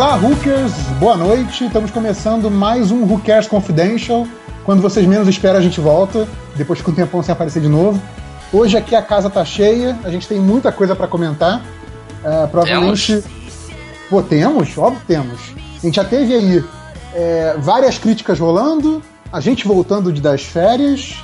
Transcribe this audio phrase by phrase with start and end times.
[0.00, 1.66] Olá, Hookers, boa noite.
[1.66, 4.26] Estamos começando mais um Hookers Confidential.
[4.64, 8.00] Quando vocês menos esperam, a gente volta, depois com o tempão sem aparecer de novo.
[8.50, 11.58] Hoje aqui a casa tá cheia, a gente tem muita coisa para comentar.
[12.24, 13.20] Uh, provavelmente.
[13.20, 13.24] Temos?
[14.08, 14.78] Pô, temos?
[14.78, 15.38] Óbvio que temos.
[15.76, 16.64] A gente já teve aí
[17.12, 21.22] é, várias críticas rolando, a gente voltando de das férias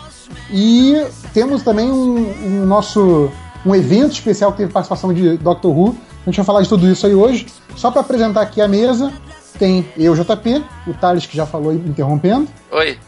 [0.50, 3.30] e temos também um, um nosso
[3.64, 5.96] um evento especial que teve participação de Doctor Who.
[6.26, 7.46] A gente vai falar de tudo isso aí hoje.
[7.76, 9.12] Só para apresentar aqui a mesa,
[9.60, 12.48] tem eu, JP, o Thales, que já falou interrompendo.
[12.72, 12.98] Oi.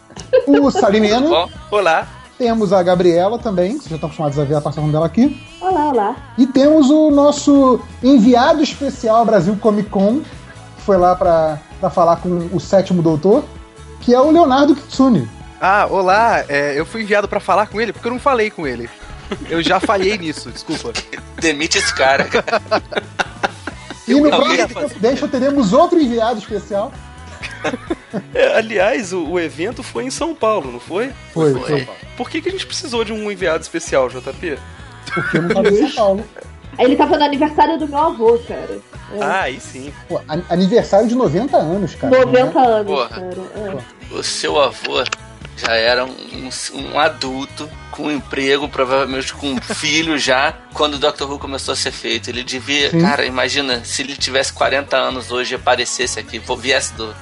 [0.46, 1.50] O Salimeno.
[1.68, 2.06] Olá.
[2.38, 5.44] Temos a Gabriela também, vocês já estão acostumados a ver a participação dela aqui.
[5.60, 6.16] Olá, olá.
[6.38, 10.20] E temos o nosso enviado especial Brasil Comic Con,
[10.76, 13.42] que foi lá para falar com o sétimo doutor,
[14.00, 15.28] que é o Leonardo Kitsune.
[15.60, 18.64] Ah, olá, é, eu fui enviado para falar com ele porque eu não falei com
[18.64, 18.88] ele.
[19.48, 20.92] Eu já falhei nisso, desculpa.
[21.40, 22.26] Demite esse cara.
[24.06, 26.92] e no próximo Deixa teremos outro enviado especial.
[28.34, 31.12] É, aliás, o, o, evento foi em São Paulo, não foi?
[31.32, 31.54] Foi.
[31.54, 31.88] foi.
[32.16, 34.58] Por que, que a gente precisou de um enviado especial, JP?
[35.12, 36.24] Porque eu não tava em São Paulo.
[36.78, 38.78] Ele tava no aniversário do meu avô, cara.
[39.12, 39.22] É.
[39.22, 39.92] Ah, aí sim.
[40.08, 42.24] Pô, aniversário de 90 anos, cara.
[42.24, 42.66] 90 né?
[42.66, 43.08] anos, Porra.
[43.08, 43.36] cara.
[43.56, 44.14] É.
[44.14, 45.02] O seu avô
[45.58, 50.98] já era um, um, adulto com um emprego, provavelmente com um filho já, quando o
[50.98, 52.30] Doctor Who começou a ser feito.
[52.30, 53.00] Ele devia, Sim.
[53.00, 57.14] cara, imagina se ele tivesse 40 anos hoje e aparecesse aqui, viesse do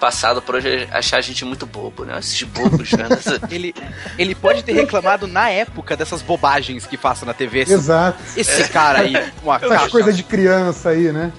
[0.00, 2.18] passado por hoje achar a gente muito bobo, né?
[2.18, 3.08] Esses bobos, né?
[3.50, 3.74] ele,
[4.18, 7.60] ele pode ter reclamado na época dessas bobagens que façam na TV.
[7.60, 8.18] Exato.
[8.36, 8.68] Esse é.
[8.68, 11.32] cara aí, uma Essa coisa de criança aí, né?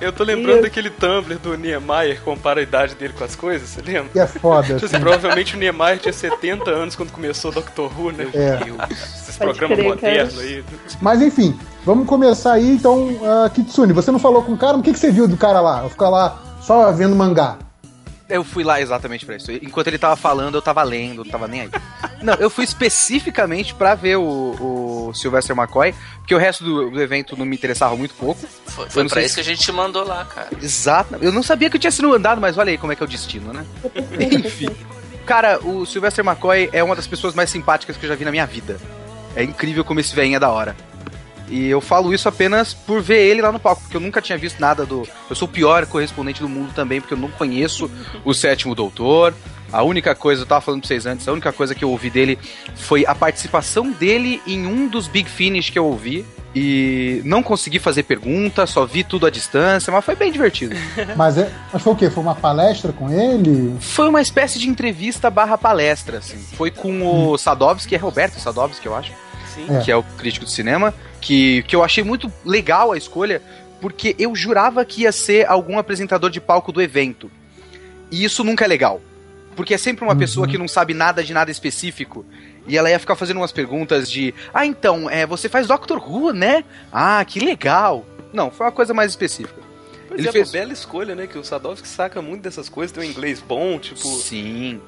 [0.00, 3.80] Eu tô lembrando daquele Tumblr do Niemeyer compara a idade dele com as coisas, você
[3.80, 4.10] lembra?
[4.10, 4.74] Que é foda.
[4.74, 5.00] Tipo assim.
[5.00, 8.28] Provavelmente o Niemeyer tinha 70 anos quando começou o Doctor Who, né?
[8.34, 8.92] É.
[8.92, 10.64] Esses programas modernos aí.
[11.00, 13.08] Mas enfim, vamos começar aí então.
[13.08, 15.60] Uh, Kitsune, você não falou com o cara, o que, que você viu do cara
[15.60, 15.88] lá?
[15.88, 17.58] Ficar lá só vendo mangá.
[18.28, 19.52] Eu fui lá exatamente pra isso.
[19.52, 21.70] Enquanto ele tava falando, eu tava lendo, não tava nem aí.
[22.20, 27.00] Não, eu fui especificamente para ver o, o Sylvester McCoy, porque o resto do, do,
[27.00, 28.44] evento não me interessava muito pouco.
[28.66, 30.48] Foi, foi pra isso que a gente te mandou lá, cara.
[30.60, 31.16] Exato.
[31.20, 33.06] Eu não sabia que eu tinha sido andado, mas olha aí como é que é
[33.06, 33.64] o destino, né?
[34.18, 34.74] Enfim.
[35.24, 38.30] Cara, o Sylvester McCoy é uma das pessoas mais simpáticas que eu já vi na
[38.30, 38.76] minha vida.
[39.36, 40.74] É incrível como esse velhinho é da hora.
[41.48, 44.36] E eu falo isso apenas por ver ele lá no palco, porque eu nunca tinha
[44.36, 45.06] visto nada do.
[45.28, 47.90] Eu sou o pior correspondente do mundo também, porque eu não conheço
[48.24, 49.32] o sétimo doutor.
[49.72, 52.08] A única coisa, eu tava falando pra vocês antes, a única coisa que eu ouvi
[52.08, 52.38] dele
[52.76, 56.24] foi a participação dele em um dos Big Finish que eu ouvi.
[56.58, 60.74] E não consegui fazer pergunta, só vi tudo à distância, mas foi bem divertido.
[61.14, 62.08] Mas, é, mas foi o quê?
[62.08, 63.76] Foi uma palestra com ele?
[63.78, 66.38] Foi uma espécie de entrevista barra palestra, assim.
[66.56, 67.36] Foi com o.
[67.36, 69.12] Sadovski, é Roberto Sadovski, eu acho.
[69.54, 69.66] Sim.
[69.84, 70.94] Que é o crítico de cinema
[71.26, 73.42] que, que eu achei muito legal a escolha,
[73.80, 77.28] porque eu jurava que ia ser algum apresentador de palco do evento.
[78.12, 79.00] E isso nunca é legal.
[79.56, 80.18] Porque é sempre uma uhum.
[80.20, 82.24] pessoa que não sabe nada de nada específico.
[82.68, 86.32] E ela ia ficar fazendo umas perguntas de: Ah, então, é, você faz Doctor Who,
[86.32, 86.62] né?
[86.92, 88.06] Ah, que legal.
[88.32, 89.60] Não, foi uma coisa mais específica.
[90.06, 91.26] Pois Ele é, fez uma bela escolha, né?
[91.26, 93.98] Que o Sadovski saca muito dessas coisas, tem um inglês bom, tipo.
[93.98, 94.80] Sim.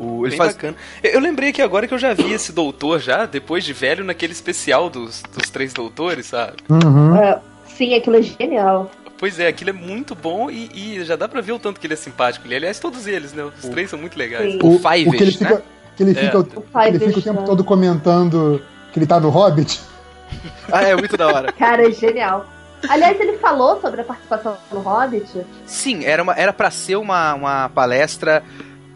[0.00, 0.54] O, ele faz...
[0.54, 0.74] bacana.
[1.02, 4.32] Eu, lembrei que agora que eu já vi esse doutor já, depois de velho, naquele
[4.32, 6.54] especial dos, dos três doutores, sabe?
[6.70, 7.14] Uhum.
[7.16, 8.90] É, sim, aquilo é genial.
[9.18, 11.86] Pois é, aquilo é muito bom e, e, já dá pra ver o tanto que
[11.86, 12.46] ele é simpático.
[12.46, 13.44] Ele, aliás, todos eles, né?
[13.44, 13.70] Os o...
[13.70, 14.54] três são muito legais.
[14.62, 15.62] O, o Five, que ele fica, né?
[15.94, 16.40] que ele fica, é.
[16.40, 18.62] o, ele fica o tempo todo comentando
[18.94, 19.82] que ele tá no Hobbit.
[20.72, 21.52] ah, é muito da hora.
[21.52, 22.46] Cara, é genial.
[22.88, 25.44] Aliás, ele falou sobre a participação no Hobbit?
[25.66, 28.42] Sim, era, uma, era pra ser uma, uma palestra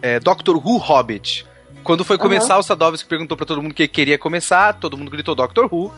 [0.04, 1.46] é, Doctor Who Hobbit.
[1.82, 2.60] Quando foi começar, uhum.
[2.60, 5.90] o Sadovski perguntou para todo mundo que queria começar, todo mundo gritou Doctor Who.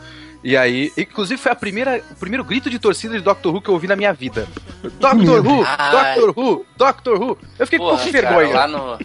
[0.45, 3.69] E aí, inclusive foi a primeira, o primeiro grito de torcida de Doctor Who que
[3.69, 4.47] eu ouvi na minha vida.
[5.01, 7.39] Doctor Who, Doctor Who, Doctor Who.
[7.59, 8.53] Eu fiquei Porra, com vergonha.
[8.53, 8.99] Cara, lá no,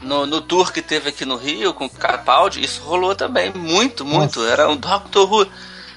[0.00, 4.02] no, no, tour que teve aqui no Rio com o Capaldi, isso rolou também muito,
[4.02, 4.40] muito.
[4.40, 4.50] Nossa.
[4.50, 5.46] Era um Doctor Who.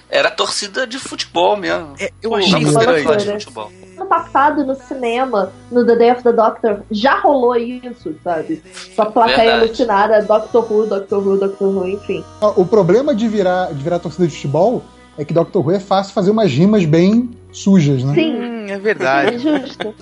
[0.10, 1.94] Era torcida de futebol mesmo.
[2.00, 3.18] É, eu achei estranho.
[3.18, 8.16] De futebol ano passado no cinema, no The Day of the Doctor, já rolou isso,
[8.24, 8.64] sabe?
[8.96, 12.24] Só plateia alucinada, Doctor Who, Doctor Who, Doctor Who, enfim.
[12.56, 14.84] O problema de virar, de virar torcida de futebol
[15.18, 18.14] é que Doctor Who é fácil fazer umas rimas bem sujas, né?
[18.14, 18.36] Sim.
[18.36, 19.36] Hum, é verdade.
[19.36, 19.94] É justo.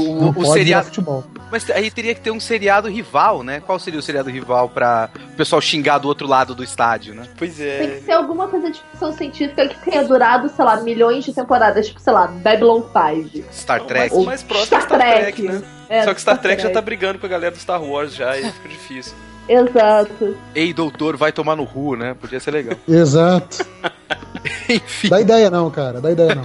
[0.00, 0.86] O, o seriado.
[0.86, 1.24] Futebol.
[1.50, 3.60] Mas aí teria que ter um seriado rival, né?
[3.60, 7.26] Qual seria o seriado rival para o pessoal xingar do outro lado do estádio, né?
[7.36, 7.78] Pois é.
[7.78, 11.32] Tem que ser alguma coisa de ficção científica que tenha durado, sei lá, milhões de
[11.32, 13.52] temporadas, tipo, sei lá, Babylon 5.
[13.52, 14.14] Star Trek.
[14.14, 15.62] O mais próximo Star, Star Trek, Trek né?
[15.88, 17.82] É, Só que Star, Star Trek, Trek já tá brigando com a galera do Star
[17.82, 19.14] Wars já, e fica difícil.
[19.48, 20.36] Exato.
[20.54, 22.14] Ei, doutor, vai tomar no Ru, né?
[22.20, 22.76] Podia ser legal.
[22.86, 23.66] Exato.
[24.68, 25.08] Enfim.
[25.08, 26.00] Dá ideia não, cara.
[26.02, 26.42] Dá ideia não.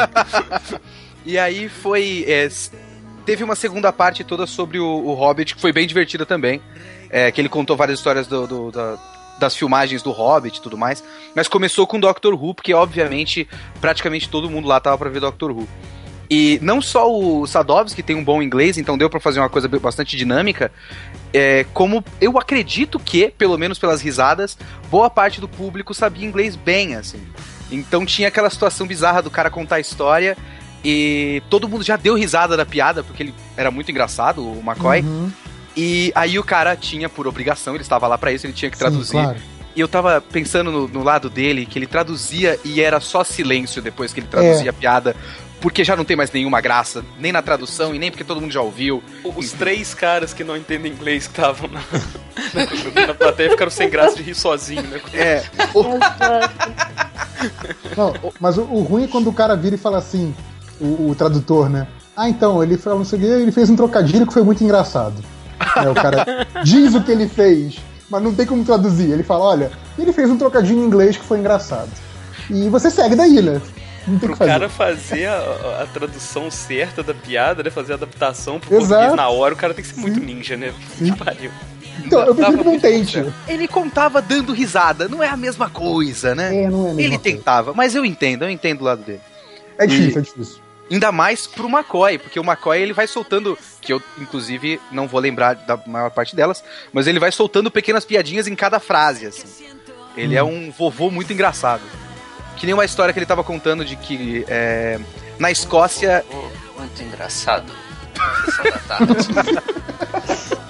[1.25, 2.23] E aí foi.
[2.27, 2.47] É,
[3.25, 6.61] teve uma segunda parte toda sobre o, o Hobbit, que foi bem divertida também.
[7.09, 8.97] É, que ele contou várias histórias do, do da,
[9.39, 11.03] das filmagens do Hobbit e tudo mais.
[11.35, 13.47] Mas começou com Doctor Who, porque obviamente
[13.79, 15.67] praticamente todo mundo lá tava pra ver Doctor Who.
[16.29, 19.67] E não só o Sadovski tem um bom inglês, então deu para fazer uma coisa
[19.67, 20.71] bastante dinâmica,
[21.31, 24.57] é, como eu acredito que, pelo menos pelas risadas,
[24.89, 27.21] boa parte do público sabia inglês bem, assim.
[27.71, 30.37] Então tinha aquela situação bizarra do cara contar a história
[30.83, 35.01] e todo mundo já deu risada da piada, porque ele era muito engraçado, o McCoy.
[35.01, 35.31] Uhum.
[35.75, 38.77] E aí o cara tinha, por obrigação, ele estava lá para isso, ele tinha que
[38.77, 39.11] traduzir.
[39.11, 39.37] Sim, claro.
[39.75, 43.81] E eu tava pensando no, no, lado dele, que ele traduzia e era só silêncio
[43.81, 44.69] depois que ele traduzia é.
[44.69, 45.15] a piada
[45.63, 48.51] porque já não tem mais nenhuma graça, nem na tradução e nem porque todo mundo
[48.51, 49.01] já ouviu.
[49.23, 49.57] Os Enfim.
[49.57, 51.79] três caras que não entendem inglês que estavam na,
[52.93, 54.99] na, na, plateia ficaram sem graça de rir sozinho, né?
[55.13, 55.41] É.
[57.95, 60.35] não, mas o, o, ruim é quando o cara vira e fala assim,
[60.83, 61.87] o, o tradutor, né?
[62.15, 64.63] Ah, então, ele falou não sei o quê, ele fez um trocadilho que foi muito
[64.63, 65.15] engraçado.
[65.77, 69.11] É, o cara diz o que ele fez, mas não tem como traduzir.
[69.11, 71.89] Ele fala, olha, ele fez um trocadilho em inglês que foi engraçado.
[72.49, 73.61] E você segue daí, né?
[74.07, 74.51] Não tem pro fazer.
[74.51, 77.69] cara fazer a, a, tradução certa da piada, né?
[77.69, 78.89] Fazer a adaptação pro Exato.
[78.89, 80.73] português na hora, o cara tem que ser muito ninja, né?
[80.97, 81.51] Que pariu.
[82.05, 83.25] Então, eu prefiro que não tente.
[83.47, 86.63] Ele contava dando risada, não é a mesma coisa, né?
[86.63, 87.23] É, não é a mesma Ele coisa.
[87.23, 89.21] tentava, mas eu entendo, eu entendo o lado dele.
[89.77, 90.17] É difícil, e...
[90.17, 90.62] é difícil.
[90.91, 95.19] Ainda mais pro McCoy, porque o McCoy ele vai soltando, que eu inclusive não vou
[95.19, 99.65] lembrar da maior parte delas, mas ele vai soltando pequenas piadinhas em cada frase, assim.
[100.15, 100.37] Ele hum.
[100.37, 101.81] é um vovô muito engraçado.
[102.57, 104.99] Que nem uma história que ele tava contando de que é,
[105.39, 106.23] na Escócia.
[106.77, 107.73] muito engraçado.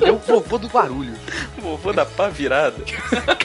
[0.01, 1.13] é o vovô do barulho.
[1.57, 2.83] O vovô da pá virada.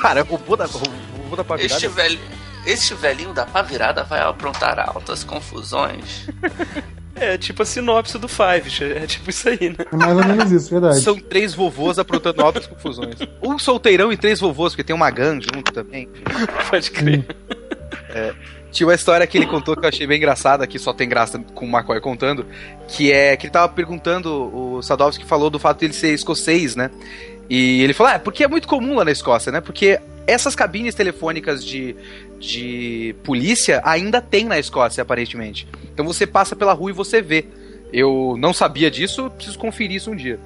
[0.00, 1.74] Cara, é o vovô da, o vovô da pá virada.
[1.74, 2.20] Este, velho,
[2.68, 6.28] este velhinho da pá virada vai aprontar altas confusões.
[7.20, 9.84] É tipo a sinopse do Five, é tipo isso aí, né?
[9.92, 11.00] É mais ou menos isso, verdade.
[11.00, 13.16] São três vovôs aprontando altas confusões.
[13.42, 16.08] Um solteirão e três vovôs, porque tem uma gangue junto também.
[16.70, 17.26] Pode crer.
[18.10, 18.32] É,
[18.70, 21.40] tinha uma história que ele contou que eu achei bem engraçada, que só tem graça
[21.40, 22.46] com o McCoy contando,
[22.86, 24.30] que é que ele tava perguntando,
[24.76, 26.88] o Sadowski falou do fato de ele ser escocês, né?
[27.50, 29.60] E ele falou, ah, porque é muito comum lá na Escócia, né?
[29.60, 29.98] Porque
[30.28, 31.96] essas cabines telefônicas de,
[32.38, 35.66] de polícia ainda tem na Escócia, aparentemente.
[35.92, 37.46] Então você passa pela rua e você vê.
[37.90, 40.38] Eu não sabia disso, preciso conferir isso um dia.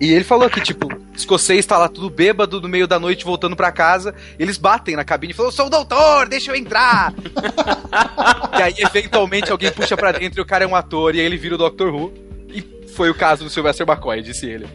[0.00, 3.54] E ele falou que, tipo, escocês tá lá tudo bêbado no meio da noite voltando
[3.54, 7.12] para casa, eles batem na cabine e falam: sou o doutor, deixa eu entrar!
[8.58, 11.26] e aí, eventualmente, alguém puxa para dentro e o cara é um ator, e aí
[11.26, 12.14] ele vira o Doctor Who.
[12.48, 14.66] E foi o caso do Sylvester McCoy, disse ele.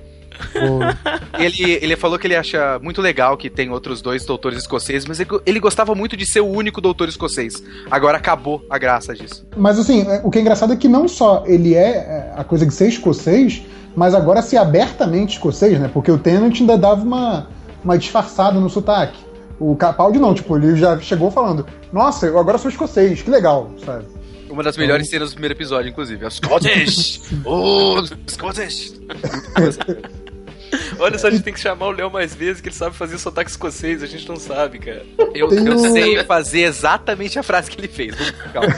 [1.39, 5.19] Ele, ele falou que ele acha muito legal que tem outros dois doutores escoceses, mas
[5.19, 7.63] ele, ele, gostava muito de ser o único doutor escocês.
[7.89, 9.45] Agora acabou a graça disso.
[9.55, 12.65] Mas assim, o que é engraçado é que não só ele é, é a coisa
[12.65, 13.63] de ser escocês,
[13.95, 15.89] mas agora ser abertamente escocês, né?
[15.93, 17.47] Porque o Tennant ainda dava uma,
[17.83, 19.19] uma disfarçada no sotaque.
[19.59, 23.71] O Capaldi não, tipo, ele já chegou falando: Nossa, eu agora sou escocês, que legal,
[23.85, 24.05] sabe?
[24.49, 26.29] Uma das melhores cenas do primeiro episódio, inclusive.
[26.29, 27.21] Scottish!
[27.45, 28.93] oh, Scottish!
[30.99, 33.17] Olha só, a gente tem que chamar o Léo mais vezes, que ele sabe fazer
[33.17, 35.05] sotaque escocês, a gente não sabe, cara.
[35.33, 38.15] Eu, eu sei fazer exatamente a frase que ele fez.
[38.53, 38.69] Calma.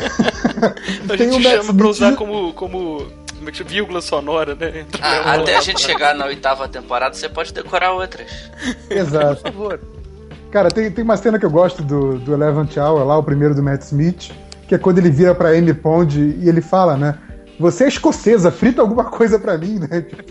[1.10, 3.70] a gente chama pra usar como, como como é que chama?
[3.70, 4.86] Vírgula sonora, né?
[5.02, 8.28] Ah, até a gente chegar na oitava temporada, você pode decorar outras.
[8.90, 9.44] Exato.
[9.44, 9.80] Por favor.
[10.52, 13.54] Cara, tem, tem uma cena que eu gosto do, do Eleven Hour lá, o primeiro
[13.54, 14.32] do Matt Smith,
[14.68, 17.18] que é quando ele vira pra Amy Pond e ele fala, né?
[17.60, 20.02] Você é escocesa, frita alguma coisa pra mim, né?
[20.02, 20.24] Tipo,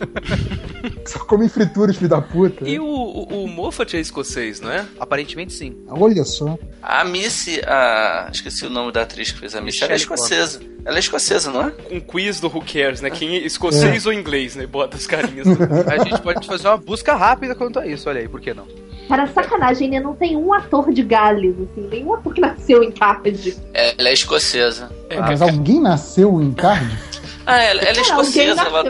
[1.09, 2.69] só come frituras, filho da puta.
[2.69, 4.85] E o, o, o Moffat é escocês, não é?
[4.99, 5.77] Aparentemente sim.
[5.89, 6.57] Olha só.
[6.83, 8.29] A Missy, a...
[8.33, 10.61] esqueci o nome da atriz que fez a Missy, ela é escocesa.
[10.85, 11.73] Ela é escocesa, não é?
[11.91, 13.11] Um quiz do Who Cares, né?
[13.11, 14.09] Quem é escocês é.
[14.09, 14.67] ou inglês, né?
[14.67, 15.49] Bota as carinhas.
[15.91, 18.67] a gente pode fazer uma busca rápida quanto a isso, olha aí, por que não?
[19.09, 20.01] Cara, sacanagem, né?
[20.01, 23.57] Não tem um ator de Gales, assim, nenhum ator que nasceu em Cardiff.
[23.73, 24.91] É, ela é escocesa.
[25.09, 27.16] É, mas alguém nasceu em Cardiff?
[27.47, 28.63] Ah, ela, ela é escocesa.
[28.63, 28.85] Ela,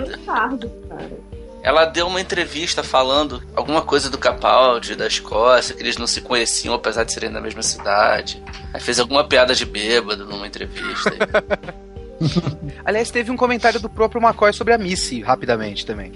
[1.63, 6.21] ela deu uma entrevista falando alguma coisa do Capaldi, da Escócia, que eles não se
[6.21, 8.43] conheciam apesar de serem da mesma cidade.
[8.73, 11.11] Aí fez alguma piada de bêbado numa entrevista.
[12.85, 16.13] Aliás, teve um comentário do próprio McCoy sobre a Missy, rapidamente também.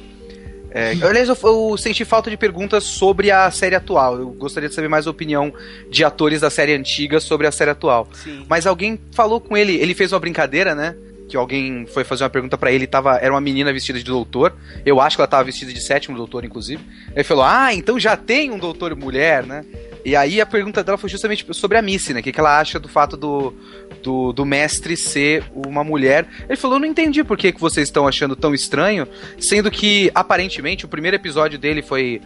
[0.70, 4.18] É, aliás, eu, eu, senti falta de perguntas sobre a série atual.
[4.18, 5.52] Eu gostaria de saber mais a opinião
[5.90, 8.08] de atores da série antiga sobre a série atual.
[8.12, 8.46] Sim.
[8.48, 10.94] Mas alguém falou com ele, ele fez uma brincadeira, né?
[11.30, 14.52] Que alguém foi fazer uma pergunta para ele, tava, era uma menina vestida de doutor.
[14.84, 16.82] Eu acho que ela tava vestida de sétimo doutor, inclusive.
[17.14, 19.64] Ele falou: Ah, então já tem um doutor mulher, né?
[20.04, 22.20] E aí a pergunta dela foi justamente sobre a Missy, né?
[22.20, 23.54] O que, que ela acha do fato do,
[24.02, 26.26] do, do, mestre ser uma mulher.
[26.48, 29.06] Ele falou: não entendi por que, que vocês estão achando tão estranho,
[29.38, 32.20] sendo que aparentemente o primeiro episódio dele foi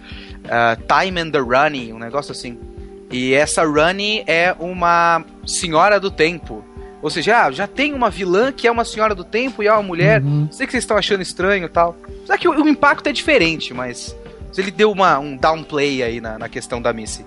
[0.44, 2.58] uh, Time and the Running, um negócio assim.
[3.10, 6.64] E essa Running é uma senhora do tempo.
[7.04, 9.72] Ou seja, ah, já tem uma vilã que é uma senhora do tempo e é
[9.74, 10.22] uma mulher.
[10.22, 10.48] Uhum.
[10.50, 11.94] Sei que vocês estão achando estranho e tal.
[12.24, 14.16] Só que o, o, impacto é diferente, mas
[14.56, 17.26] ele deu uma, um downplay aí na, na questão da Missy.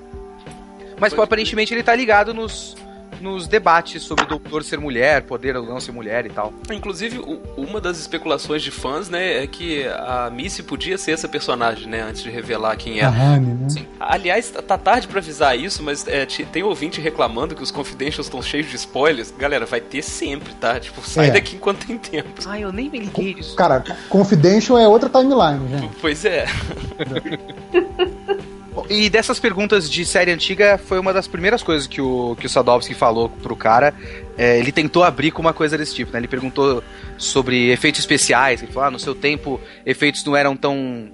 [1.00, 2.76] Mas pô, aparentemente ele tá ligado nos,
[3.22, 6.54] nos debates sobre o doutor ser mulher, poder ou não ser mulher e tal.
[6.72, 7.22] Inclusive,
[7.56, 12.02] uma das especulações de fãs, né, é que a Missy podia ser essa personagem, né,
[12.02, 13.06] antes de revelar quem é.
[13.06, 13.70] A Honey, né?
[13.70, 13.88] Sim.
[14.00, 18.28] Aliás, tá, tá tarde para avisar isso, mas é, tem ouvinte reclamando que os Confidentials
[18.28, 19.34] estão cheios de spoilers.
[19.38, 20.80] Galera, vai ter sempre, tá?
[20.80, 21.32] Tipo, sai é.
[21.32, 22.30] daqui enquanto tem tempo.
[22.46, 23.56] Ai, eu nem me liguei disso.
[23.56, 25.96] Cara, Confidential é outra timeline, gente.
[26.00, 26.46] Pois é.
[28.90, 32.50] E dessas perguntas de série antiga, foi uma das primeiras coisas que o, que o
[32.50, 33.94] Sadovski falou pro cara.
[34.38, 36.20] É, ele tentou abrir com uma coisa desse tipo, né?
[36.20, 36.84] Ele perguntou
[37.18, 38.62] sobre efeitos especiais.
[38.62, 41.10] Ele falou, ah, no seu tempo, efeitos não eram tão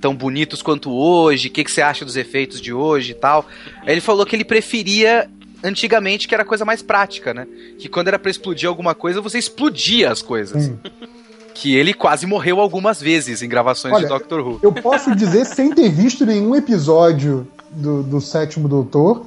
[0.00, 3.44] tão bonitos quanto hoje, o que, que você acha dos efeitos de hoje e tal.
[3.82, 5.28] Aí ele falou que ele preferia
[5.60, 7.48] antigamente que era coisa mais prática, né?
[7.80, 10.68] Que quando era para explodir alguma coisa, você explodia as coisas.
[10.68, 10.78] Hum
[11.60, 14.60] que ele quase morreu algumas vezes em gravações Olha, de Doctor Who.
[14.62, 19.26] Eu posso dizer, sem ter visto nenhum episódio do, do Sétimo Doutor,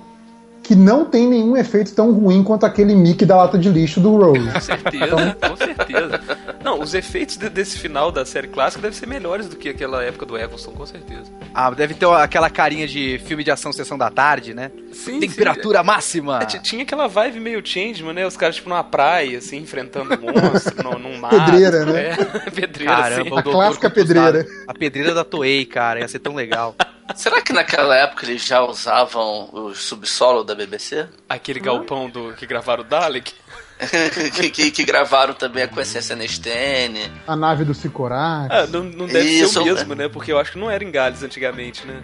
[0.64, 4.16] que não tem nenhum efeito tão ruim quanto aquele Mickey da lata de lixo do
[4.16, 4.52] Rose.
[4.52, 5.50] Com certeza, então...
[5.50, 6.22] com certeza.
[6.64, 10.04] Não, os efeitos de, desse final da série clássica devem ser melhores do que aquela
[10.04, 11.32] época do Eccleston, com certeza.
[11.54, 14.72] Ah, deve ter aquela carinha de filme de ação sessão da tarde, né?
[14.94, 15.20] Sim.
[15.20, 15.86] Temperatura sim.
[15.86, 16.40] máxima.
[16.42, 18.26] É, tinha aquela vibe meio changeman, né?
[18.26, 21.32] Os caras, tipo, numa praia, assim, enfrentando um monstro, no, num mar.
[21.32, 22.10] Pedreira, né?
[22.46, 23.38] É, pedreira, Caramba, sim.
[23.38, 24.46] A clássica pedreira.
[24.68, 26.76] A pedreira da Toei, cara, ia ser tão legal.
[27.16, 31.08] Será que naquela época eles já usavam o subsolo da BBC?
[31.28, 33.34] Aquele galpão do que gravaram o Dalek?
[34.36, 37.12] que, que, que, gravaram também a Consciência Nestene.
[37.26, 38.48] A nave do Sicorax.
[38.52, 40.08] Ah, não, não deve Isso, ser o mesmo, né?
[40.08, 42.04] Porque eu acho que não era em Gales antigamente, né?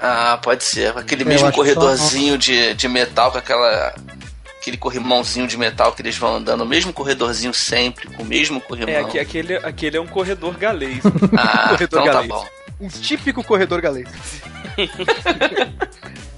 [0.00, 0.96] Ah, pode ser.
[0.96, 2.38] Aquele é, mesmo corredorzinho só...
[2.38, 3.94] de, de metal com aquela
[4.58, 8.60] aquele corrimãozinho de metal que eles vão andando, o mesmo corredorzinho sempre, com o mesmo
[8.60, 8.92] corrimão.
[8.92, 11.00] É, aqui, aquele, aquele é um corredor galês.
[11.36, 12.28] ah, corredor então tá galês.
[12.28, 12.57] tá bom.
[12.80, 14.08] Um típico corredor galês.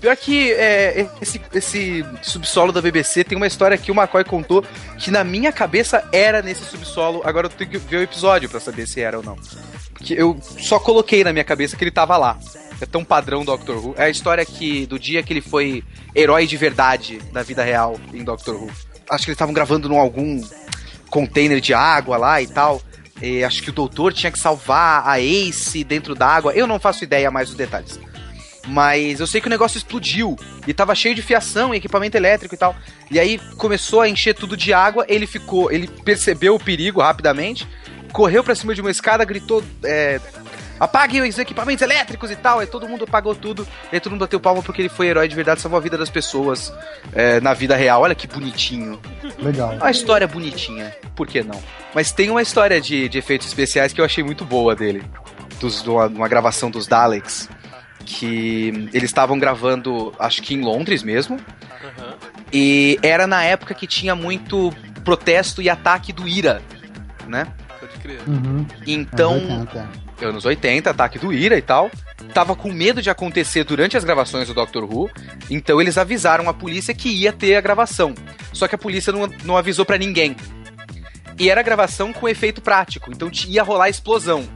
[0.00, 4.64] Pior que é, esse, esse subsolo da BBC tem uma história que o McCoy contou
[4.98, 7.20] que na minha cabeça era nesse subsolo.
[7.22, 9.36] Agora eu tenho que ver o episódio para saber se era ou não.
[9.96, 12.38] Que eu só coloquei na minha cabeça que ele tava lá.
[12.80, 13.94] É tão padrão Doctor Who.
[13.98, 15.84] É a história que do dia que ele foi
[16.16, 18.70] herói de verdade na vida real em Doctor Who.
[19.10, 20.40] Acho que eles estavam gravando num algum
[21.10, 22.80] container de água lá e tal.
[23.22, 26.52] E acho que o doutor tinha que salvar a Ace dentro d'água.
[26.52, 27.98] Eu não faço ideia mais dos detalhes.
[28.66, 32.54] Mas eu sei que o negócio explodiu e tava cheio de fiação e equipamento elétrico
[32.54, 32.76] e tal.
[33.10, 37.66] E aí começou a encher tudo de água, ele ficou, ele percebeu o perigo rapidamente,
[38.12, 40.20] correu para cima de uma escada, gritou é,
[40.80, 42.58] apague os equipamentos elétricos e tal.
[42.58, 43.68] Aí todo mundo apagou tudo.
[43.92, 45.98] E aí todo mundo bateu palma porque ele foi herói de verdade, salvou a vida
[45.98, 46.72] das pessoas
[47.12, 48.00] é, na vida real.
[48.00, 48.98] Olha que bonitinho.
[49.38, 49.74] Legal.
[49.74, 50.96] Uma história bonitinha.
[51.14, 51.62] Por que não?
[51.94, 55.04] Mas tem uma história de, de efeitos especiais que eu achei muito boa dele.
[55.60, 57.48] Dos, uma, uma gravação dos Daleks
[58.04, 61.36] que eles estavam gravando, acho que em Londres mesmo.
[61.36, 62.14] Uhum.
[62.52, 64.72] E era na época que tinha muito
[65.04, 66.60] protesto e ataque do IRA,
[67.26, 67.46] né?
[67.78, 68.20] Pode crer.
[68.26, 68.66] Uhum.
[68.86, 69.66] Então,
[70.24, 71.90] anos 80, ataque do IRA e tal.
[72.34, 75.10] Tava com medo de acontecer durante as gravações do Doctor Who,
[75.50, 78.14] então eles avisaram a polícia que ia ter a gravação.
[78.52, 80.36] Só que a polícia não, não avisou para ninguém.
[81.38, 84.46] E era gravação com efeito prático, então ia rolar explosão.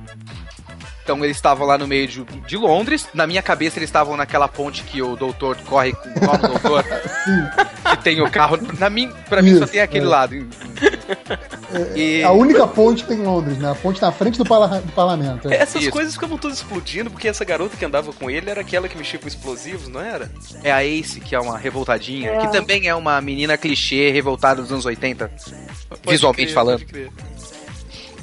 [1.04, 3.06] Então eles estavam lá no meio de, de, Londres.
[3.12, 6.82] Na minha cabeça eles estavam naquela ponte que o doutor corre com o doutor.
[7.90, 8.58] que tem o carro.
[8.78, 10.08] Na mim, pra Isso, mim só tem aquele é.
[10.08, 10.34] lado.
[10.34, 12.22] É, e...
[12.24, 13.70] A única ponte tem em Londres, né?
[13.70, 15.52] A ponte na frente do, parla do parlamento.
[15.52, 15.56] É.
[15.56, 15.90] Essas Isso.
[15.90, 19.18] coisas ficavam todas explodindo, porque essa garota que andava com ele era aquela que mexia
[19.18, 20.32] com explosivos, não era?
[20.62, 22.38] É a Ace, que é uma revoltadinha, é.
[22.38, 26.84] que também é uma menina clichê revoltada dos anos 80, Pode visualmente crer, falando.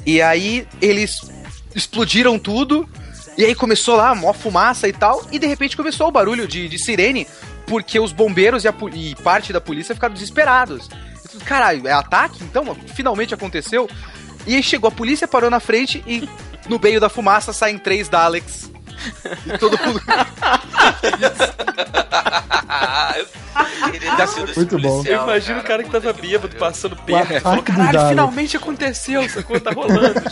[0.04, 1.20] E aí eles
[1.74, 2.88] explodiram tudo.
[3.36, 5.26] E aí começou lá, mó fumaça e tal.
[5.30, 7.26] E de repente começou o barulho de, de sirene,
[7.66, 10.88] porque os bombeiros e, a, e parte da polícia ficaram desesperados.
[11.44, 12.42] Caralho, é ataque?
[12.44, 13.88] Então, finalmente aconteceu.
[14.46, 16.28] E aí chegou a polícia, parou na frente e
[16.68, 18.71] no meio da fumaça saem três Daleks.
[19.46, 20.00] E todo mundo.
[24.56, 25.02] Muito bom.
[25.04, 27.40] Eu imagino o cara que tava bêbado, passando perto.
[27.40, 30.14] Falou, caralho, finalmente aconteceu, essa coisa tá rolando.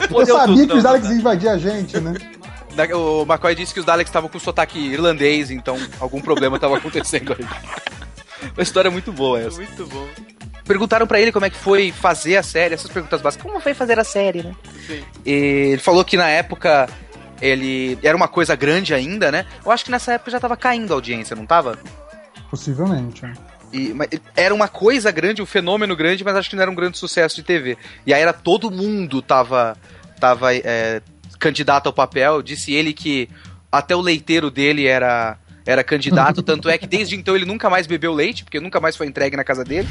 [0.00, 2.14] Tipo, eu sabia tudo, que os Daleks iam invadir a gente, né?
[2.94, 7.34] O McCoy disse que os Daleks estavam com sotaque irlandês, então algum problema estava acontecendo
[7.38, 7.46] aí.
[8.54, 9.56] Uma história muito boa essa.
[9.56, 10.06] Muito bom.
[10.64, 13.46] Perguntaram para ele como é que foi fazer a série, essas perguntas básicas.
[13.46, 14.54] Como foi fazer a série, né?
[14.86, 15.02] Sim.
[15.24, 15.32] E
[15.72, 16.88] ele falou que na época
[17.40, 19.46] ele era uma coisa grande ainda, né?
[19.64, 21.78] Eu acho que nessa época já tava caindo a audiência, não tava?
[22.50, 23.22] Possivelmente.
[23.72, 23.94] E,
[24.34, 27.36] era uma coisa grande, um fenômeno grande, mas acho que não era um grande sucesso
[27.36, 27.76] de TV.
[28.06, 29.76] E aí era todo mundo tava,
[30.18, 31.02] tava é,
[31.38, 32.42] candidato ao papel.
[32.42, 33.28] Disse ele que
[33.70, 37.88] até o leiteiro dele era era candidato, tanto é que desde então ele nunca mais
[37.88, 39.88] bebeu leite, porque nunca mais foi entregue na casa dele.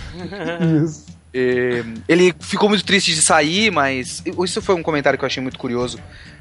[0.84, 1.06] Isso.
[2.08, 5.60] ele ficou muito triste de sair, mas isso foi um comentário que eu achei muito
[5.60, 6.00] curioso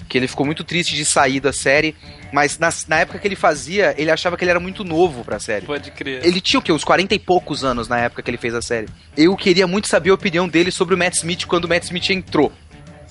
[0.08, 1.94] que ele ficou muito triste de sair da série,
[2.32, 5.38] mas na, na época que ele fazia, ele achava que ele era muito novo pra
[5.38, 5.66] série.
[5.66, 6.24] Pode crer.
[6.24, 6.72] Ele tinha o quê?
[6.72, 8.88] Uns 40 e poucos anos na época que ele fez a série.
[9.16, 12.10] Eu queria muito saber a opinião dele sobre o Matt Smith quando o Matt Smith
[12.10, 12.52] entrou.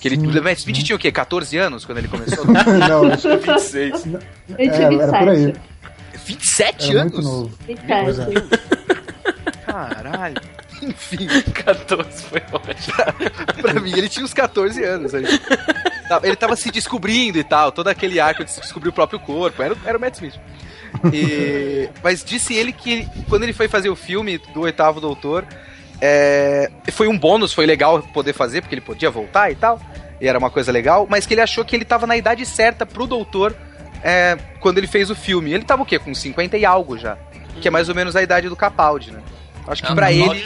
[0.00, 1.10] Que ele, o Matt Smith tinha o quê?
[1.10, 2.44] 14 anos quando ele começou?
[2.88, 4.06] Não, acho que 26.
[4.58, 5.02] Ele tinha 27.
[5.02, 5.54] Era por aí.
[6.26, 7.12] 27 era anos?
[7.14, 7.58] Muito novo.
[7.66, 8.64] 27.
[9.66, 10.42] Caralho.
[10.82, 11.26] Enfim.
[11.54, 13.32] 14 foi ótimo.
[13.62, 15.24] pra mim, ele tinha uns 14 anos aí.
[16.22, 19.62] Ele tava se descobrindo e tal, todo aquele arco de se descobrir o próprio corpo.
[19.62, 20.38] Era, era o Matt Smith.
[21.12, 25.46] E, mas disse ele que quando ele foi fazer o filme do Oitavo Doutor,
[26.00, 29.80] é, foi um bônus, foi legal poder fazer, porque ele podia voltar e tal,
[30.20, 32.84] e era uma coisa legal, mas que ele achou que ele tava na idade certa
[32.84, 33.56] pro doutor
[34.02, 35.52] é, quando ele fez o filme.
[35.52, 35.98] Ele tava o quê?
[35.98, 37.16] Com 50 e algo já.
[37.60, 39.20] Que é mais ou menos a idade do Capaldi, né?
[39.66, 40.44] Acho que para ele.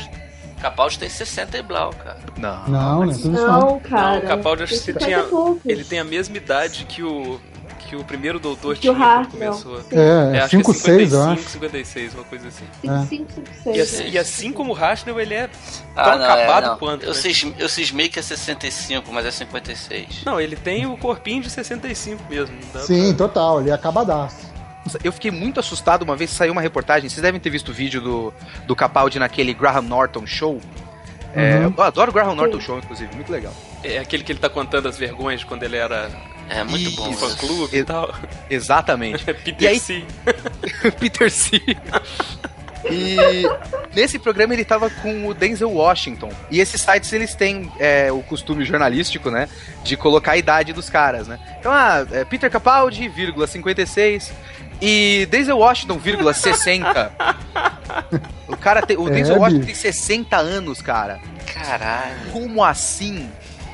[0.59, 2.19] Capaldi tem 60 e blau, cara.
[2.37, 3.25] Não, não, mas...
[3.25, 4.19] não, não, cara.
[4.19, 5.25] Não, o Capaldi acho que tinha.
[5.65, 7.41] Ele tem a mesma idade que o.
[7.79, 9.81] Que o primeiro doutor que tinha quando começou.
[9.91, 11.49] É, é 5, 6, eu acho.
[11.49, 12.65] 56, uma coisa assim.
[12.83, 13.77] 5, 5, 6.
[13.77, 15.49] E assim, e assim como o Rashnell, ele é
[15.97, 17.05] ah, tão não, acabado é, quanto.
[17.05, 17.15] Eu, né?
[17.15, 20.23] cismei, eu cismei que é 65, mas é 56.
[20.27, 22.55] Não, ele tem o corpinho de 65 mesmo.
[22.81, 23.27] Sim, pra...
[23.27, 24.49] total, ele é acabadaço.
[25.03, 27.09] Eu fiquei muito assustado uma vez saiu uma reportagem.
[27.09, 28.35] Vocês devem ter visto o vídeo do,
[28.67, 30.61] do Capaldi naquele Graham Norton Show.
[31.35, 31.75] É, uhum.
[31.77, 33.53] eu adoro o Graham Norton Show, inclusive, muito legal.
[33.85, 36.11] É aquele que ele tá contando as vergonhas de quando ele era.
[36.49, 37.13] É muito bom.
[37.13, 38.15] Fã clube e, e tal.
[38.49, 39.25] Exatamente.
[39.45, 39.79] Peter aí...
[39.79, 40.05] C.
[40.99, 41.61] Peter C.
[42.91, 43.17] E
[43.95, 46.31] nesse programa ele tava com o Denzel Washington.
[46.51, 49.49] E esses sites eles têm é, o costume jornalístico, né?
[49.85, 51.39] De colocar a idade dos caras, né?
[51.59, 54.33] Então, ah, é Peter Capaldi, vírgula 56.
[54.81, 57.13] E Denzel Washington, vírgula 60.
[58.47, 58.97] o cara tem.
[58.97, 61.21] O é, Denzel Washington tem 60 anos, cara.
[61.53, 62.31] Caralho.
[62.33, 63.29] Como assim?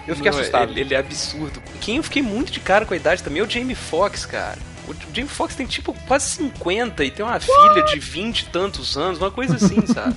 [0.07, 0.71] Eu fiquei Não, assustado.
[0.71, 1.62] Ele, ele, é absurdo.
[1.81, 4.59] Quem eu fiquei muito de cara com a idade também é o Jamie Foxx, cara.
[4.87, 7.47] O Jamie Foxx tem tipo quase 50 e tem uma What?
[7.47, 10.14] filha de 20 e tantos anos, uma coisa assim, sabe?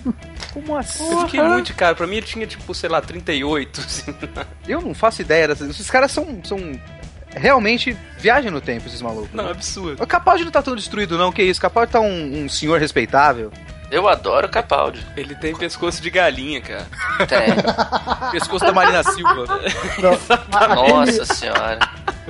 [0.54, 1.10] Como assim?
[1.10, 1.96] Eu fiquei muito de cara.
[1.96, 3.80] Pra mim ele tinha tipo, sei lá, 38.
[3.80, 4.14] Assim.
[4.68, 5.50] Eu não faço ideia.
[5.52, 6.58] Esses caras são, são
[7.38, 9.32] realmente viagem no tempo, esses malucos.
[9.34, 9.52] Não, né?
[9.52, 10.04] absurdo.
[10.04, 11.32] O Capaldi não tá tão destruído, não.
[11.32, 11.60] Que isso?
[11.60, 13.52] O Capaldi tá um, um senhor respeitável.
[13.90, 15.06] Eu adoro Capaldi.
[15.16, 16.86] Ele tem pescoço de galinha, cara.
[17.26, 17.48] Tem.
[18.32, 19.46] pescoço da Marina Silva.
[20.02, 21.80] Nossa senhora.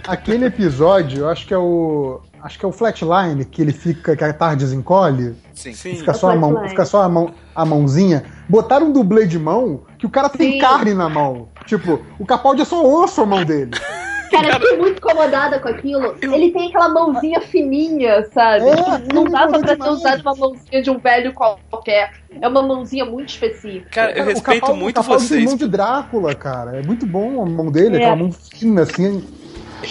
[0.08, 2.22] Aquele episódio, eu acho que é o.
[2.44, 5.36] Acho que é o flatline, que ele fica, que a tarde desencolhe.
[5.54, 5.96] Sim, sim.
[5.96, 8.24] Fica só, a mão, fica só a, mão, a mãozinha.
[8.48, 10.60] Botaram um dublê de mão que o cara tem sim.
[10.60, 11.50] carne na mão.
[11.66, 13.72] Tipo, o Capaldi é só osso a mão dele.
[14.30, 16.16] Cara, eu fiquei muito incomodada com aquilo.
[16.22, 18.66] Ele tem aquela mãozinha fininha, sabe?
[18.66, 22.14] É, não dava pra ter usado uma mãozinha de um velho qualquer.
[22.42, 23.90] É uma mãozinha muito específica.
[23.90, 25.30] Cara, eu respeito Capaldi, muito vocês.
[25.30, 26.78] Tem mão de Drácula, cara.
[26.78, 28.00] É muito bom a mão dele, é.
[28.00, 29.24] aquela mão fina, assim.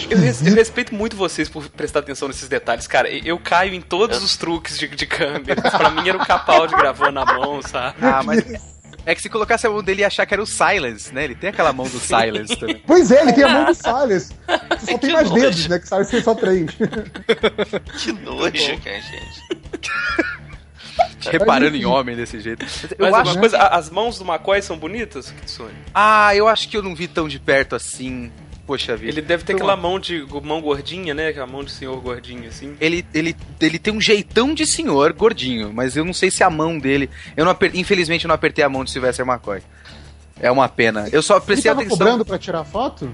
[0.09, 3.09] Eu, res, eu, respeito muito vocês por prestar atenção nesses detalhes, cara.
[3.09, 5.61] Eu caio em todos os truques de, de câmera.
[5.61, 7.95] pra mim era o Capaldi gravando a mão, sabe?
[8.01, 8.76] Ah, mas.
[9.07, 11.23] É que se colocasse a mão dele ia achar que era o Silence, né?
[11.23, 12.83] Ele tem aquela mão do Silence também.
[12.85, 14.33] Pois é, ele tem a mão do Silence.
[14.79, 15.41] Você só tem mais nojo.
[15.41, 15.79] dedos, né?
[15.79, 16.69] Que Silence tem só três.
[17.97, 19.47] Que nojo, cara, gente.
[21.31, 22.65] Reparando em homem desse jeito.
[22.97, 25.71] Eu Mas acho uma coisa, as mãos do McCoy são bonitas, Kitsune?
[25.93, 28.29] Ah, eu acho que eu não vi tão de perto assim.
[28.67, 29.13] Poxa vida.
[29.13, 31.29] Ele deve ter aquela mão de mão gordinha, né?
[31.29, 32.75] Aquela mão de senhor gordinho, assim.
[32.81, 36.49] Ele, ele, ele tem um jeitão de senhor gordinho, mas eu não sei se a
[36.49, 37.09] mão dele.
[37.37, 37.71] Eu não aper...
[37.73, 39.61] Infelizmente eu não apertei a mão de Sylvester McCoy.
[40.37, 41.07] É uma pena.
[41.13, 41.97] Eu só prestei ele tava atenção.
[41.97, 43.09] cobrando pra tirar foto?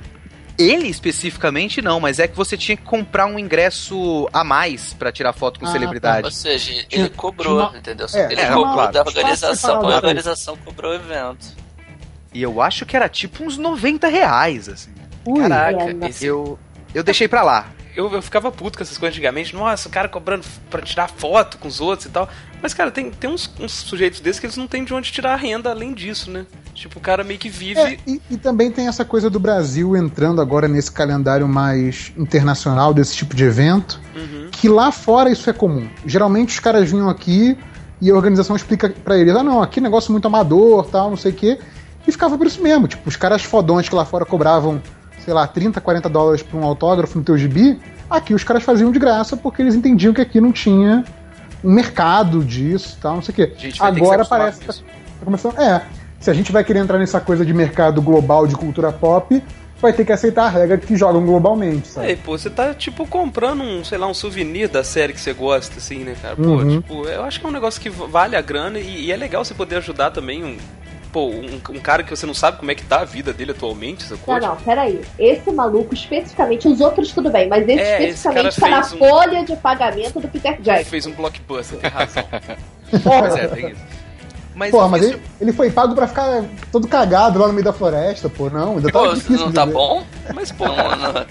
[0.58, 5.12] Ele especificamente não, mas é que você tinha que comprar um ingresso a mais para
[5.12, 6.22] tirar foto com ah, celebridade.
[6.22, 6.28] Tá.
[6.28, 8.08] Ou seja, ele cobrou, entendeu?
[8.12, 8.92] É, ele é, cobrou claro.
[8.92, 11.46] da organização, a organização cobrou o evento.
[12.34, 14.92] E eu acho que era tipo uns 90 reais, assim.
[15.25, 16.25] Ui, Caraca, esse...
[16.25, 16.57] eu,
[16.93, 17.67] eu deixei pra lá.
[17.95, 19.55] Eu, eu ficava puto com essas coisas antigamente.
[19.55, 22.27] Nossa, o cara cobrando pra tirar foto com os outros e tal.
[22.62, 25.36] Mas, cara, tem, tem uns, uns sujeitos desses que eles não têm de onde tirar
[25.36, 26.45] renda além disso, né?
[26.73, 27.79] Tipo, o cara meio que vive.
[27.79, 32.93] É, e, e, também tem essa coisa do Brasil entrando agora nesse calendário mais internacional
[32.93, 34.49] desse tipo de evento, uhum.
[34.51, 35.88] que lá fora isso é comum.
[36.03, 37.55] Geralmente os caras vinham aqui
[38.01, 41.17] e a organização explica para eles: ah, não, aqui é negócio muito amador, tal, não
[41.17, 41.59] sei o quê.
[42.07, 42.88] E ficava por isso mesmo.
[42.88, 44.81] Tipo, os caras fodões que lá fora cobravam,
[45.23, 48.91] sei lá, 30, 40 dólares por um autógrafo no teu gibi, aqui os caras faziam
[48.91, 51.03] de graça porque eles entendiam que aqui não tinha
[51.63, 53.53] um mercado disso tal, não sei o quê.
[53.79, 55.59] Agora parece que tá, tá começando.
[55.59, 55.83] É
[56.23, 59.43] se a gente vai querer entrar nessa coisa de mercado global de cultura pop,
[59.81, 62.13] vai ter que aceitar a regra que jogam globalmente, sabe?
[62.13, 65.33] É, pô, você tá, tipo, comprando um, sei lá, um souvenir da série que você
[65.33, 66.38] gosta, assim, né, cara?
[66.38, 66.79] Pô, uhum.
[66.79, 69.43] tipo, eu acho que é um negócio que vale a grana e, e é legal
[69.43, 70.55] você poder ajudar também um,
[71.13, 73.52] pô, um, um, cara que você não sabe como é que tá a vida dele
[73.52, 74.34] atualmente, sacou?
[74.34, 74.99] Não, não, peraí.
[75.17, 78.84] Esse maluco especificamente, os outros tudo bem, mas esse é, especificamente esse tá na um...
[78.84, 80.71] folha de pagamento do Peter Jackson.
[80.71, 82.23] Ele fez um blockbuster, tem razão.
[82.91, 83.82] Mas é, tem isso.
[84.56, 87.73] Mas, Porra, mas ele, ele, foi pago pra ficar todo cagado lá no meio da
[87.73, 88.52] floresta, pô.
[88.52, 89.47] Não, ainda tá pô, difícil.
[89.47, 90.04] Não tá bom?
[90.32, 91.26] Mas, pô, mano.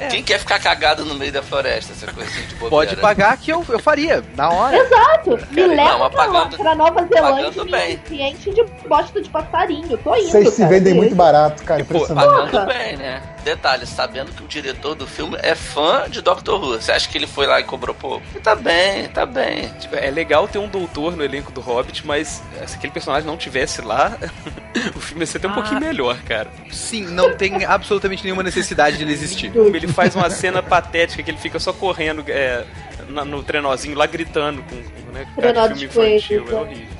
[0.00, 0.08] É.
[0.08, 2.70] Quem quer ficar cagado no meio da floresta, essa coisa assim de bobeira?
[2.70, 4.74] Pode pagar que eu, eu faria, na hora.
[4.78, 5.38] Exato.
[5.50, 7.98] Me leva não, pra, pra Nova Zelândia bem.
[7.98, 9.98] cliente de bosta de passarinho.
[9.98, 11.84] Tô indo, Vocês se vendem muito barato, cara.
[11.84, 13.22] Pô, pagando bem, né?
[13.40, 16.80] Detalhe, sabendo que o diretor do filme é fã de Doctor Who.
[16.80, 18.24] Você acha que ele foi lá e cobrou pouco?
[18.40, 19.68] Tá bem, tá bem.
[19.80, 23.36] Tipo, é legal ter um doutor no elenco do Hobbit, mas se aquele personagem não
[23.36, 24.16] tivesse lá,
[24.94, 26.50] o filme ia ser até um ah, pouquinho melhor, cara.
[26.70, 29.52] Sim, não tem absolutamente nenhuma necessidade de ele existir.
[29.54, 32.64] Ele faz uma cena patética que ele fica só correndo é,
[33.08, 36.46] no trenozinho lá gritando com, com né, cara, filme infantil.
[36.50, 36.99] É horrível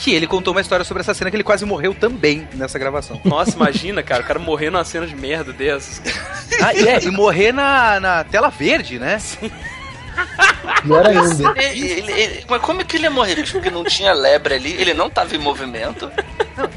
[0.00, 3.20] que ele contou uma história sobre essa cena que ele quase morreu também nessa gravação.
[3.22, 6.00] Nossa, imagina, cara, o cara morrer numa cena de merda dessas.
[6.64, 9.18] ah, e, é, e morrer na, na tela verde, né?
[9.18, 9.50] Sim.
[10.82, 11.52] Pior ainda.
[11.62, 13.46] Ele, ele, ele, mas como é que ele ia morrer?
[13.52, 16.10] Porque não tinha lebre ali, ele não tava em movimento.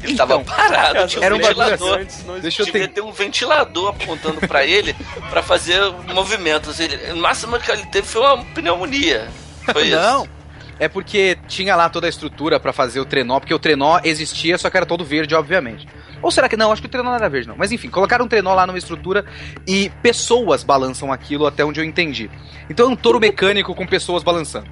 [0.02, 2.06] Ele então, tava parado, tinha um era um ventilador.
[2.42, 2.94] Deixa eu Devia ter...
[2.94, 4.94] ter um ventilador apontando para ele
[5.30, 5.80] para fazer
[6.12, 6.78] movimentos.
[6.78, 9.28] Ele, o máximo que ele teve foi uma pneumonia.
[9.72, 10.24] Foi não.
[10.24, 10.33] Isso.
[10.78, 14.58] É porque tinha lá toda a estrutura para fazer o trenó, porque o trenó existia,
[14.58, 15.86] só que era todo verde, obviamente.
[16.20, 16.72] Ou será que não?
[16.72, 17.56] Acho que o trenó não era verde, não.
[17.56, 19.24] Mas enfim, colocaram um trenó lá numa estrutura
[19.66, 22.30] e pessoas balançam aquilo até onde eu entendi.
[22.68, 24.66] Então é um touro mecânico com pessoas balançando.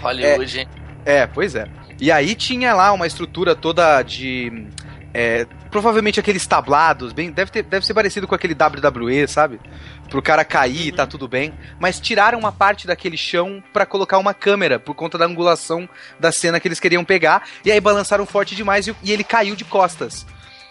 [0.00, 0.68] Hollywood,
[1.04, 1.66] é, é, pois é.
[2.00, 4.66] E aí tinha lá uma estrutura toda de.
[5.14, 9.60] É, provavelmente aqueles tablados, bem, deve, ter, deve ser parecido com aquele WWE, sabe?
[10.12, 14.18] Pro cara cair e tá tudo bem, mas tiraram uma parte daquele chão para colocar
[14.18, 15.88] uma câmera por conta da angulação
[16.20, 19.56] da cena que eles queriam pegar, e aí balançaram forte demais e, e ele caiu
[19.56, 20.26] de costas.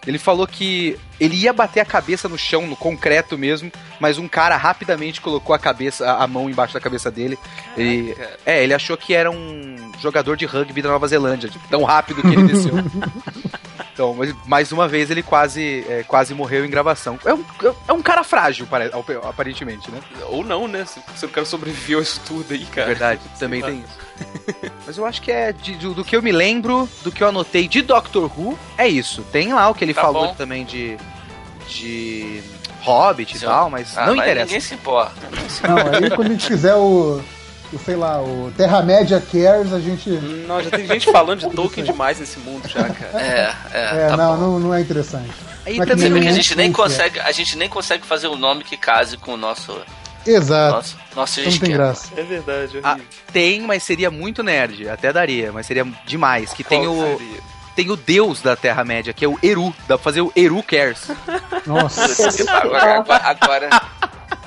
[0.05, 4.27] Ele falou que ele ia bater a cabeça no chão, no concreto mesmo, mas um
[4.27, 7.37] cara rapidamente colocou a cabeça, a mão embaixo da cabeça dele.
[7.75, 12.21] Ele, é, ele achou que era um jogador de rugby da Nova Zelândia, tão rápido
[12.21, 12.73] que ele desceu.
[13.93, 17.19] então, mais uma vez ele quase, é, quase morreu em gravação.
[17.25, 17.43] É um,
[17.87, 18.67] é um cara frágil,
[19.23, 19.99] aparentemente, né?
[20.29, 20.85] Ou não, né?
[20.85, 22.87] Se o cara sobreviveu a isso tudo aí, cara.
[22.87, 24.71] Verdade, também tem isso.
[24.85, 27.27] Mas eu acho que é de, do, do, que eu me lembro, do que eu
[27.27, 29.23] anotei de Doctor Who, é isso.
[29.31, 30.35] Tem lá o que ele tá falou bom.
[30.35, 30.97] também de.
[31.67, 32.41] de.
[32.81, 33.45] Hobbit Sim.
[33.45, 34.45] e tal, mas ah, não mas interessa.
[34.47, 35.13] Ninguém se importa.
[35.67, 37.21] Não, aí quando a gente fizer o.
[37.73, 40.09] o sei lá, o Terra-média Cares, a gente.
[40.09, 43.21] Não, já tem gente falando de Tolkien demais nesse mundo já, cara.
[43.21, 44.05] É, é.
[44.05, 45.31] É, tá não, não, não, é interessante.
[45.65, 48.63] Aí é também que a gente nem consegue, a gente nem consegue fazer um nome
[48.63, 49.79] que case com o nosso
[50.25, 50.75] Exato.
[50.75, 52.11] Nossa, nossa não tem graça.
[52.15, 52.79] É verdade.
[52.83, 52.97] Ah,
[53.31, 54.87] tem, mas seria muito nerd.
[54.87, 56.53] Até daria, mas seria demais.
[56.53, 57.17] Que tem o.
[57.17, 57.51] Seria?
[57.75, 59.73] Tem o deus da Terra-média, que é o Eru.
[59.87, 61.07] Dá pra fazer o Eru Cares.
[61.65, 62.05] Nossa.
[62.51, 63.69] agora, agora,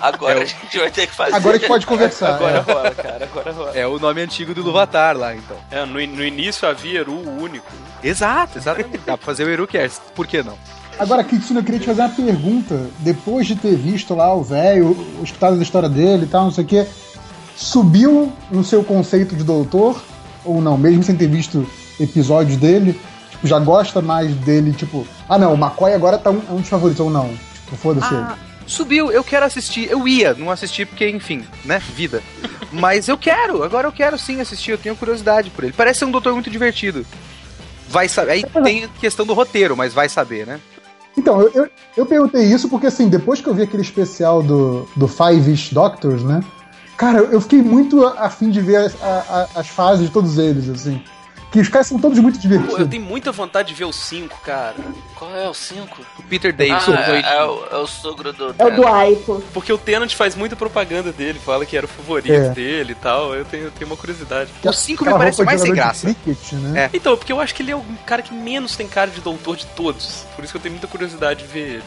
[0.09, 1.35] agora, é a gente vai ter que fazer.
[1.35, 2.35] Agora a gente pode conversar.
[2.37, 2.73] Agora é.
[2.73, 3.25] rola, cara.
[3.25, 3.71] Agora rola.
[3.75, 5.57] É o nome antigo do Luvatar lá, então.
[5.71, 7.67] É, no, no início havia Eru único.
[8.03, 8.99] Exato, exatamente.
[9.05, 10.01] Dá pra fazer o Eru Cares.
[10.15, 10.59] Por que não?
[10.99, 12.89] Agora, Kitsune, eu queria te fazer uma pergunta.
[13.01, 16.65] Depois de ter visto lá o velho, escutado da história dele e tal, não sei
[16.65, 16.87] o quê,
[17.57, 20.03] subiu no seu conceito de doutor?
[20.45, 20.77] Ou não?
[20.77, 21.67] Mesmo sem ter visto
[21.99, 23.01] episódios dele?
[23.31, 26.61] Tipo, já gosta mais dele, tipo, ah não, o McCoy agora tá um, é um
[26.61, 27.29] dos favoritos, ou não?
[27.65, 29.91] Tipo, foda-se ah, Subiu, eu quero assistir.
[29.91, 31.81] Eu ia, não assisti porque, enfim, né?
[31.95, 32.23] Vida.
[32.73, 35.73] Mas eu quero, agora eu quero sim assistir, eu tenho curiosidade por ele.
[35.73, 37.07] Parece ser um doutor muito divertido.
[37.89, 38.33] Vai saber.
[38.33, 40.61] Aí tem questão do roteiro, mas vai saber, né?
[41.17, 44.89] Então, eu, eu, eu, perguntei isso porque, assim, depois que eu vi aquele especial do,
[44.97, 46.43] do Five-ish Doctors, né?
[46.97, 48.97] Cara, eu fiquei muito afim de ver as,
[49.55, 51.03] as fases de todos eles, assim.
[51.55, 52.75] Que os caras são todos muito divertidos.
[52.75, 54.75] Pô, eu tenho muita vontade de ver o 5, cara.
[55.15, 56.05] Qual é o 5?
[56.19, 56.93] O Peter Davidson.
[56.93, 58.53] Ah, é, é, o, é, o, sogro do.
[58.59, 59.41] É o do Aipo.
[59.53, 62.49] Porque o Tenant faz muita propaganda dele, fala que era o favorito é.
[62.49, 63.33] dele e tal.
[63.37, 64.51] Eu tenho, eu tenho uma curiosidade.
[64.65, 66.13] O 5 me parece mais sem graça.
[66.13, 66.87] Cricket, né?
[66.87, 66.91] é.
[66.93, 69.57] Então, porque eu acho que ele é o cara que menos tem cara de doutor
[69.57, 70.25] de todos.
[70.35, 71.85] Por isso que eu tenho muita curiosidade de ver ele.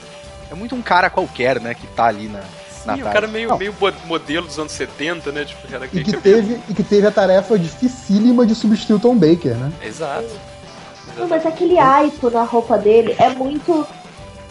[0.49, 2.39] É muito um cara qualquer, né, que tá ali na.
[2.95, 5.45] Sim, o cara meio, meio modelo dos anos 70, né?
[5.45, 8.99] Tipo, cara que, e, que teve, e que teve a tarefa dificílima de substituir o
[8.99, 9.71] Tom Baker, né?
[9.83, 10.29] Exato.
[11.17, 13.87] Não, mas aquele aipo na roupa dele é muito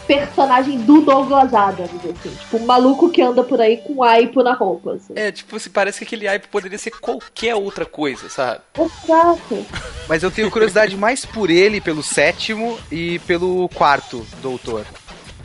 [0.07, 2.33] personagem do Douglas Adams, assim.
[2.35, 4.93] Tipo, um maluco que anda por aí com aipo na roupa.
[4.93, 5.13] Assim.
[5.15, 8.61] É, tipo assim, parece que aquele aipo poderia ser qualquer outra coisa, sabe?
[8.79, 9.65] Exato.
[10.07, 14.85] Mas eu tenho curiosidade mais por ele, pelo sétimo e pelo quarto doutor.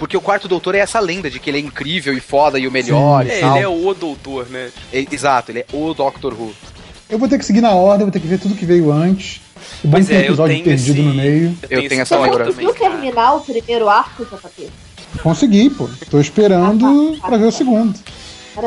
[0.03, 2.67] Porque o quarto doutor é essa lenda de que ele é incrível e foda e
[2.67, 3.25] o melhor.
[3.25, 4.73] Sim, e é, ele é o doutor, né?
[4.93, 6.53] É, exato, ele é o Doctor Who.
[7.09, 9.41] Eu vou ter que seguir na ordem, vou ter que ver tudo que veio antes.
[9.85, 11.09] O bom é, episódio perdido esse...
[11.09, 11.57] no meio.
[11.71, 12.51] Eu, eu tenho, essa lembrança.
[12.51, 14.71] Você conseguiu terminar o primeiro arco, JP?
[15.23, 15.89] Consegui, pô.
[16.11, 17.97] Tô esperando ah, tá, pra ver o segundo.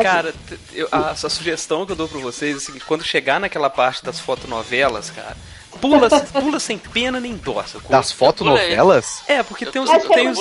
[0.01, 0.33] Cara,
[0.73, 3.69] eu, a, a, sugestão que eu dou pra vocês é o seguinte: quando chegar naquela
[3.69, 5.35] parte das fotonovelas, cara,
[5.79, 7.89] pula, pula sem pena nem dó, sacou?
[7.89, 9.23] Das fotonovelas?
[9.27, 10.39] É, porque tem uns, tem, uns,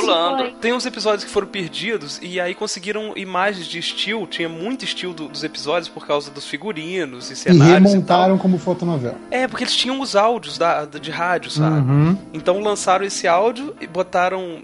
[0.61, 5.15] tem uns episódios que foram perdidos e aí conseguiram imagens de estilo, tinha muito estilo
[5.15, 7.69] do, dos episódios por causa dos figurinos e cenários.
[7.69, 9.17] E remontaram e como fotonovela.
[9.31, 11.77] É, porque eles tinham os áudios da, de rádio, sabe?
[11.77, 12.19] Uhum.
[12.33, 14.63] Então lançaram esse áudio e botaram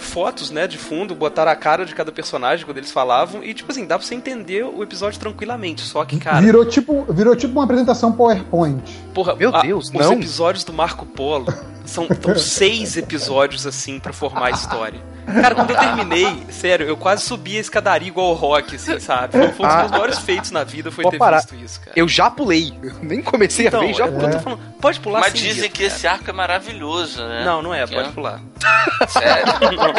[0.00, 3.70] fotos, né, de fundo, botaram a cara de cada personagem quando eles falavam e, tipo
[3.70, 5.82] assim, dá pra você entender o episódio tranquilamente.
[5.82, 6.40] Só que, cara.
[6.40, 8.82] Virou tipo, virou tipo uma apresentação PowerPoint.
[9.14, 10.00] Porra, meu a, Deus, não.
[10.00, 11.46] Os episódios do Marco Polo
[11.84, 15.00] são, são seis episódios assim para formar a história.
[15.26, 19.32] Cara, quando eu terminei, sério, eu quase subi a escadaria igual o rock, assim, sabe?
[19.32, 21.38] Foi um dos meus maiores feitos na vida foi ter parar.
[21.38, 21.92] visto isso, cara.
[21.94, 22.72] Eu já pulei.
[22.82, 24.34] Eu nem comecei então, a ver, já pulei.
[24.34, 24.38] É.
[24.38, 25.86] Falando, pode pular Mas dizem isso, que cara.
[25.86, 27.44] esse arco é maravilhoso, né?
[27.44, 28.12] Não, não é, pode é.
[28.12, 28.40] pular.
[29.08, 29.52] Sério?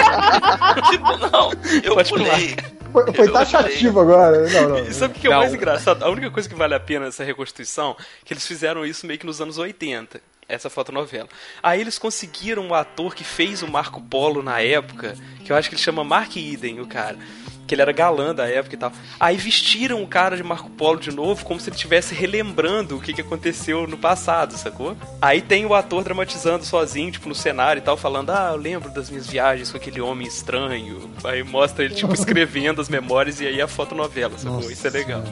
[0.90, 1.52] tipo, não,
[1.84, 2.56] eu pode pulei.
[2.56, 2.82] Pular.
[2.92, 4.50] Foi, foi taxativo agora.
[4.50, 4.80] Não, não.
[4.80, 6.04] E sabe o que é o mais engraçado?
[6.04, 9.18] A única coisa que vale a pena nessa reconstituição é que eles fizeram isso meio
[9.18, 11.30] que nos anos 80 essa fotonovela.
[11.64, 15.70] Aí eles conseguiram um ator que fez o Marco Polo na época, que eu acho
[15.70, 17.18] que ele chama Mark Eden, o cara.
[17.72, 18.92] Que ele era galã da época e tal.
[19.18, 23.00] Aí vestiram o cara de Marco Polo de novo, como se ele estivesse relembrando o
[23.00, 24.94] que, que aconteceu no passado, sacou?
[25.22, 28.90] Aí tem o ator dramatizando sozinho, tipo, no cenário e tal, falando: Ah, eu lembro
[28.90, 31.10] das minhas viagens com aquele homem estranho.
[31.24, 34.58] Aí mostra ele, tipo, escrevendo as memórias e aí a fotonovela, sacou?
[34.58, 35.24] Nossa, Isso é legal.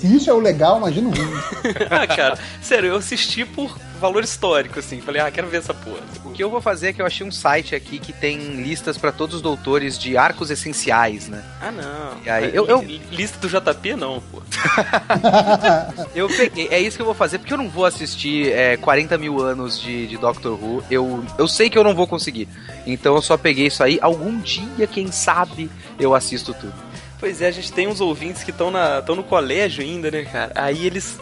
[0.00, 1.40] Se isso é o legal, imagina o ruim.
[1.90, 4.98] ah, cara, sério, eu assisti por valor histórico, assim.
[5.02, 6.00] Falei, ah, quero ver essa porra.
[6.24, 8.96] O que eu vou fazer é que eu achei um site aqui que tem listas
[8.96, 11.44] para todos os doutores de arcos essenciais, né?
[11.60, 12.22] Ah, não.
[12.24, 12.80] E aí, eu, eu...
[13.10, 14.40] Lista do JP, não, pô.
[16.14, 19.18] eu peguei, é isso que eu vou fazer, porque eu não vou assistir é, 40
[19.18, 20.82] mil anos de, de Doctor Who.
[20.90, 22.48] Eu, eu sei que eu não vou conseguir.
[22.86, 23.98] Então eu só peguei isso aí.
[24.00, 26.89] Algum dia, quem sabe, eu assisto tudo.
[27.20, 28.72] Pois é, a gente tem uns ouvintes que estão
[29.14, 30.52] no colégio ainda, né, cara?
[30.54, 31.20] Aí eles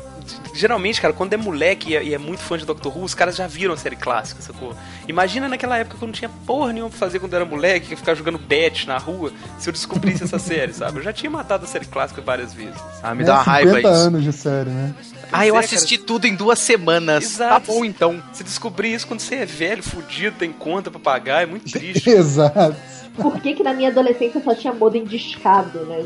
[0.55, 3.15] geralmente, cara, quando é moleque e é, e é, muito fã de Doctor Who, os
[3.15, 4.75] caras já viram a série clássica, sacou?
[5.07, 7.97] Imagina naquela época que eu não tinha porra nenhuma pra fazer quando era moleque, que
[7.97, 10.99] ficar jogando bet na rua, se eu descobrisse essa série, sabe?
[10.99, 12.81] Eu já tinha matado a série clássica várias vezes.
[13.03, 13.89] Ah, me é, dá uma raiva isso.
[13.89, 14.95] anos de série, né?
[15.31, 16.07] Ah, eu é, assisti cara...
[16.07, 17.25] tudo em duas semanas.
[17.25, 17.67] Tá Exato.
[17.67, 18.23] Tá bom, então.
[18.33, 22.09] Você descobrir isso quando você é velho, fudido, tem conta pra pagar, é muito triste.
[22.11, 26.05] Exato por que, que na minha adolescência só tinha modem discado, né?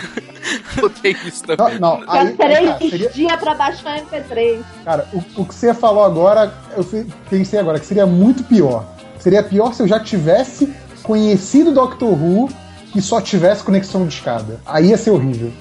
[0.80, 1.78] Botei isso também.
[1.78, 2.04] Não, não.
[2.10, 3.10] Aí, três cara, seria...
[3.10, 4.62] dias pra baixar MP3.
[4.84, 6.84] Cara, o, o que você falou agora, eu
[7.28, 8.84] pensei agora, que seria muito pior.
[9.18, 10.72] Seria pior se eu já tivesse
[11.02, 12.48] conhecido Doctor Who
[12.94, 14.60] e só tivesse conexão de escada.
[14.66, 15.52] Aí ia ser horrível.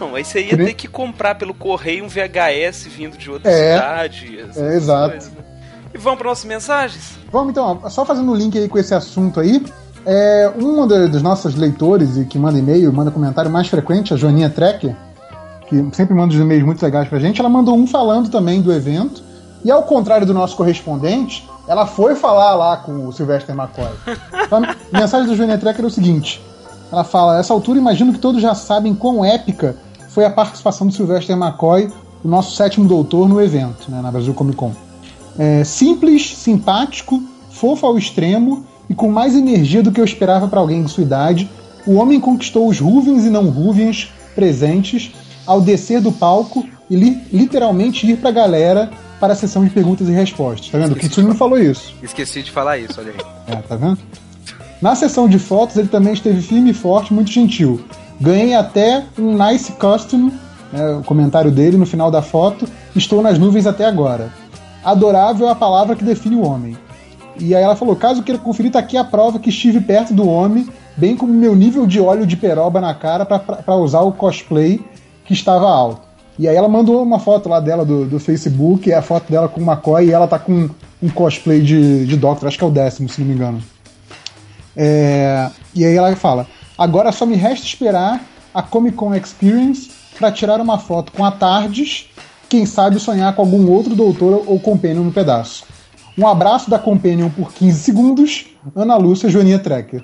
[0.00, 3.74] Não, aí você ia ter que comprar pelo correio um VHS vindo de outra é,
[3.74, 4.46] cidade.
[4.56, 5.10] É, exato.
[5.10, 5.32] Coisas.
[5.94, 7.18] E vamos para nossas mensagens?
[7.30, 9.62] Vamos então, só fazendo o um link aí com esse assunto aí.
[10.04, 14.50] É, um dos nossos leitores e que manda e-mail, manda comentário mais frequente, a Joaninha
[14.50, 14.96] Trecker,
[15.68, 18.72] que sempre manda os e-mails muito legais pra gente, ela mandou um falando também do
[18.72, 19.22] evento.
[19.64, 23.92] E ao contrário do nosso correspondente, ela foi falar lá com o Sylvester McCoy.
[24.44, 26.42] Então, a mensagem da Joaninha Trecker é o seguinte:
[26.90, 29.76] ela fala, essa altura imagino que todos já sabem quão épica
[30.08, 31.90] foi a participação do Sylvester McCoy,
[32.24, 34.72] o nosso sétimo doutor, no evento, né, na Brasil Comic Con.
[35.38, 40.60] É, simples, simpático, fofo ao extremo e com mais energia do que eu esperava para
[40.60, 41.50] alguém de sua idade,
[41.86, 45.12] o homem conquistou os Ruvens e não Ruvens presentes
[45.46, 49.70] ao descer do palco e li literalmente ir para a galera para a sessão de
[49.70, 50.68] perguntas e respostas.
[50.68, 50.92] Tá vendo?
[50.92, 51.94] O Kitsune não falou isso.
[52.02, 53.54] Esqueci de falar isso, olha aí.
[53.54, 53.98] É, tá vendo?
[54.80, 57.80] Na sessão de fotos, ele também esteve firme e forte, muito gentil.
[58.20, 60.32] Ganhei até um nice costume,
[60.72, 62.68] né, o comentário dele no final da foto.
[62.94, 64.32] Estou nas nuvens até agora.
[64.84, 66.76] Adorável é a palavra que define o homem.
[67.38, 70.28] E aí ela falou: caso queira conferir, tá aqui a prova que estive perto do
[70.28, 74.80] homem, bem como meu nível de óleo de peroba na cara para usar o cosplay
[75.24, 76.12] que estava alto.
[76.38, 79.48] E aí ela mandou uma foto lá dela do, do Facebook, é a foto dela
[79.48, 80.68] com o McCoy, e ela tá com
[81.02, 83.62] um cosplay de, de Doctor, acho que é o décimo, se não me engano.
[84.76, 88.20] É, e aí ela fala: agora só me resta esperar
[88.54, 92.10] a Comic Con Experience para tirar uma foto com a Tardes,
[92.48, 95.64] quem sabe sonhar com algum outro doutor ou companion no pedaço.
[96.16, 100.02] Um abraço da Companion por 15 segundos, Ana Lúcia Joaninha Trekker.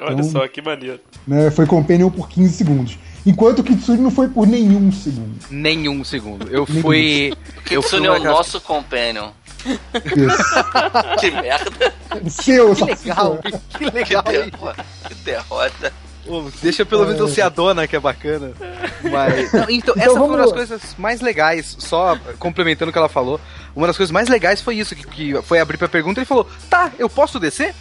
[0.00, 1.00] Olha então, só, que maneiro.
[1.26, 2.98] Né, foi Companion por 15 segundos.
[3.24, 5.38] Enquanto o Kitsune não foi por nenhum segundo.
[5.50, 6.48] Nenhum segundo.
[6.48, 6.82] Eu nenhum.
[6.82, 7.32] fui.
[7.58, 9.30] O Kitsune é o nosso Companion.
[9.64, 10.54] Isso.
[11.20, 11.94] que merda.
[12.28, 13.38] Seu, que legal.
[13.78, 14.24] Que legal.
[14.24, 14.86] Que derrota.
[15.06, 15.92] Que derrota.
[16.62, 18.52] Deixa pelo menos eu ser a dona, que é bacana.
[19.02, 19.52] Mas.
[19.52, 23.08] Não, então, então, essa foi uma das coisas mais legais, só complementando o que ela
[23.08, 23.40] falou.
[23.74, 26.46] Uma das coisas mais legais foi isso, que, que foi abrir pra pergunta e falou:
[26.68, 27.74] tá, eu posso descer?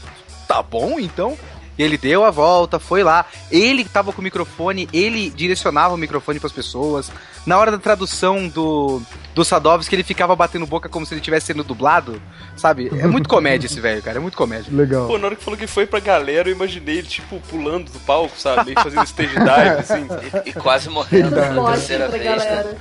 [0.48, 1.38] Tá bom, então.
[1.78, 3.26] E ele deu a volta, foi lá.
[3.50, 7.12] Ele tava com o microfone, ele direcionava o microfone para as pessoas.
[7.46, 9.02] Na hora da tradução do,
[9.34, 12.22] do Sadovski, ele ficava batendo boca como se ele estivesse sendo dublado.
[12.56, 12.92] Sabe?
[13.00, 14.18] É muito comédia esse velho, cara.
[14.18, 14.72] É muito comédia.
[14.72, 15.08] Legal.
[15.08, 18.00] Pô, na hora que falou que foi pra galera, eu imaginei ele, tipo, pulando do
[18.00, 18.66] palco, sabe?
[18.66, 20.08] Meio fazendo stage dive, assim.
[20.46, 22.24] E, e quase morrendo na terceira vez.
[22.24, 22.76] Né?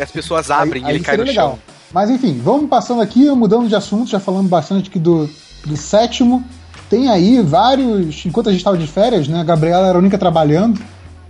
[0.00, 1.50] As pessoas abrem aí, e ele cai no legal.
[1.50, 1.58] chão.
[1.92, 5.30] Mas enfim, vamos passando aqui, mudando de assunto, já falando bastante aqui do,
[5.64, 6.44] do sétimo
[6.88, 8.24] tem aí vários.
[8.26, 9.40] Enquanto a gente estava de férias, né?
[9.40, 10.80] A Gabriela era a única trabalhando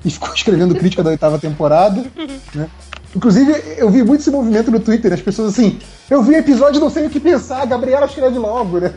[0.04, 2.04] e ficou escrevendo crítica da oitava temporada.
[2.54, 2.68] Né?
[3.16, 5.78] Inclusive, eu vi muito esse movimento no Twitter, as pessoas assim,
[6.10, 8.92] eu vi episódio não sei o que pensar, a Gabriela escreve logo, né?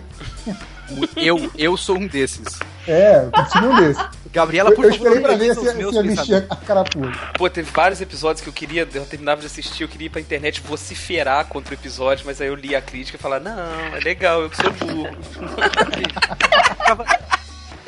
[1.16, 2.60] Eu, eu sou um desses.
[2.88, 4.04] É, eu sou um desses.
[4.32, 7.20] Gabriela, por eu, eu esperei pra ver se, se vestia a carapuça.
[7.38, 10.22] Pô, teve vários episódios que eu queria, eu terminava de assistir, eu queria ir pra
[10.22, 14.00] internet vociferar contra o episódio, mas aí eu li a crítica e falava, não, é
[14.00, 15.18] legal, eu que sou burro.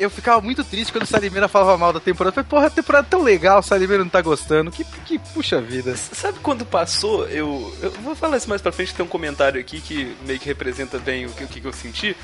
[0.00, 2.30] eu ficava muito triste quando o Salimeira falava mal da temporada.
[2.30, 4.70] Eu falei, porra, a temporada é tão legal, o Salimeira não tá gostando.
[4.70, 5.94] Que, que puxa vida.
[5.94, 7.28] Sabe quando passou?
[7.28, 10.46] Eu, eu vou falar isso mais pra frente, tem um comentário aqui que meio que
[10.46, 12.16] representa bem o que, o que eu senti.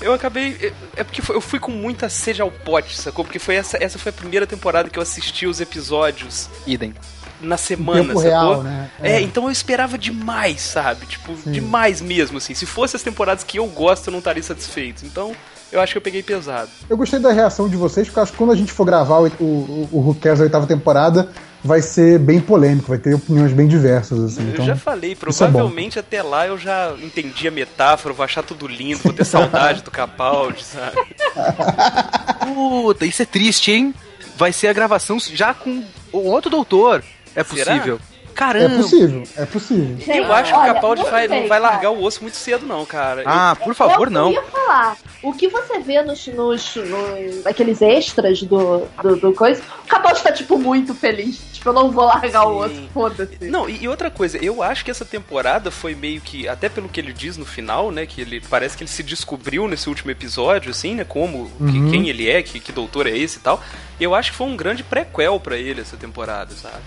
[0.00, 0.72] Eu acabei.
[0.96, 3.24] É porque eu fui com muita sede ao pote, sacou?
[3.24, 6.48] Porque foi essa, essa foi a primeira temporada que eu assisti os episódios.
[6.66, 6.94] Idem
[7.40, 8.22] na semana, tempo sacou?
[8.22, 8.90] Real, né?
[9.02, 9.12] É.
[9.12, 9.20] é.
[9.20, 11.06] então eu esperava demais, sabe?
[11.06, 11.52] Tipo, Sim.
[11.52, 12.54] demais mesmo, assim.
[12.54, 15.04] Se fosse as temporadas que eu gosto, eu não estaria satisfeito.
[15.06, 15.34] Então,
[15.72, 16.70] eu acho que eu peguei pesado.
[16.88, 19.26] Eu gostei da reação de vocês, porque acho que quando a gente for gravar o,
[19.40, 21.30] o, o Who Cares da oitava temporada,
[21.62, 24.18] vai ser bem polêmico, vai ter opiniões bem diversas.
[24.18, 28.24] Assim, eu então, já falei, provavelmente é até lá eu já entendi a metáfora, vou
[28.24, 30.96] achar tudo lindo, vou ter saudade do Capaldi, sabe?
[32.54, 33.94] Puta, isso é triste, hein?
[34.36, 37.04] Vai ser a gravação já com o outro doutor.
[37.34, 37.98] É possível.
[37.98, 38.10] Será?
[38.34, 38.74] Caramba!
[38.74, 39.96] É possível, é possível.
[39.98, 42.86] Gente, eu acho que o Capaldi vai, não vai largar o osso muito cedo, não,
[42.86, 43.22] cara.
[43.26, 44.28] Ah, por favor, eu não.
[44.28, 44.96] Eu ia falar.
[45.22, 50.22] O que você vê nos, nos, nos aqueles extras do, do, do, coisa, o Capaldi
[50.22, 51.38] tá, tipo, muito feliz.
[51.52, 52.48] Tipo, eu não vou largar Sim.
[52.48, 53.44] o osso, foda-se.
[53.50, 56.88] Não, e, e, outra coisa, eu acho que essa temporada foi meio que, até pelo
[56.88, 60.10] que ele diz no final, né, que ele parece que ele se descobriu nesse último
[60.10, 61.66] episódio, assim, né, como, uhum.
[61.66, 63.62] que, quem ele é, que, que doutor é esse e tal.
[64.00, 66.80] Eu acho que foi um grande prequel para ele essa temporada, sabe?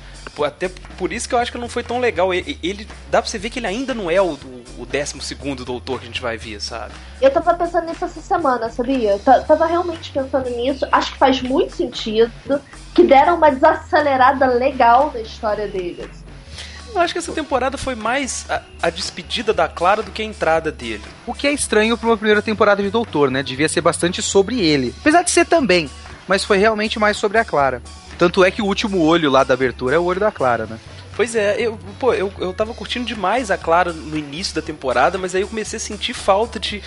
[0.43, 0.67] Até
[0.97, 2.33] por isso que eu acho que não foi tão legal.
[2.33, 4.31] Ele, ele dá pra você ver que ele ainda não é o,
[4.79, 6.93] o, 12 doutor que a gente vai ver, sabe?
[7.21, 9.19] Eu tava pensando nisso essa semana, sabia?
[9.19, 10.85] tava realmente pensando nisso.
[10.91, 12.61] Acho que faz muito sentido
[12.93, 16.23] que deram uma desacelerada legal na história deles.
[16.93, 20.25] Eu acho que essa temporada foi mais a, a, despedida da Clara do que a
[20.25, 21.03] entrada dele.
[21.25, 23.41] O que é estranho pra uma primeira temporada de Doutor, né?
[23.41, 24.93] Devia ser bastante sobre ele.
[24.99, 25.89] Apesar de ser também,
[26.27, 27.81] mas foi realmente mais sobre a Clara.
[28.17, 30.77] Tanto é que o último olho lá da abertura é o olho da Clara, né?
[31.15, 35.17] Pois é, eu, pô, eu, eu tava curtindo demais a Clara no início da temporada,
[35.17, 36.81] mas aí eu comecei a sentir falta de.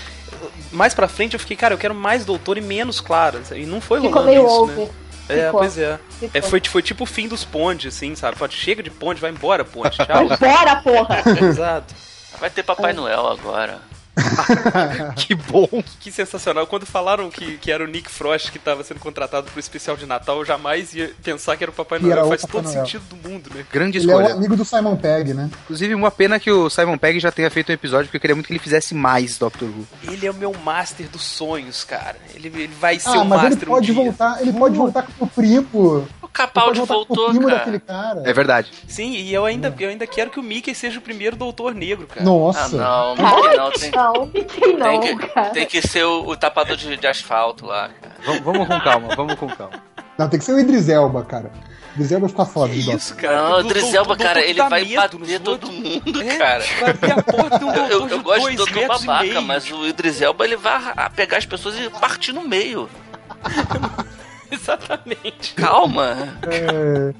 [0.72, 3.40] Mais pra frente eu fiquei, cara, eu quero mais Doutor e menos Clara.
[3.54, 4.76] E não foi Ficou rolando meio isso, over.
[4.76, 4.90] né?
[5.28, 5.98] É, pois é.
[6.32, 8.36] é foi, foi tipo o fim dos pontes, assim, sabe?
[8.36, 9.96] Pode, chega de ponte, vai embora, ponte.
[9.96, 10.28] Tchau.
[10.28, 11.22] Vai embora, porra!
[11.42, 11.94] Exato.
[12.38, 13.80] Vai ter Papai Noel agora.
[15.16, 15.68] que bom.
[16.00, 16.66] Que sensacional.
[16.66, 20.06] Quando falaram que, que era o Nick Frost que estava sendo contratado pro especial de
[20.06, 22.28] Natal, eu jamais ia pensar que era o Papai Noel.
[22.28, 22.80] Faz todo Noel.
[22.80, 23.64] sentido do mundo, né?
[23.70, 24.24] Grande ele escolha.
[24.24, 25.50] Ele é o amigo do Simon Pegg, né?
[25.64, 28.34] Inclusive, uma pena que o Simon Pegg já tenha feito um episódio, porque eu queria
[28.34, 29.86] muito que ele fizesse mais Doctor Who.
[30.10, 32.16] Ele é o meu master dos sonhos, cara.
[32.34, 35.02] Ele, ele vai ser ah, o mas master ele pode um voltar, Ele pode voltar
[35.02, 36.08] com o primo.
[36.36, 37.80] O Capaldi voltou, cara.
[37.80, 38.22] cara.
[38.26, 38.70] É verdade.
[38.86, 42.06] Sim, e eu ainda, eu ainda quero que o Mickey seja o primeiro doutor negro,
[42.06, 42.22] cara.
[42.22, 42.76] Nossa.
[42.76, 43.70] Ah, não, Mickey não.
[43.70, 43.90] Tem...
[43.90, 45.50] Não, Mickey não tem que, cara.
[45.50, 48.14] Tem que ser o, o tapador de, de, asfalto lá, cara.
[48.26, 49.82] Vamos, vamos com calma, vamos com calma.
[50.18, 51.50] Não, tem que ser o Idris Elba, cara.
[51.96, 52.72] Drizelba fica foda.
[52.74, 53.48] Que isso, cara?
[53.48, 56.64] Não, o Drizelba, cara, ele vai bater todo mundo, é, cara.
[56.80, 60.44] Vai abrir a porta de um eu, eu gosto do Doutor Babaca, mas o Drizelba
[60.44, 62.88] ele vai pegar as pessoas e partir no meio.
[64.52, 65.54] Exatamente.
[65.54, 66.38] Calma.
[66.46, 67.14] É...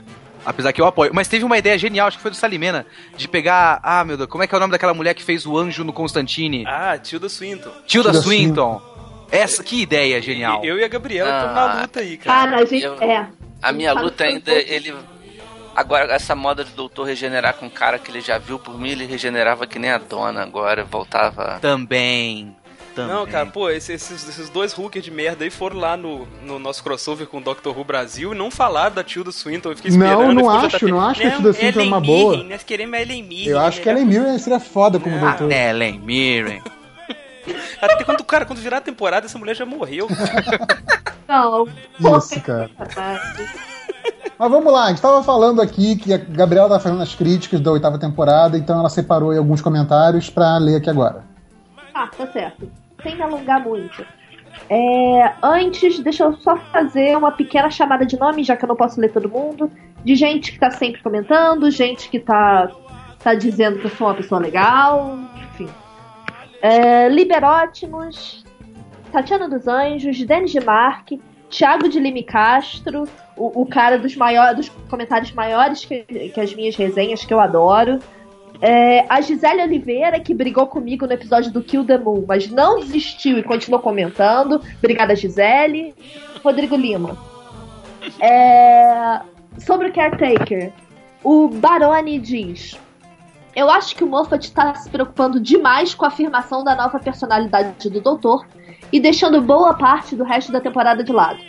[0.45, 1.11] Apesar que eu apoio.
[1.13, 3.81] Mas teve uma ideia genial, acho que foi do Salimena, de pegar.
[3.83, 5.83] Ah, meu Deus, como é que é o nome daquela mulher que fez o anjo
[5.83, 6.65] no Constantine?
[6.67, 7.71] Ah, Tilda Swinton.
[7.85, 8.79] Tilda, Tilda Swinton.
[8.79, 8.97] Swinton.
[9.31, 10.65] Essa, que ideia genial.
[10.65, 12.51] Eu e a Gabriela estamos ah, na luta aí, cara.
[12.51, 12.85] Cara, a gente.
[12.85, 13.29] Eu, é.
[13.61, 14.95] A minha luta ainda, ele.
[15.75, 18.91] Agora, essa moda do doutor regenerar com um cara que ele já viu por mim,
[18.91, 21.59] ele regenerava que nem a dona agora, voltava.
[21.61, 22.57] Também.
[22.97, 23.15] Também.
[23.15, 26.83] Não, cara, pô, esses, esses dois hookers de merda aí foram lá no, no nosso
[26.83, 29.69] crossover com o Doctor Who Brasil e não falaram da Tilda Swinton.
[29.69, 30.23] Eu fiquei esperando.
[30.23, 32.43] Não, não acho, não acho que a Tilda Swinton é uma boa.
[32.43, 33.49] Nós queremos a Ellen Mirren.
[33.49, 35.53] Eu acho que a Ellen Mirren seria foda como ah, doutor.
[35.53, 36.63] Ellen Mirren.
[37.83, 40.09] Até quando, cara, quando virar a temporada, essa mulher já morreu.
[41.29, 41.69] Não.
[42.17, 42.71] Isso, cara.
[44.39, 47.61] Mas vamos lá, a gente tava falando aqui que a Gabriela tava fazendo as críticas
[47.61, 51.25] da oitava temporada, então ela separou aí alguns comentários para ler aqui agora.
[51.95, 52.71] Ah, tá certo.
[53.07, 54.05] Sem me alongar muito.
[54.69, 58.75] É, antes, deixa eu só fazer uma pequena chamada de nome, já que eu não
[58.75, 59.71] posso ler todo mundo,
[60.05, 62.69] de gente que tá sempre comentando, gente que tá,
[63.21, 65.17] tá dizendo que eu sou uma pessoa legal,
[65.53, 65.69] enfim.
[66.61, 68.45] É, Liberótimos,
[69.13, 73.05] Tatiana dos Anjos, Denis de Marque, Thiago de Lime Castro,
[73.37, 77.39] o, o cara dos, maiores, dos comentários maiores que, que as minhas resenhas, que eu
[77.39, 78.01] adoro.
[78.61, 82.81] É, a Gisele Oliveira, que brigou comigo no episódio do Kill the Moon, mas não
[82.81, 84.61] desistiu e continuou comentando.
[84.79, 85.95] Obrigada, Gisele.
[86.43, 87.17] Rodrigo Lima.
[88.21, 89.21] É,
[89.59, 90.73] sobre o Caretaker,
[91.23, 92.79] o Baroni diz:
[93.57, 97.89] eu acho que o Moffat está se preocupando demais com a afirmação da nova personalidade
[97.89, 98.47] do Doutor
[98.93, 101.41] e deixando boa parte do resto da temporada de lado.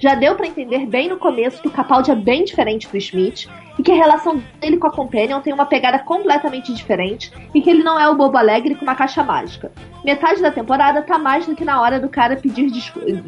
[0.00, 3.46] Já deu para entender bem no começo que o Capaldi é bem diferente do Smith
[3.78, 7.68] e que a relação dele com a Companion tem uma pegada completamente diferente e que
[7.68, 9.70] ele não é o bobo alegre com uma caixa mágica.
[10.02, 12.70] Metade da temporada tá mais do que na hora do cara pedir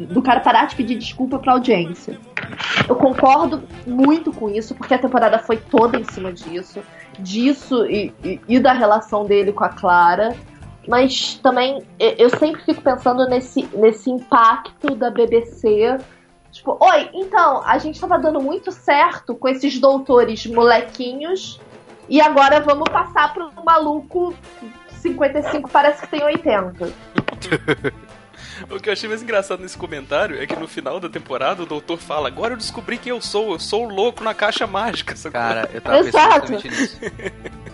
[0.09, 2.19] do cara parar de pedir desculpa pra audiência.
[2.89, 6.81] Eu concordo muito com isso porque a temporada foi toda em cima disso
[7.19, 10.35] disso e, e, e da relação dele com a Clara.
[10.87, 15.97] Mas também eu sempre fico pensando nesse, nesse impacto da BBC
[16.63, 21.59] Tipo, oi, então, a gente tava dando muito certo com esses doutores molequinhos
[22.07, 24.33] e agora vamos passar pro maluco
[24.87, 26.89] 55, parece que tem 80.
[28.69, 31.65] O que eu achei mais engraçado nesse comentário é que no final da temporada o
[31.65, 35.15] doutor fala: Agora eu descobri quem eu sou, eu sou o louco na caixa mágica.
[35.31, 36.51] Cara, eu tava Exato.
[36.51, 36.99] pensando nisso.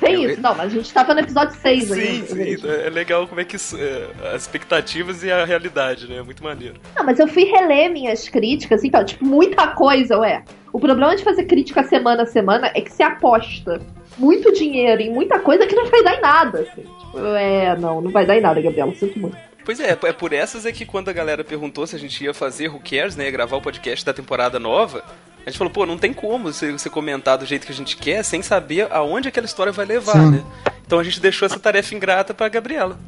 [0.00, 3.40] Tem isso, não, mas a gente tava no episódio 6 Sim, sim, é legal como
[3.40, 6.16] é que é, as expectativas e a realidade, né?
[6.16, 6.76] É muito maneiro.
[6.96, 10.44] Não, mas eu fui reler minhas críticas, então, tipo, muita coisa, ué.
[10.72, 13.80] O problema de fazer crítica semana a semana é que se aposta
[14.18, 16.60] muito dinheiro em muita coisa que não vai dar em nada.
[16.60, 16.82] Assim.
[16.82, 18.92] Tipo, é, não, não vai dar em nada, Gabriel.
[18.94, 19.36] Sinto muito.
[19.64, 22.32] Pois é, é por essas é que quando a galera perguntou se a gente ia
[22.32, 23.30] fazer Who Cares, né?
[23.30, 25.04] Gravar o podcast da temporada nova,
[25.48, 27.96] a gente falou, pô, não tem como você, você comentar do jeito que a gente
[27.96, 30.30] quer sem saber aonde aquela história vai levar, Sim.
[30.30, 30.44] né?
[30.86, 32.98] Então a gente deixou essa tarefa ingrata pra Gabriela.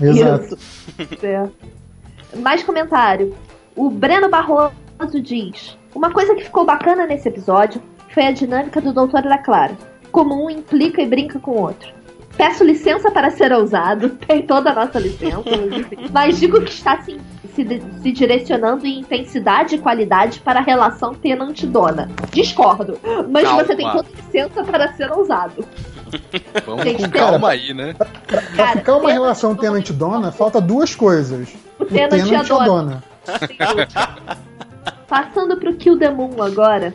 [0.00, 0.58] Exato.
[1.22, 1.48] É.
[2.38, 3.36] Mais comentário.
[3.74, 4.72] O Breno Barroso
[5.22, 7.80] diz: Uma coisa que ficou bacana nesse episódio
[8.12, 9.76] foi a dinâmica do Doutor da Clara.
[10.10, 11.88] Como um implica e brinca com o outro.
[12.36, 15.42] Peço licença para ser ousado, tem toda a nossa licença,
[16.12, 17.18] mas digo que está se,
[17.54, 22.10] se, se, direcionando em intensidade e qualidade para a relação tenante-dona.
[22.32, 22.98] Discordo,
[23.30, 23.64] mas calma.
[23.64, 25.64] você tem toda licença para ser ousado.
[26.64, 27.94] Vamos Gente, com calma aí, né?
[27.94, 31.48] Pra, pra Cara, ficar uma relação tenante-dona, falta duas coisas.
[31.78, 33.02] O tenante, o tenante e a dona.
[33.26, 33.96] dona.
[35.08, 36.94] Passando pro Kill the Moon agora.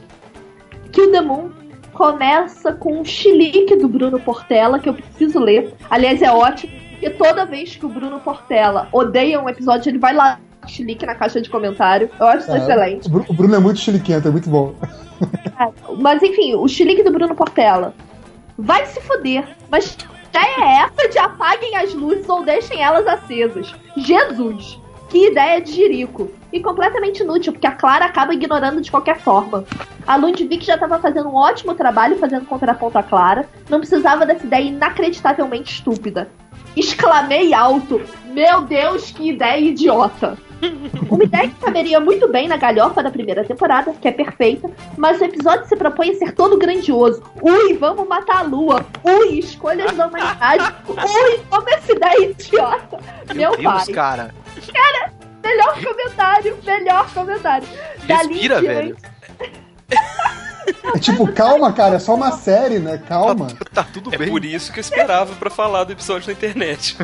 [0.91, 1.60] Kill the Moon
[2.01, 5.75] começa com um chilique do Bruno Portela, que eu preciso ler.
[5.87, 10.11] Aliás, é ótimo, porque toda vez que o Bruno Portela odeia um episódio, ele vai
[10.11, 12.09] lá chilique na caixa de comentário.
[12.19, 13.07] Eu acho isso é, excelente.
[13.07, 14.73] O Bruno é muito chiliquento, é muito bom.
[15.59, 17.93] É, mas enfim, o chilique do Bruno Portela.
[18.57, 19.95] Vai se fuder, mas
[20.33, 23.75] já é essa de apaguem as luzes ou deixem elas acesas.
[23.95, 24.79] Jesus!
[25.07, 26.31] Que ideia de Jerico.
[26.51, 29.63] E completamente inútil, porque a Clara acaba ignorando de qualquer forma.
[30.05, 33.47] A Ludwig já estava fazendo um ótimo trabalho fazendo contraponto à Clara.
[33.69, 36.29] Não precisava dessa ideia inacreditavelmente estúpida.
[36.75, 38.01] Exclamei alto.
[38.25, 40.37] Meu Deus, que ideia idiota!
[41.09, 45.19] Uma ideia que caberia muito bem na galhofa da primeira temporada, que é perfeita, mas
[45.19, 47.23] o episódio se propõe a ser todo grandioso.
[47.41, 48.85] Ui, vamos matar a lua.
[49.03, 50.63] Ui, escolhas da humanidade.
[50.87, 52.99] Ui, como essa ideia idiota.
[53.33, 53.93] Meu, Meu Deus, pai.
[53.93, 54.35] cara.
[54.71, 55.13] Cara,
[55.43, 57.67] melhor comentário, melhor comentário.
[58.07, 58.97] Respira, velho.
[60.95, 62.97] É tipo, calma, cara, é só uma série, né?
[62.97, 63.47] Calma.
[63.47, 64.27] Tá, tá tudo é bem.
[64.27, 66.97] É por isso que eu esperava para falar do episódio da internet.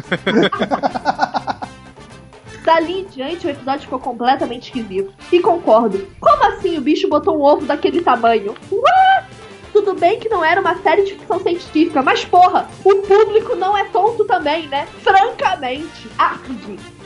[2.64, 5.14] Dali em diante, o episódio ficou completamente esquisito.
[5.32, 6.08] E concordo.
[6.20, 8.56] Como assim o bicho botou um ovo daquele tamanho?
[8.72, 9.26] Ué?
[9.72, 13.78] Tudo bem que não era uma série de ficção científica, mas porra, o público não
[13.78, 14.88] é tonto também, né?
[15.04, 16.10] Francamente.
[16.18, 16.97] Arde.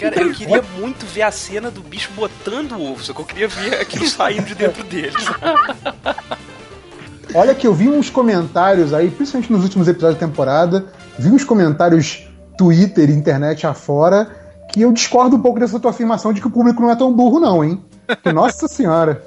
[0.00, 3.24] Cara, eu queria muito ver a cena do bicho botando o ovo, só que eu
[3.26, 5.12] queria ver aquilo saindo de dentro dele.
[7.34, 10.86] Olha que eu vi uns comentários aí, principalmente nos últimos episódios da temporada,
[11.18, 12.26] vi uns comentários
[12.56, 14.26] Twitter e internet afora,
[14.72, 17.12] que eu discordo um pouco dessa tua afirmação de que o público não é tão
[17.12, 17.84] burro, não, hein?
[18.32, 19.22] Nossa senhora.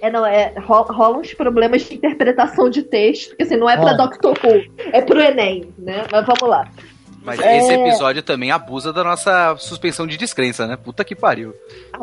[0.00, 3.76] É, não, é, rola, rola uns problemas de interpretação de texto, porque assim, não é
[3.76, 3.96] pra ah.
[3.96, 4.62] Doctor Who,
[4.92, 6.04] é pro Enem, né?
[6.10, 6.68] Mas vamos lá.
[7.24, 7.58] Mas é...
[7.58, 10.76] esse episódio também abusa da nossa suspensão de descrença, né?
[10.76, 11.54] Puta que pariu.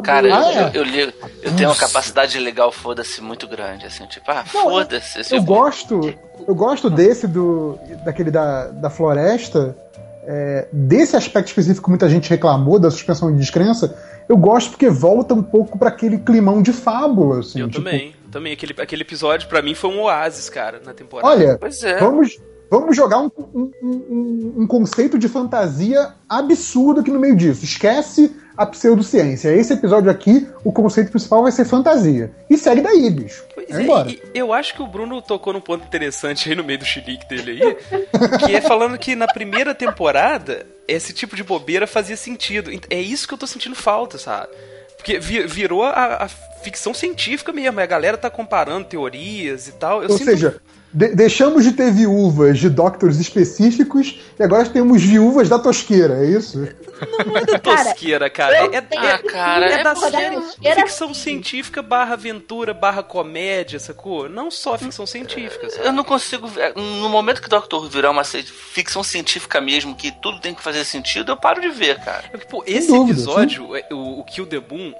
[0.03, 1.13] Cara, eu, eu, eu,
[1.43, 5.19] eu tenho uma capacidade legal, foda-se, muito grande, assim, tipo, ah, foda-se.
[5.31, 6.13] Eu, eu gosto,
[6.47, 9.77] eu gosto desse, do, daquele da, da floresta,
[10.23, 13.95] é, desse aspecto específico que muita gente reclamou, da suspensão de descrença,
[14.27, 17.59] eu gosto porque volta um pouco para aquele climão de fábula, assim.
[17.59, 18.53] Eu tipo, também, também.
[18.53, 21.27] Aquele, aquele episódio, para mim, foi um oásis, cara, na temporada.
[21.31, 21.99] Olha, é.
[21.99, 22.39] vamos
[22.71, 27.65] Vamos jogar um, um, um, um, conceito de fantasia absurdo aqui no meio disso.
[27.65, 29.53] Esquece a pseudociência.
[29.53, 32.31] Esse episódio aqui, o conceito principal vai ser fantasia.
[32.49, 33.43] E segue daí, bicho.
[33.53, 36.79] Pois é, é eu acho que o Bruno tocou num ponto interessante aí no meio
[36.79, 41.85] do chilique dele aí, que é falando que na primeira temporada esse tipo de bobeira
[41.85, 42.71] fazia sentido.
[42.89, 44.47] É isso que eu tô sentindo falta, sabe?
[44.95, 47.81] Porque virou a, a ficção científica mesmo.
[47.81, 50.01] A galera tá comparando teorias e tal.
[50.01, 50.29] Eu Ou sinto...
[50.29, 50.61] seja,
[50.93, 56.25] de deixamos de ter viúvas de doctors específicos e agora temos viúvas da tosqueira, é
[56.25, 56.59] isso?
[56.59, 58.57] Não, não é da tosqueira, cara.
[58.57, 60.41] É, é, ah, cara, é, é da série
[60.75, 64.27] ficção científica barra aventura barra comédia, sacou?
[64.27, 65.69] Não só ficção científica.
[65.69, 65.87] Sabe?
[65.87, 66.49] Eu não consigo.
[66.75, 70.83] No momento que o Doctor virar uma ficção científica mesmo, que tudo tem que fazer
[70.83, 72.23] sentido, eu paro de ver, cara.
[72.49, 73.93] Pô, esse dúvida, episódio, sim.
[73.93, 74.93] o, o Kill the Boom,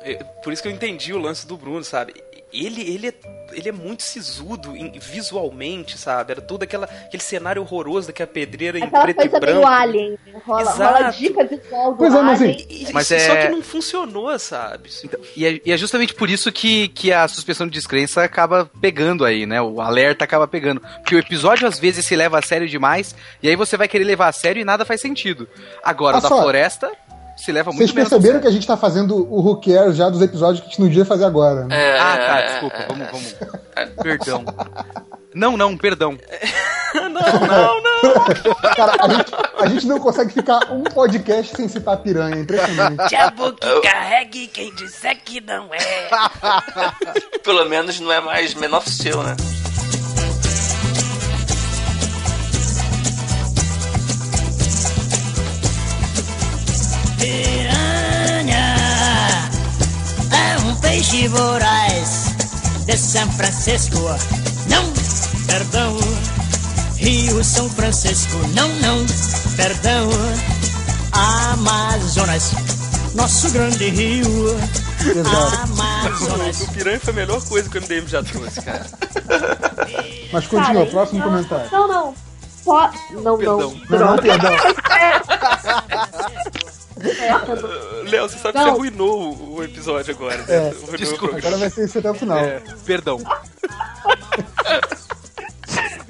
[0.44, 2.14] por isso que eu entendi o lance do Bruno, sabe?
[2.54, 3.14] Ele, ele, é,
[3.54, 6.34] ele é muito sisudo em, visualmente, sabe?
[6.34, 9.60] Era todo aquela, aquele cenário horroroso daquela pedreira aquela em preto coisa e branco.
[9.60, 10.18] Meio alien.
[10.45, 10.82] Rola, Exato.
[10.84, 12.68] rola dica visual do pois é, mas, alien.
[12.70, 13.20] E, mas é...
[13.20, 14.89] Só que não funcionou, sabe?
[15.04, 18.70] Então, e, é, e, é, justamente por isso que, que a suspensão de descrença acaba
[18.82, 19.62] pegando aí, né?
[19.62, 20.82] O alerta acaba pegando.
[20.82, 24.04] Porque o episódio às vezes se leva a sério demais, e aí você vai querer
[24.04, 25.47] levar a sério e nada faz sentido.
[25.84, 26.91] Agora, o da floresta
[27.42, 30.22] se leva muito Vocês perceberam que a gente tá fazendo o Who Cares já dos
[30.22, 31.76] episódios que a gente não devia fazer agora, né?
[31.76, 33.36] É, ah, tá, desculpa, vamos, vamos.
[34.04, 34.46] perdão.
[35.34, 36.18] Não, não, perdão.
[36.94, 38.56] não, não, não.
[38.76, 43.10] Cara, a gente, a gente não consegue ficar um podcast sem citar piranha, é impressionante.
[43.10, 46.10] Diabo que carregue quem disser que não é.
[47.44, 49.36] Pelo menos não é mais menor seu, né?
[57.22, 58.76] Piranha
[60.32, 62.34] é um peixe voraz
[62.88, 64.00] de São Francisco.
[64.68, 64.84] Não,
[65.46, 66.00] perdão.
[66.98, 68.36] Rio São Francisco.
[68.56, 69.06] Não, não,
[69.56, 70.10] perdão.
[71.12, 72.54] Amazonas,
[73.14, 74.58] nosso grande rio.
[75.62, 76.62] Amazonas.
[76.62, 78.88] O, o piranha foi a melhor coisa que o MDM já trouxe, cara.
[80.34, 81.70] Mas continua, cara, próximo comentário.
[81.72, 82.16] Não, não.
[82.66, 82.90] Po...
[83.12, 83.60] Não, perdão.
[83.60, 83.76] não.
[83.90, 84.18] Não, não,
[87.02, 87.70] perdão.
[88.04, 88.64] Léo, você sabe não.
[88.64, 90.45] que você arruinou o episódio agora, né?
[90.47, 91.38] É, desculpa.
[91.38, 92.39] Agora vai ser isso até o final.
[92.39, 93.20] É, perdão.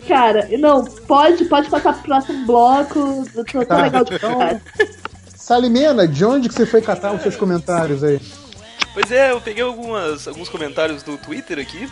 [0.07, 3.23] Cara, não, pode, pode passar pro próximo bloco.
[3.33, 4.61] Tô, tá, legal de então,
[5.35, 8.19] Salimena, de onde que você foi catar os seus comentários aí?
[8.93, 11.89] Pois é, eu peguei algumas, alguns comentários do Twitter aqui.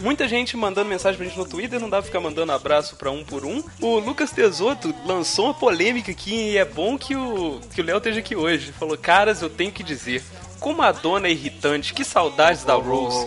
[0.00, 3.10] Muita gente mandando mensagem pra gente no Twitter, não dá pra ficar mandando abraço pra
[3.10, 3.62] um por um.
[3.80, 7.98] O Lucas Tesoto lançou uma polêmica aqui e é bom que o que o Léo
[7.98, 8.72] esteja aqui hoje.
[8.72, 10.22] Falou: Caras, eu tenho que dizer.
[10.60, 13.24] Como a dona é irritante, que saudades da Rose.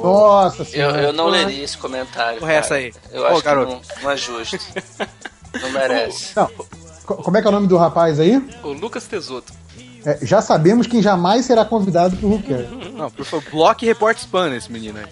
[0.00, 0.98] Nossa senhora.
[0.98, 2.38] Eu, eu não leria esse comentário.
[2.38, 2.92] Corre essa aí.
[3.10, 3.80] Eu acho garoto.
[3.80, 4.58] que não, não é justo.
[5.60, 6.36] não merece.
[6.36, 6.48] Não.
[7.04, 8.36] Como é que é o nome do rapaz aí?
[8.62, 9.52] O Lucas Tesoto.
[10.08, 12.42] É, já sabemos quem jamais será convidado pro Who
[12.96, 15.04] Não, por favor, bloque e report spam esse menino aí.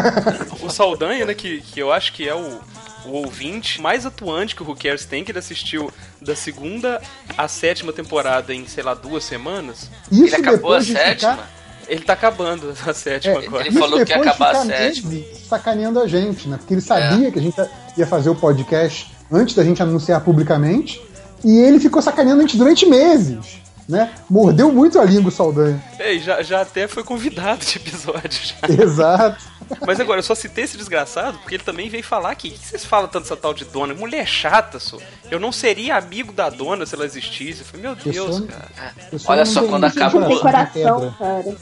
[0.64, 2.58] o Saldanha, né, que, que eu acho que é o,
[3.04, 7.02] o ouvinte mais atuante que o Who Cares tem, que ele assistiu da segunda
[7.36, 9.90] à sétima temporada em, sei lá, duas semanas.
[10.10, 11.32] Isso ele acabou a sétima?
[11.32, 11.50] Ficar...
[11.86, 13.66] Ele tá acabando a sétima é, agora.
[13.66, 15.22] Ele falou que ia acabar a sétima.
[15.46, 16.56] Sacaneando a gente, né?
[16.56, 17.30] Porque ele sabia é.
[17.30, 17.56] que a gente
[17.94, 20.98] ia fazer o podcast antes da gente anunciar publicamente.
[21.44, 23.60] E ele ficou sacaneando a gente durante meses.
[23.90, 24.12] Né?
[24.28, 25.82] Mordeu muito a língua o Saldanha.
[25.98, 28.40] É, e já, já até foi convidado de episódio.
[28.42, 28.82] Já.
[28.82, 29.50] Exato.
[29.86, 32.48] Mas agora, eu só citei esse desgraçado porque ele também veio falar aqui.
[32.48, 33.94] O que vocês falam tanto dessa tal de dona?
[33.94, 34.96] Mulher chata, só.
[35.30, 37.60] Eu não seria amigo da dona se ela existisse.
[37.60, 38.94] Eu falei, meu Deus, Pessoa- cara.
[39.10, 41.14] Pessoa Olha só, quando acabou- coração.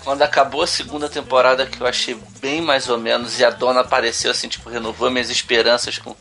[0.04, 3.80] Quando acabou a segunda temporada, que eu achei bem mais ou menos, e a dona
[3.80, 6.16] apareceu, assim, tipo, renovou minhas esperanças com.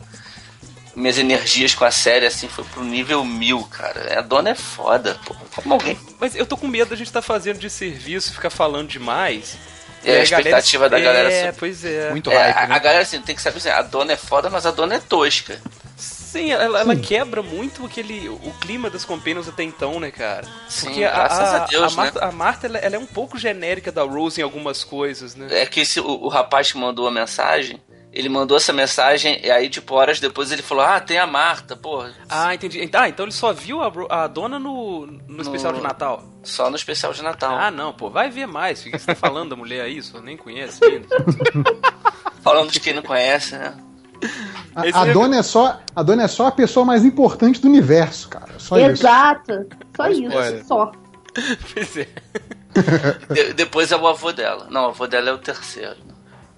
[0.98, 4.18] Minhas energias com a série, assim, foi pro nível mil, cara.
[4.18, 5.34] A dona é foda, pô.
[5.54, 5.96] Como alguém.
[6.18, 9.56] Mas eu tô com medo da gente estar fazendo de serviço, ficar falando demais.
[10.04, 12.10] É, a aí expectativa da galera É, é pois é.
[12.10, 12.74] Muito É, hype, a, né?
[12.74, 14.98] a galera, assim, tem que saber assim, a dona é foda, mas a dona é
[15.00, 15.60] tosca.
[15.96, 20.46] Sim, ela, ela quebra muito aquele, o clima das Companions até então, né, cara?
[20.68, 21.94] Sim, Porque graças a Deus, a né?
[21.96, 25.46] Marta, a Marta, ela, ela é um pouco genérica da Rose em algumas coisas, né?
[25.50, 27.80] É que esse, o, o rapaz que mandou a mensagem,
[28.12, 31.76] ele mandou essa mensagem, e aí, tipo, horas depois ele falou, ah, tem a Marta,
[31.76, 32.04] pô.
[32.28, 32.88] Ah, entendi.
[32.92, 33.92] Ah, então ele só viu a,
[34.24, 36.24] a dona no, no especial de Natal.
[36.42, 37.56] Só no especial de Natal.
[37.56, 38.80] Ah, não, pô, vai ver mais.
[38.80, 39.98] O que você tá falando da mulher aí?
[39.98, 40.80] Isso, nem conhece.
[42.42, 43.74] Falando de quem não conhece, né?
[44.74, 47.68] A, a é- dona é só, a dona é só a pessoa mais importante do
[47.68, 48.58] universo, cara.
[48.58, 48.90] Só isso.
[48.90, 49.66] Exato.
[49.96, 50.54] Só spoiler.
[50.56, 50.92] isso, só.
[51.74, 52.08] Pois é.
[53.32, 54.66] De- depois é o avô dela.
[54.70, 55.96] Não, o avô dela é o terceiro.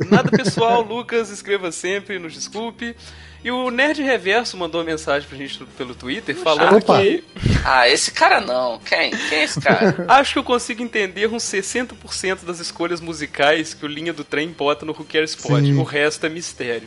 [0.09, 2.94] Nada pessoal, Lucas, escreva sempre, nos desculpe.
[3.42, 7.01] E o Nerd Reverso mandou uma mensagem pra gente pelo Twitter falando Opa.
[7.01, 7.24] que
[7.64, 8.78] Ah, esse cara não.
[8.80, 9.11] Quem?
[9.11, 10.05] Quem é esse cara?
[10.09, 14.48] acho que eu consigo entender uns 60% das escolhas musicais que o Linha do Trem
[14.51, 15.62] bota no Who Cares Pod.
[15.66, 15.78] Sim.
[15.78, 16.86] O resto é mistério.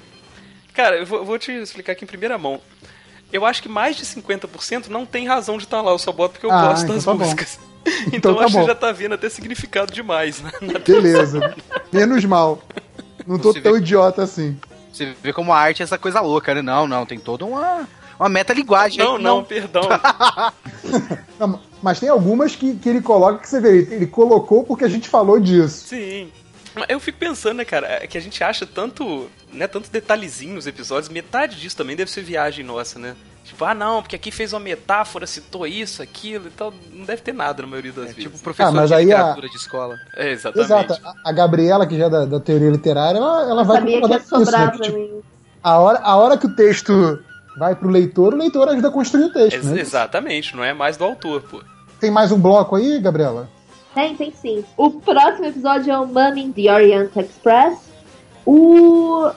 [0.75, 2.61] Cara, eu vou, te explicar aqui em primeira mão.
[3.31, 6.33] Eu acho que mais de 50% não tem razão de estar lá, eu só boto
[6.33, 7.17] porque eu Ah, gosto então das tá bom.
[7.19, 7.59] músicas.
[7.83, 8.61] Então, Então tá acho bom.
[8.61, 10.51] que já tá vendo até significado demais, né?
[10.61, 11.55] Na- Beleza.
[11.91, 12.61] Menos mal.
[13.25, 14.57] Não tô Você tão vê- idiota assim.
[14.91, 16.61] Você vê como a arte é essa coisa louca, né?
[16.61, 17.87] Não, não, tem toda uma,
[18.19, 19.83] uma metalinguagem aí Não, não, perdão.
[21.39, 24.85] Não, mas tem algumas que, que ele coloca que você vê, ele, ele colocou porque
[24.85, 25.87] a gente falou disso.
[25.87, 26.31] Sim.
[26.89, 30.65] Eu fico pensando, né, cara, é que a gente acha tanto, né, tanto detalhezinho nos
[30.67, 33.15] episódios, metade disso também deve ser viagem nossa, né?
[33.43, 36.73] Tipo, ah não, porque aqui fez uma metáfora, citou isso, aquilo e tal.
[36.91, 38.23] Não deve ter nada na maioria das É vezes.
[38.23, 39.95] tipo professor Ah, mas de aí a- literatura de escola.
[40.15, 40.65] É, exatamente.
[40.65, 40.93] Exato.
[41.25, 44.07] A, a Gabriela, que já é da, da teoria literária, ela, ela vai Sabia que
[44.07, 44.71] ia isso, sobrar né?
[44.77, 45.21] Pra tipo, mim.
[45.61, 47.19] a, hora, a hora que o texto
[47.57, 49.79] vai pro leitor, o leitor ajuda a construir o texto, Ex- né?
[49.81, 51.61] exatamente, não é mais do autor, pô.
[51.99, 53.49] Tem mais um bloco aí, Gabriela?
[53.93, 54.63] Tem, tem sim.
[54.77, 57.77] O próximo episódio é o Man in the Orient Express.
[58.45, 59.29] O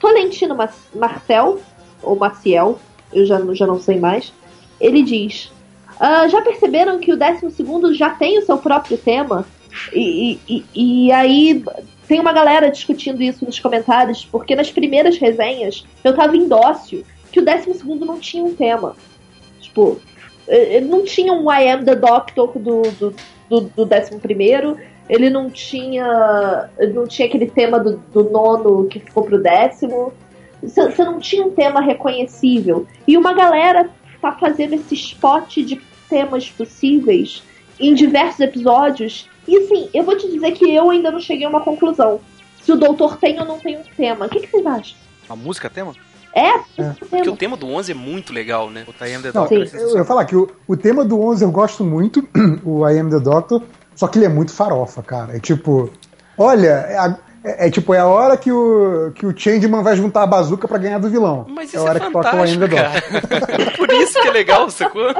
[0.00, 1.60] Tolentino Mar- Marcel,
[2.02, 2.78] ou Maciel,
[3.12, 4.32] eu já, já não sei mais,
[4.80, 5.52] ele diz:
[5.98, 9.44] "Ah, Já perceberam que o 12 já tem o seu próprio tema?
[9.92, 11.64] E, e, e- aí
[12.06, 17.04] tem uma galera discutindo isso nos comentários, porque nas primeiras resenhas eu tava em dócil
[17.30, 18.94] que o 12 não tinha um tema.
[19.60, 19.98] Tipo,
[20.46, 23.14] eh, ele não tinha um I am the Doctor do, do,
[23.48, 24.18] do, do 11
[25.08, 26.70] ele não tinha.
[26.94, 30.12] Não tinha aquele tema do, do nono que ficou pro décimo.
[30.62, 32.86] Você não tinha um tema reconhecível.
[33.06, 33.90] E uma galera
[34.20, 37.42] tá fazendo esse spot de temas possíveis
[37.78, 39.28] em diversos episódios.
[39.46, 42.20] E assim, eu vou te dizer que eu ainda não cheguei a uma conclusão.
[42.62, 44.26] Se o doutor tem ou não tem um tema.
[44.26, 44.96] O que, que vocês acham?
[45.28, 45.92] A música tema?
[46.34, 46.94] É, É.
[46.98, 48.84] Porque o tema do 11 é muito legal, né?
[48.88, 51.44] O Time the Não, Doctor é eu, ia falar que o, o tema do 11
[51.44, 52.26] eu gosto muito,
[52.64, 53.62] o I Am The Doctor,
[53.94, 55.36] só que ele é muito farofa, cara.
[55.36, 55.90] É tipo,
[56.38, 57.14] olha,
[57.44, 60.22] é, a- é- é tipo, é a hora que o, que o Changeman vai juntar
[60.22, 61.46] a bazuca pra ganhar do vilão.
[61.48, 62.68] Mas é isso a é, hora que toca o Doctor.
[62.68, 63.02] cara.
[63.76, 65.14] Por isso que é legal, sacou?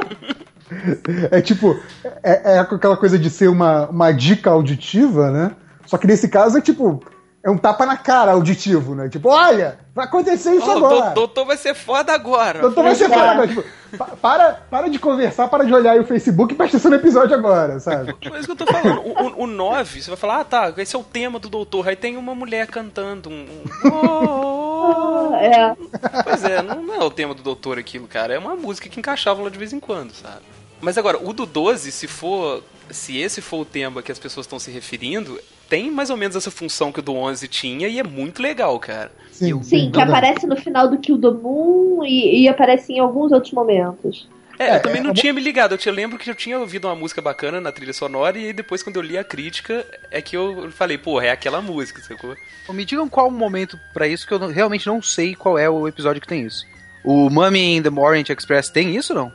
[1.31, 1.79] É tipo,
[2.23, 5.51] é, é aquela coisa de ser uma, uma dica auditiva, né?
[5.85, 7.03] Só que nesse caso é tipo,
[7.43, 9.09] é um tapa na cara auditivo, né?
[9.09, 11.09] Tipo, olha, vai acontecer isso Ó, o agora.
[11.09, 12.59] do- doutor vai ser foda agora.
[12.59, 13.47] Doutor vai ser foda agora.
[13.47, 13.63] Tipo,
[13.97, 16.97] pa- para, para de conversar, para de olhar aí o Facebook e presta atenção no
[16.97, 18.15] episódio agora, sabe?
[18.29, 19.01] Mas isso que eu tô falando.
[19.01, 21.87] O, o, o 9, você vai falar, ah tá, esse é o tema do doutor.
[21.89, 23.45] Aí tem uma mulher cantando um.
[23.85, 25.75] um- Ah, é.
[26.23, 28.33] Pois é, não, não é o tema do doutor aquilo, cara.
[28.33, 30.41] É uma música que encaixava lá de vez em quando, sabe?
[30.81, 32.63] Mas agora, o do 12, se for.
[32.91, 35.39] Se esse for o tema que as pessoas estão se referindo,
[35.73, 38.79] tem mais ou menos essa função que o do 11 tinha e é muito legal,
[38.79, 39.11] cara.
[39.31, 43.31] Sim, Sim, que aparece no final do Kill the Moon e, e aparece em alguns
[43.31, 44.29] outros momentos.
[44.59, 45.71] É, É, eu também é, não é- tinha me ligado.
[45.71, 48.83] Eu te lembro que eu tinha ouvido uma música bacana na trilha sonora e depois,
[48.83, 52.35] quando eu li a crítica, é que eu falei, pô, é aquela música, sacou?
[52.69, 55.87] Me digam qual o momento pra isso, que eu realmente não sei qual é o
[55.87, 56.67] episódio que tem isso.
[57.03, 59.33] O Mummy in the Orient Express tem isso não?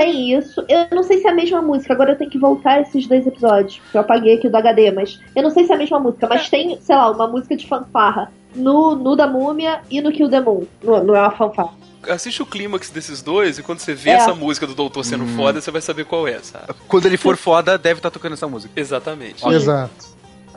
[0.00, 0.64] Tem isso.
[0.68, 1.92] Eu não sei se é a mesma música.
[1.92, 3.78] Agora eu tenho que voltar esses dois episódios.
[3.78, 6.00] Porque eu apaguei aqui o do HD, mas eu não sei se é a mesma
[6.00, 6.26] música.
[6.26, 10.30] Mas tem, sei lá, uma música de fanfarra no, no da Múmia e no Kill
[10.30, 10.64] the Moon.
[10.82, 11.72] Não, não é uma fanfarra.
[12.08, 14.14] assiste o clímax desses dois e quando você vê é.
[14.14, 15.36] essa música do Doutor sendo hum.
[15.36, 16.66] foda, você vai saber qual é, sabe?
[16.88, 18.72] Quando ele for foda, deve estar tá tocando essa música.
[18.74, 19.46] Exatamente.
[19.46, 20.06] Exato.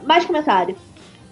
[0.05, 0.75] Mais comentário.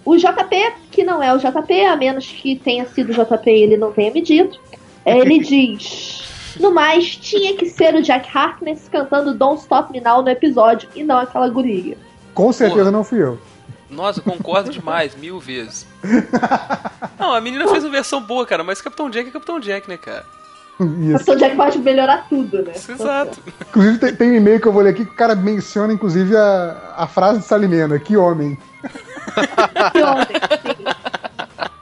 [0.04, 3.62] O JP, que não é o JP, a menos que tenha sido o JP e
[3.62, 4.60] ele não tenha me dito,
[5.06, 6.31] ele diz.
[6.58, 10.88] No mais, tinha que ser o Jack Harkness cantando Don't Stop Me Now no episódio
[10.94, 11.96] e não aquela guria.
[12.34, 13.38] Com certeza não fui eu.
[13.92, 15.86] Nossa, concordo demais, mil vezes.
[17.18, 19.98] Não, a menina fez uma versão boa, cara, mas Capitão Jack é Capitão Jack, né,
[19.98, 20.24] cara?
[20.80, 21.12] Isso.
[21.12, 22.72] Capitão Jack pode melhorar tudo, né?
[22.72, 23.38] Exato.
[23.68, 26.34] Inclusive, tem, tem um e-mail que eu vou ler aqui que o cara menciona, inclusive,
[26.34, 28.56] a, a frase de Salimena: Que homem.
[29.92, 30.84] que homem, sim.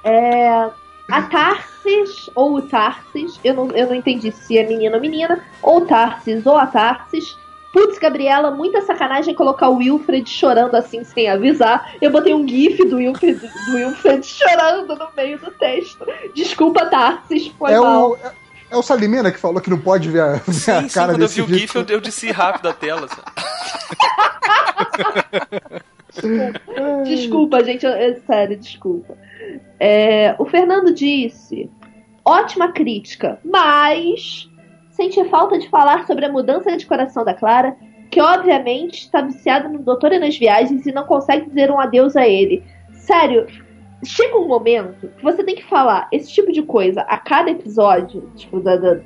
[0.02, 0.68] É,
[1.10, 5.44] a Tarsis, ou o Tarsis, eu não, eu não entendi se é menino ou menina,
[5.62, 7.36] ou Tarsis ou a Tarsis.
[7.72, 11.94] Putz, Gabriela, muita sacanagem colocar o Wilfred chorando assim sem avisar.
[12.00, 16.04] Eu botei um gif do Wilfred, do Wilfred chorando no meio do texto.
[16.34, 18.10] Desculpa, Tarsis, foi é mal.
[18.10, 18.32] O, é,
[18.72, 20.96] é, o Salimena que falou que não pode ver a, ver sim, a cara sim,
[20.96, 23.08] quando eu vi o gif, eu, eu disse rápido a tela.
[27.04, 29.16] desculpa, gente, é sério, desculpa.
[29.78, 31.70] É, o Fernando disse:
[32.24, 34.48] ótima crítica, mas
[34.90, 37.76] sente falta de falar sobre a mudança de coração da Clara,
[38.10, 42.16] que obviamente está viciada no Doutor e nas viagens e não consegue dizer um adeus
[42.16, 42.62] a ele.
[42.92, 43.46] Sério,
[44.04, 48.30] chega um momento que você tem que falar esse tipo de coisa a cada episódio,
[48.36, 49.00] tipo, da, da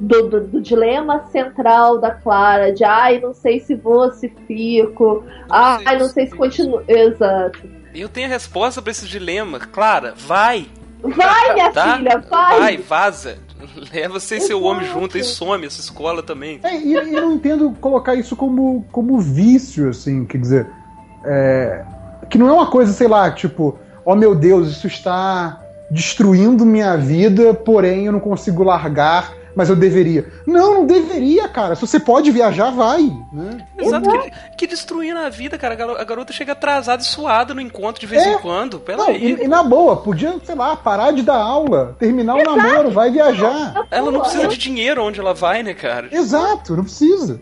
[0.00, 5.24] do, do, do, dilema central da Clara, de ai, não sei se vou, se fico,
[5.50, 6.82] ai, não sei se continuo.
[6.88, 7.79] Exato.
[7.94, 9.58] Eu tenho a resposta para esse dilema.
[9.58, 10.68] Clara, vai!
[11.02, 11.96] Vai, minha tá?
[11.96, 12.58] filha, vai!
[12.58, 13.38] Vai, vaza!
[13.92, 16.60] Leva você e seu homem junto e some essa escola também.
[16.62, 20.66] É, e eu não entendo colocar isso como, como vício, assim, quer dizer.
[21.24, 21.84] É,
[22.28, 25.60] que não é uma coisa, sei lá, tipo, oh meu Deus, isso está
[25.90, 30.30] destruindo minha vida, porém eu não consigo largar mas eu deveria.
[30.46, 31.74] Não, não deveria, cara.
[31.74, 33.02] Se você pode viajar, vai.
[33.32, 33.66] Né?
[33.78, 35.74] Exato, que, que destruir na vida, cara.
[36.00, 38.32] A garota chega atrasada e suada no encontro de vez é.
[38.32, 38.80] em quando.
[38.80, 42.52] Pela não, e, e, na boa, podia, sei lá, parar de dar aula, terminar Exato.
[42.52, 43.86] o namoro, vai viajar.
[43.90, 46.08] Ela não precisa de dinheiro onde ela vai, né, cara?
[46.12, 47.40] Exato, não precisa.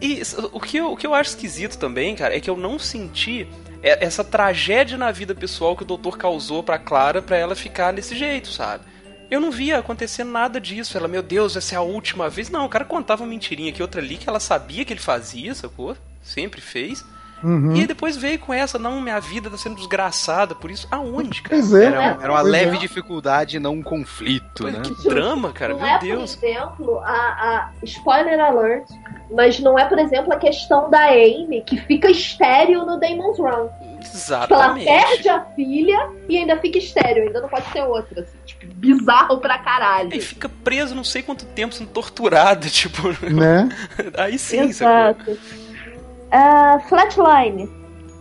[0.00, 2.78] E o que, eu, o que eu acho esquisito também, cara, é que eu não
[2.78, 3.48] senti
[3.82, 8.16] essa tragédia na vida pessoal que o doutor causou pra Clara pra ela ficar desse
[8.16, 8.84] jeito, sabe?
[9.30, 10.96] Eu não via acontecer nada disso.
[10.96, 12.48] Ela, meu Deus, essa é a última vez.
[12.48, 15.54] Não, o cara contava uma mentirinha aqui, outra ali, que ela sabia que ele fazia,
[15.54, 15.96] sacou?
[16.22, 17.04] Sempre fez.
[17.42, 17.76] Uhum.
[17.76, 20.88] E depois veio com essa, não, minha vida tá sendo desgraçada, por isso.
[20.90, 21.56] Aonde, cara?
[21.56, 21.84] Pois é.
[21.84, 22.80] Era, era uma leve é.
[22.80, 24.80] dificuldade, não um conflito, né?
[24.80, 26.34] Que drama, cara, não meu é, Deus.
[26.34, 28.88] Por exemplo, a, a, spoiler alert,
[29.30, 33.68] mas não é, por exemplo, a questão da Amy, que fica estéreo no Demon's Run.
[34.00, 34.88] Exatamente.
[34.88, 38.66] Ela perde a filha e ainda fica estéreo, ainda não pode ter outra, assim, tipo,
[38.74, 40.14] bizarro pra caralho.
[40.14, 43.08] E fica preso não sei quanto tempo sendo torturado, tipo.
[43.32, 43.68] Né?
[44.16, 45.30] Aí sim, Exato.
[45.30, 47.68] Uh, flatline.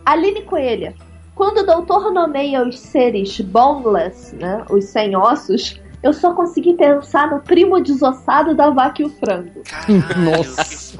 [0.06, 0.96] Aline Coelha.
[1.36, 7.30] Quando o doutor nomeia os seres boneless, né, os sem ossos, eu só consegui pensar
[7.30, 9.62] no primo desossado da vaca e o frango.
[9.64, 10.98] Caralho, Nossa.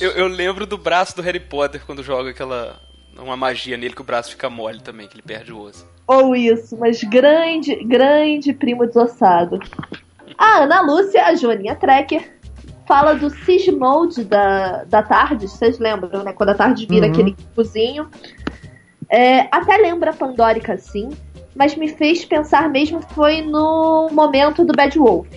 [0.00, 2.80] Eu, eu lembro do braço do Harry Potter quando joga aquela
[3.22, 5.86] uma magia nele que o braço fica mole também, que ele perde o osso.
[6.06, 9.58] Ou isso, mas grande, grande primo desossado.
[10.36, 12.40] A Ana Lúcia, a Joaninha Trekker,
[12.86, 16.32] fala do Sigmund da, da tarde, vocês lembram, né?
[16.32, 17.12] Quando a tarde vira uhum.
[17.12, 18.10] aquele cozinho.
[19.08, 21.10] É, até lembra Pandórica, sim,
[21.54, 25.28] mas me fez pensar mesmo foi no momento do Bad Wolf.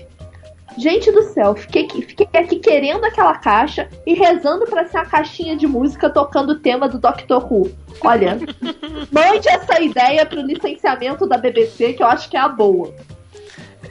[0.77, 5.55] Gente do céu, fiquei, fiquei aqui querendo aquela caixa e rezando para ser uma caixinha
[5.55, 7.71] de música tocando o tema do Doctor Who.
[8.01, 8.37] Olha,
[9.11, 12.93] mande essa ideia pro licenciamento da BBC, que eu acho que é a boa.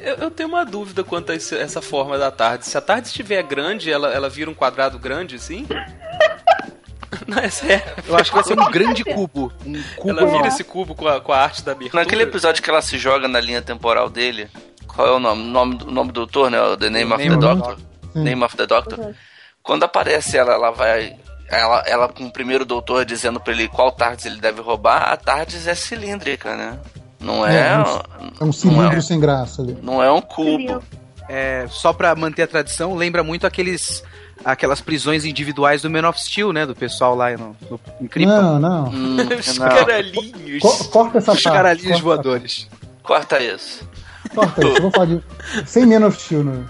[0.00, 2.66] Eu, eu tenho uma dúvida quanto a esse, essa forma da tarde.
[2.66, 5.66] Se a tarde estiver grande, ela, ela vira um quadrado grande, assim?
[7.26, 7.84] Não, é sério.
[8.06, 9.52] Eu acho que vai ser um grande cubo.
[9.64, 10.10] Um cubo.
[10.10, 12.02] Ela vira esse cubo com a, com a arte da abertura.
[12.02, 14.48] Naquele episódio que ela se joga na linha temporal dele,
[14.86, 15.42] qual é o nome?
[15.42, 16.58] O nome, o nome do doutor, né?
[16.78, 17.76] The Name, the of the Doctor.
[18.14, 18.98] Name of the Doctor.
[18.98, 19.14] Uhum.
[19.62, 21.16] Quando aparece ela, ela vai.
[21.48, 25.16] Ela, ela com o primeiro doutor dizendo pra ele qual TARDIS ele deve roubar, a
[25.16, 26.78] TARDIS é cilíndrica, né?
[27.20, 27.72] Não é.
[27.72, 28.00] É um,
[28.40, 29.76] é um cilindro é, sem graça ali.
[29.82, 30.82] Não é um cubo.
[31.28, 34.02] É, só pra manter a tradição, lembra muito aqueles
[34.44, 36.66] aquelas prisões individuais do Man of Steel, né?
[36.66, 38.58] Do pessoal lá no, no em Krypton.
[38.58, 38.88] Não, não.
[38.88, 40.60] Hum, Os caralhinhos.
[40.60, 41.56] Co corta essa Os parte.
[41.56, 42.68] caralhinhos corta voadores.
[43.02, 43.88] Corta isso.
[44.34, 45.22] Corta isso, eu vou falar de...
[45.66, 46.68] Sem Man of Steel no,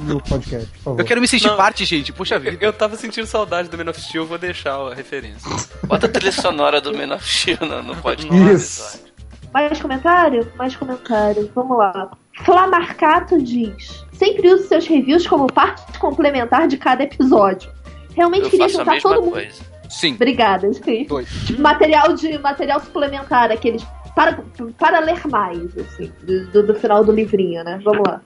[0.00, 1.00] no podcast, por favor.
[1.00, 2.12] Eu quero me sentir não, parte, gente.
[2.12, 2.56] Puxa vida.
[2.60, 5.50] Eu, eu tava sentindo saudade do Man of Steel, vou deixar a referência.
[5.84, 8.54] Bota a trilha sonora do Man of Steel no, no podcast.
[8.54, 9.04] Isso.
[9.52, 10.50] Mais comentário?
[10.56, 11.50] Mais comentário.
[11.54, 12.10] Vamos lá.
[12.44, 17.70] Flamarcato diz: sempre uso seus reviews como parte complementar de cada episódio.
[18.14, 19.32] Realmente Eu queria juntar todo mundo.
[19.32, 19.62] coisa.
[19.88, 20.14] Sim.
[20.14, 21.04] Obrigada, sim.
[21.04, 21.50] Dois.
[21.58, 24.38] Material de material suplementar, aqueles para,
[24.78, 26.10] para ler mais, assim,
[26.52, 27.80] do, do- final do livrinho, né?
[27.84, 28.20] Vamos lá.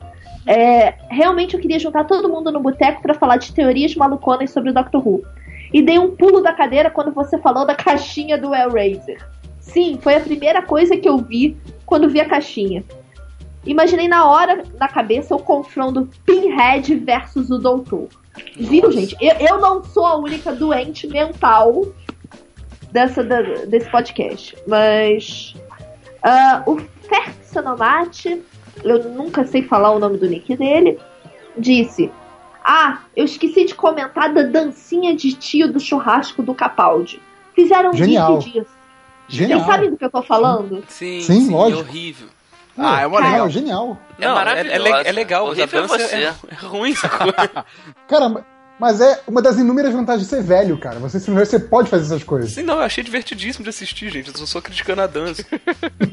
[0.47, 4.70] É, realmente eu queria juntar todo mundo no boteco pra falar de teorias maluconas sobre
[4.70, 5.22] o Doctor Who.
[5.72, 9.22] E dei um pulo da cadeira quando você falou da caixinha do Hellraiser.
[9.61, 12.82] Sim, foi a primeira coisa que eu vi quando vi a caixinha.
[13.66, 18.09] Imaginei na hora, na cabeça, o confronto Pinhead versus o Doutor.
[18.57, 19.14] Viu, gente?
[19.20, 21.82] Eu, eu não sou a única doente mental
[22.91, 24.57] dessa, da- desse podcast.
[24.66, 25.55] Mas.
[26.23, 28.43] Ah, o Fersonomate,
[28.85, 30.99] eu nunca sei falar o nome do nick dele,
[31.57, 32.11] disse:
[32.64, 37.21] Ah, eu esqueci de comentar da dancinha de tio do churrasco do Capaldi.
[37.55, 38.39] Fizeram um Genial.
[38.39, 38.73] vídeo disso.
[39.29, 39.61] Genial.
[39.61, 40.83] Vocês sabem do que eu tô falando?
[40.89, 41.81] Sim, Sim, sim, lógico.
[41.81, 42.29] é horrível.
[42.81, 43.51] Ah, é uma Cara, legal.
[43.51, 43.99] genial.
[44.19, 45.03] É Não, é, maravilhosa.
[45.03, 46.14] é, é legal, Horrível é dança você.
[46.14, 47.33] é, ruim, sacou?
[48.07, 48.45] Cara,
[48.79, 50.99] mas é uma das inúmeras vantagens de ser velho, cara.
[50.99, 52.53] Você se você pode fazer essas coisas.
[52.53, 54.31] Sim, não, eu achei divertidíssimo de assistir, gente.
[54.39, 55.45] Eu só criticando a dança.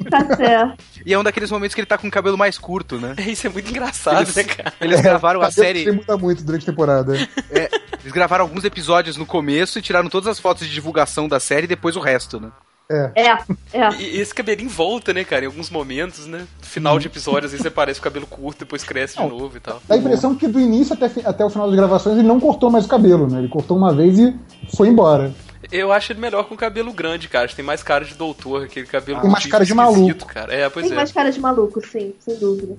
[0.10, 0.84] Tá certo.
[1.04, 3.16] E é um daqueles momentos que ele tá com o cabelo mais curto, né?
[3.28, 4.74] Isso é muito engraçado, Eles, né, cara?
[4.80, 5.84] eles gravaram a série.
[5.84, 7.16] que muda muito durante a temporada.
[7.50, 7.70] é,
[8.02, 11.64] eles gravaram alguns episódios no começo e tiraram todas as fotos de divulgação da série
[11.66, 12.50] e depois o resto, né?
[12.90, 13.12] É.
[13.16, 13.30] É,
[13.74, 13.90] é.
[14.00, 16.46] E esse cabelinho volta, né, cara, em alguns momentos, né?
[16.60, 19.30] No final de episódio, às vezes aparece o cabelo curto, depois cresce de Não.
[19.30, 19.82] novo e tal.
[19.88, 22.70] Dá a impressão que do início até, até o final das gravações ele não cortou
[22.70, 23.40] mais o cabelo, né?
[23.40, 24.36] Ele cortou uma vez e
[24.76, 25.34] foi embora.
[25.72, 27.46] Eu acho ele melhor com cabelo grande, cara.
[27.46, 30.26] Acho que tem mais cara de doutor, aquele cabelo Tem mais cara de maluco.
[30.28, 30.54] cara.
[30.54, 30.96] É, pois Tem é.
[30.96, 32.78] mais cara de maluco, sim, sem dúvida.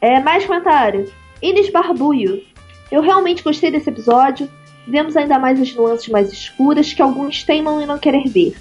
[0.00, 1.10] É, mais comentário.
[1.40, 2.42] Ines Barbuio.
[2.90, 4.50] Eu realmente gostei desse episódio.
[4.86, 8.56] Vemos ainda mais as nuances mais escuras que alguns teimam em não querer ver.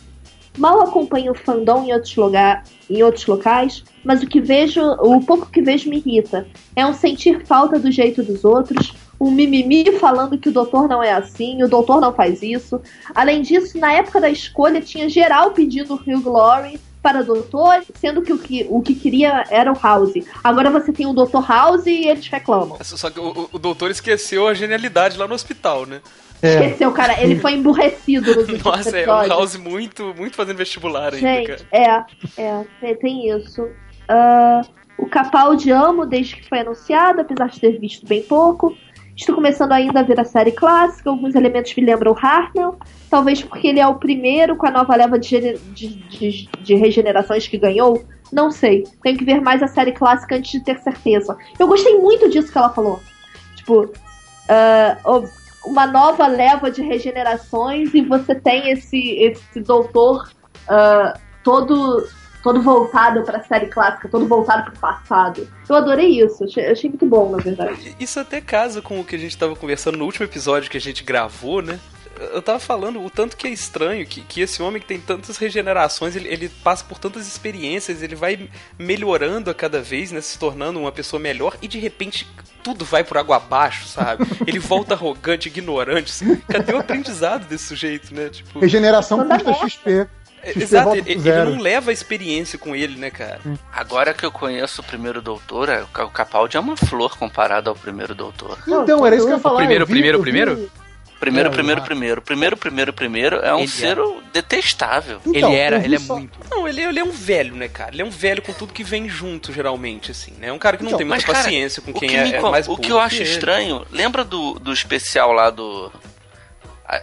[0.57, 5.21] Mal acompanho o fandom em outros, lugar, em outros locais, mas o que vejo, o
[5.25, 6.45] pouco que vejo me irrita.
[6.75, 11.01] É um sentir falta do jeito dos outros, um mimimi falando que o doutor não
[11.01, 12.81] é assim, o doutor não faz isso.
[13.15, 18.21] Além disso, na época da escolha tinha geral pedindo o Hugh Laurie para doutor, sendo
[18.21, 20.13] que o que, o que queria era o House.
[20.43, 21.39] Agora você tem o Dr.
[21.47, 22.77] House e eles reclamam.
[22.83, 25.99] Só que o, o- o doutor esqueceu a genialidade lá no hospital, né?
[26.41, 26.53] É.
[26.65, 29.27] Esqueceu, cara, ele foi emburrecido nos Nossa, é um.
[29.27, 32.05] House muito, muito fazendo vestibular ainda, Gente, cara.
[32.37, 33.67] é, é, tem- isso.
[34.09, 34.61] Ah,
[34.97, 38.75] o Capaldi amo desde que foi anunciado, apesar de ter visto bem pouco.
[39.15, 42.77] Estou começando ainda a ver a série clássica, alguns elementos me lembram Hartnell,
[43.09, 45.39] talvez porque ele é o primeiro com a nova leva de,
[45.73, 48.03] de, de- de regenerações que ganhou.
[48.31, 48.83] Não sei.
[49.03, 51.37] Tenho que ver mais a série clássica antes de ter certeza.
[51.59, 52.99] Eu gostei muito disso que ela falou.
[53.57, 53.91] Tipo,
[55.05, 60.29] o- uma nova leva de regenerações e você tem esse, esse doutor
[60.67, 62.07] ah, todo
[62.41, 65.47] todo voltado pra série clássica, todo voltado pro passado.
[65.69, 67.95] Eu adorei isso, achei, achei muito bom, na verdade.
[67.99, 70.81] Isso até casa com o que a gente tava conversando no último episódio que a
[70.81, 71.79] gente gravou, né?
[72.33, 75.37] Eu tava falando o tanto que é estranho que, que esse homem que tem tantas
[75.37, 80.21] regenerações, ele, ele passa por tantas experiências, ele vai melhorando a cada vez, né?
[80.21, 82.27] Se tornando uma pessoa melhor e de repente
[82.63, 84.25] tudo vai por água abaixo, sabe?
[84.45, 86.13] Ele volta arrogante, ignorante.
[86.47, 88.29] Cadê o aprendizado desse sujeito, né?
[88.29, 89.67] Tipo, Regeneração custa.
[89.69, 89.91] XP.
[90.43, 91.21] é, XP exato, ele, ele
[91.55, 93.39] não leva a experiência com ele, né, cara?
[93.73, 97.75] Agora que eu conheço o primeiro doutor, é- o Capaldi é uma flor comparado ao
[97.75, 98.57] primeiro doutor.
[98.67, 99.57] Então, era isso que eu ia falar.
[99.57, 100.71] primeiro, eu vi- primeiro, eu vi- primeiro?
[101.21, 102.21] Primeiro, É, primeiro, primeiro.
[102.21, 103.95] Primeiro, primeiro, primeiro é um Ele ser
[104.33, 105.21] detestável.
[105.25, 106.37] Então, ele era, ele é só- muito.
[106.49, 107.91] Não, ele, ele é um velho, né, cara?
[107.93, 110.47] Ele é um velho com tudo que vem junto, geralmente, assim, né?
[110.47, 112.15] É um cara que não Então, tem muita mas, cara, paciência com O quem que,
[112.15, 113.29] é, é mais o que eu acho ele.
[113.29, 115.91] estranho, lembra do, do especial lá do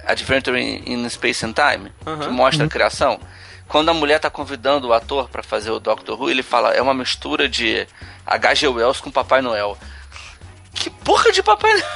[0.06, 1.92] Adventure in Space and Time?
[2.06, 2.18] Aham.
[2.18, 3.18] Que mostra a criação?
[3.68, 6.82] Quando a mulher tá convidando o ator pra fazer o Doctor Who, ele fala, é
[6.82, 7.86] uma mistura de
[8.26, 8.66] H.G.
[8.68, 9.76] Wells com Papai Noel.
[10.74, 11.86] Que porra de Papai Noel?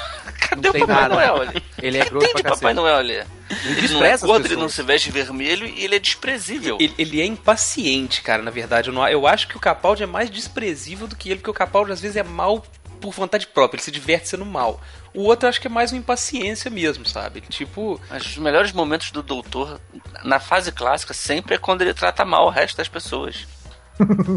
[0.49, 1.14] Cadê Não o tem Papai nada.
[1.14, 1.62] Noel ali?
[1.82, 2.74] Ele O é grosso pra Papai.
[2.74, 3.22] Noel ali?
[3.66, 6.78] Ele não é gordo, ele não se veste vermelho e ele é desprezível.
[6.80, 8.88] Ele, ele é impaciente, cara, na verdade.
[8.88, 11.55] Eu, não, eu acho que o Capaldi é mais desprezível do que ele, porque o
[11.55, 12.64] Capaldi às vezes é mal
[13.01, 14.80] por vontade própria, ele se diverte sendo mal.
[15.12, 17.40] O outro eu acho que é mais uma impaciência mesmo, sabe?
[17.40, 19.80] Ele, tipo, os melhores momentos do doutor
[20.22, 23.47] na fase clássica sempre é quando ele trata mal o resto das pessoas.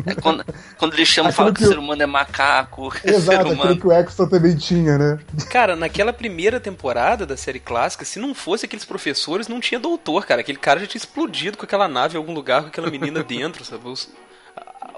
[0.06, 0.43] É quando,
[0.78, 3.51] quando ele chama e Aquilo fala que que o ser humano é macaco, é Exato,
[3.51, 5.20] aquilo que o Exton também tinha, né?
[5.49, 10.26] cara, naquela primeira temporada da série clássica, se não fosse aqueles professores, não tinha doutor,
[10.26, 10.41] cara.
[10.41, 13.64] Aquele cara já tinha explodido com aquela nave em algum lugar, com aquela menina dentro,
[13.66, 13.88] sabe?
[13.88, 14.10] Os-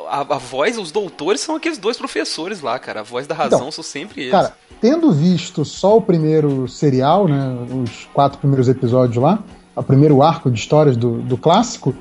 [0.09, 2.99] a, a- a voz, os doutores são aqueles dois professores lá, cara.
[2.99, 4.31] A voz da razão Então, são sempre eles.
[4.31, 7.55] Cara, tendo visto só o primeiro serial, né?
[7.83, 9.39] Os quatro primeiros episódios lá,
[9.75, 11.95] o primeiro arco de histórias do, do clássico,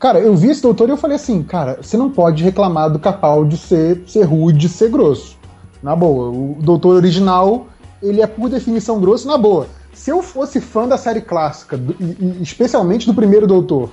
[0.00, 2.98] cara, eu vi esse doutor e eu falei assim, cara, você não pode reclamar do
[2.98, 5.38] Capaldi ser, ser rude, ser grosso.
[5.82, 6.30] Na boa.
[6.30, 7.68] O doutor original,
[8.02, 9.68] ele é por definição grosso, na boa.
[9.92, 13.90] Se eu fosse fã da série clássica, do, e, e especialmente do primeiro doutor,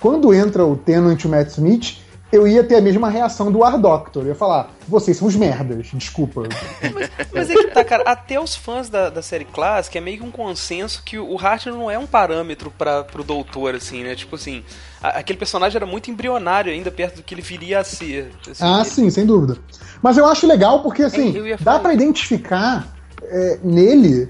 [0.00, 1.98] quando entra o Tennant e o Matt Smith,
[2.30, 4.22] eu ia ter a mesma reação do War Doctor.
[4.22, 6.42] Eu ia falar, vocês são os merdas, desculpa.
[6.94, 10.18] mas, mas é que tá, cara, até os fãs da, da série clássica é meio
[10.18, 14.14] que um consenso que o Hartnell não é um parâmetro para pro doutor, assim, né?
[14.14, 14.62] Tipo assim,
[15.02, 18.30] a, aquele personagem era muito embrionário ainda perto do que ele viria a ser.
[18.48, 18.90] Assim, ah, ele...
[18.90, 19.56] sim, sem dúvida.
[20.02, 22.86] Mas eu acho legal porque, assim, é, dá para identificar
[23.22, 24.28] é, nele.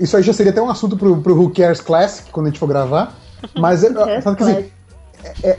[0.00, 2.58] Isso aí já seria até um assunto pro, pro Who Cares Classic, quando a gente
[2.58, 3.14] for gravar.
[3.56, 4.70] Mas, é, sabe que assim,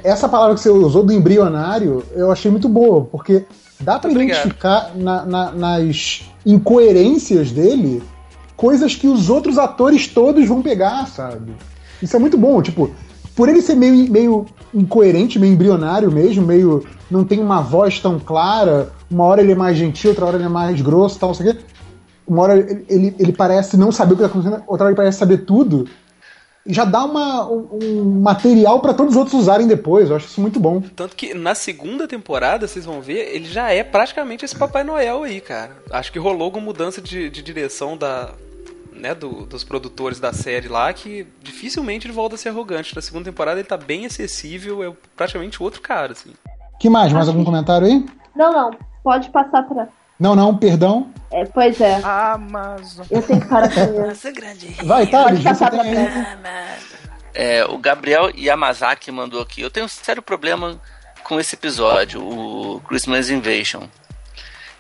[0.04, 3.44] essa palavra que você usou do embrionário, eu achei muito boa, porque
[3.80, 8.02] dá para identificar na, na, nas incoerências dele
[8.56, 11.54] coisas que os outros atores todos vão pegar, sabe?
[12.02, 12.90] Isso é muito bom, tipo,
[13.36, 16.84] por ele ser meio, meio incoerente, meio embrionário mesmo, meio.
[17.10, 20.46] não tem uma voz tão clara, uma hora ele é mais gentil, outra hora ele
[20.46, 21.62] é mais grosso tal, não sei o quê.
[22.28, 24.98] Uma hora ele, ele, ele parece não saber o que está acontecendo, outra hora ele
[24.98, 25.88] parece saber tudo
[26.68, 30.10] já dá uma, um, material para todos os outros usarem depois.
[30.10, 30.82] Eu acho isso muito bom.
[30.96, 35.24] Tanto que na segunda temporada, vocês vão ver, ele já é praticamente esse Papai Noel
[35.24, 35.78] aí, cara.
[35.92, 38.32] Acho que rolou uma mudança de, de direção da.
[38.92, 42.96] Né, do, dos produtores da série lá, que dificilmente ele volta a ser arrogante.
[42.96, 46.32] Na segunda temporada ele tá bem acessível, é praticamente outro cara, assim.
[46.80, 47.14] Que mais?
[47.14, 48.04] Mais algum comentário aí?
[48.36, 48.72] Não, não.
[49.04, 49.88] Pode passar pra.
[50.20, 51.12] Não, não, perdão.
[51.32, 51.96] É, pois é.
[52.04, 53.06] Amazon.
[53.10, 54.28] Eu tenho que parar com isso.
[54.86, 56.08] Vai, Thales, você tem aí.
[57.34, 59.62] É, o Gabriel Yamazaki mandou aqui.
[59.62, 60.82] Eu tenho um sério problema
[61.24, 63.84] com esse episódio, o Christmas Invasion.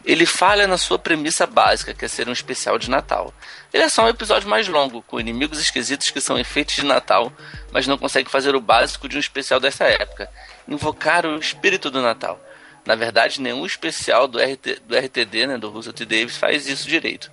[0.03, 3.33] Ele falha na sua premissa básica, que é ser um especial de Natal.
[3.73, 7.31] Ele é só um episódio mais longo, com inimigos esquisitos que são efeitos de Natal,
[7.73, 10.29] mas não consegue fazer o básico de um especial dessa época:
[10.65, 12.39] invocar o espírito do Natal.
[12.87, 16.05] Na verdade, nenhum especial do, RT, do RTD, né, do Russell T.
[16.05, 17.29] Davis, faz isso direito.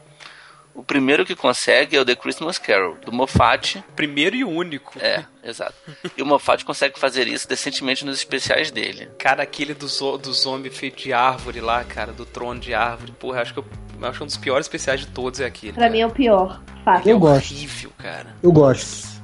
[0.74, 3.84] O primeiro que consegue é o The Christmas Carol, do Moffat.
[3.94, 4.98] Primeiro e único.
[4.98, 5.74] É, exato.
[6.16, 9.08] E o Moffat consegue fazer isso decentemente nos especiais dele.
[9.16, 13.12] Cara, aquele dos, dos homens feitos de árvore lá, cara, do trono de árvore.
[13.12, 13.64] Porra, acho que eu,
[14.02, 15.74] acho que um dos piores especiais de todos é aquele.
[15.74, 15.92] Pra cara.
[15.92, 16.60] mim é o pior.
[16.84, 17.08] Fácil.
[17.08, 17.54] Eu é gosto.
[17.54, 18.34] horrível, cara.
[18.42, 19.14] Eu gosto.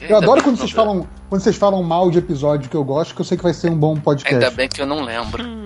[0.00, 3.20] Eu adoro quando vocês, falam, quando vocês falam mal de episódio que eu gosto, que
[3.20, 4.34] eu sei que vai ser um bom podcast.
[4.34, 5.44] Ainda bem que eu não lembro.
[5.44, 5.65] Hum.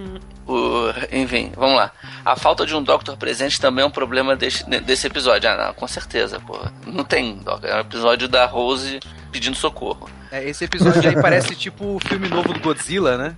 [0.50, 1.92] O, enfim, vamos lá.
[2.24, 5.48] A falta de um Doctor presente também é um problema desse, desse episódio.
[5.48, 6.58] Ah, não, com certeza, pô.
[6.86, 7.70] Não tem Doctor.
[7.70, 8.98] É um episódio da Rose
[9.30, 10.10] pedindo socorro.
[10.32, 13.36] É, esse episódio aí parece tipo o filme novo do Godzilla, né?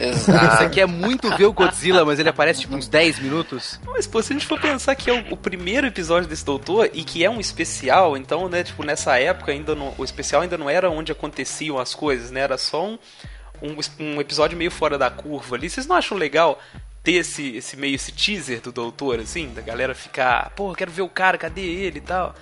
[0.00, 0.56] Exato.
[0.56, 3.80] Você quer muito ver o Godzilla, mas ele aparece tipo uns 10 minutos.
[3.86, 6.90] Mas pô, se a gente for pensar que é o, o, primeiro episódio desse doutor
[6.92, 10.56] e que é um especial, então, né, tipo, nessa época ainda não, o especial ainda
[10.56, 12.40] não era onde aconteciam as coisas, né?
[12.40, 12.98] Era só um,
[13.62, 15.70] um, um episódio meio fora da curva ali.
[15.70, 16.58] Vocês não acham legal
[17.02, 21.02] ter esse, esse meio esse teaser do doutor, assim, da galera ficar, pô, quero ver
[21.02, 22.34] o cara, cadê ele e tal.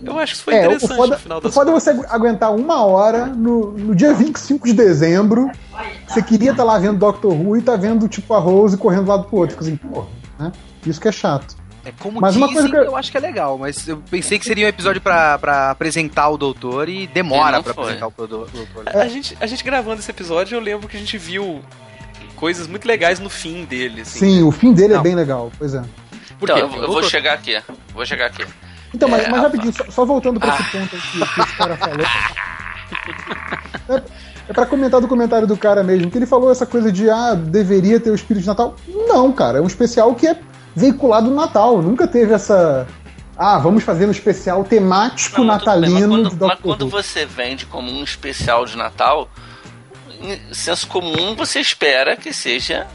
[0.00, 2.54] Eu acho que isso foi é, interessante foda, no final das foda é você aguentar
[2.54, 5.50] uma hora no, no dia 25 de dezembro.
[6.08, 9.04] Você queria estar tá lá vendo Doctor Who e tá vendo, tipo, a Rose correndo
[9.04, 9.58] um lado pro outro.
[9.60, 10.06] Assim, porra,
[10.38, 10.52] né?
[10.86, 11.56] Isso que é chato.
[11.84, 12.84] É como mas dizem, uma coisa que eu...
[12.84, 12.96] eu...
[12.96, 16.36] acho que é legal, mas eu pensei que seria um episódio pra, pra apresentar o
[16.36, 17.84] doutor e demora pra foi.
[17.84, 18.48] apresentar o doutor.
[18.86, 21.60] A, gente, a gente gravando esse episódio, eu lembro que a gente viu
[22.36, 24.02] coisas muito legais no fim dele.
[24.02, 24.42] Assim, Sim, né?
[24.44, 25.00] o fim dele é Não.
[25.00, 25.82] é bem legal, pois é.
[26.38, 27.60] Por então, eu, eu vou chegar aqui.
[27.92, 28.44] Vou chegar aqui.
[28.94, 31.76] Então, mas, é, mas rapidinho, só, só, voltando pra esse ponto aqui que esse cara
[31.76, 32.06] falou.
[33.88, 34.02] É,
[34.48, 37.34] é pra comentar do comentário do cara mesmo, que ele falou essa coisa de, ah,
[37.34, 38.76] deveria ter o espírito de Natal.
[39.08, 40.36] Não, cara, é um especial que é
[40.74, 41.80] veiculado no Natal.
[41.82, 42.86] Nunca teve essa.
[43.36, 45.94] Ah, vamos fazer um especial temático não, natalino.
[45.94, 49.28] Bem, mas quando, mas quando você vende como um especial de Natal,
[50.20, 52.86] em senso comum você espera que seja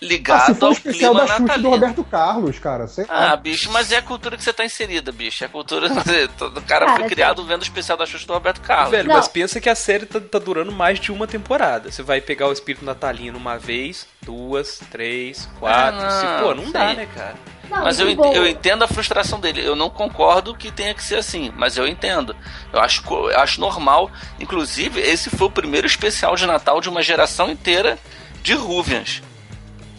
[0.00, 1.62] ligado ah, se for ao especial clima da natalino.
[1.62, 2.86] do Roberto Carlos, cara.
[2.86, 3.36] Sei ah, lá.
[3.36, 5.44] bicho, mas é a cultura que você tá inserida, bicho.
[5.44, 5.88] É a cultura.
[6.46, 8.90] O cara, cara foi criado vendo o especial da Xuxa do Roberto Carlos.
[8.90, 9.16] Velho, não.
[9.16, 11.90] mas pensa que a série tá, tá, durando mais de uma temporada.
[11.90, 16.00] Você vai pegar o espírito natalino uma vez, duas, três, quatro.
[16.00, 16.72] Ah, não, pô, não sim.
[16.72, 17.34] dá, né, cara?
[17.70, 19.64] Não, mas eu, entendo, eu entendo a frustração dele.
[19.64, 22.34] Eu não concordo que tenha que ser assim, mas eu entendo.
[22.72, 24.10] Eu acho, eu acho normal.
[24.38, 27.98] Inclusive, esse foi o primeiro especial de Natal de uma geração inteira
[28.42, 29.22] de Ruvians.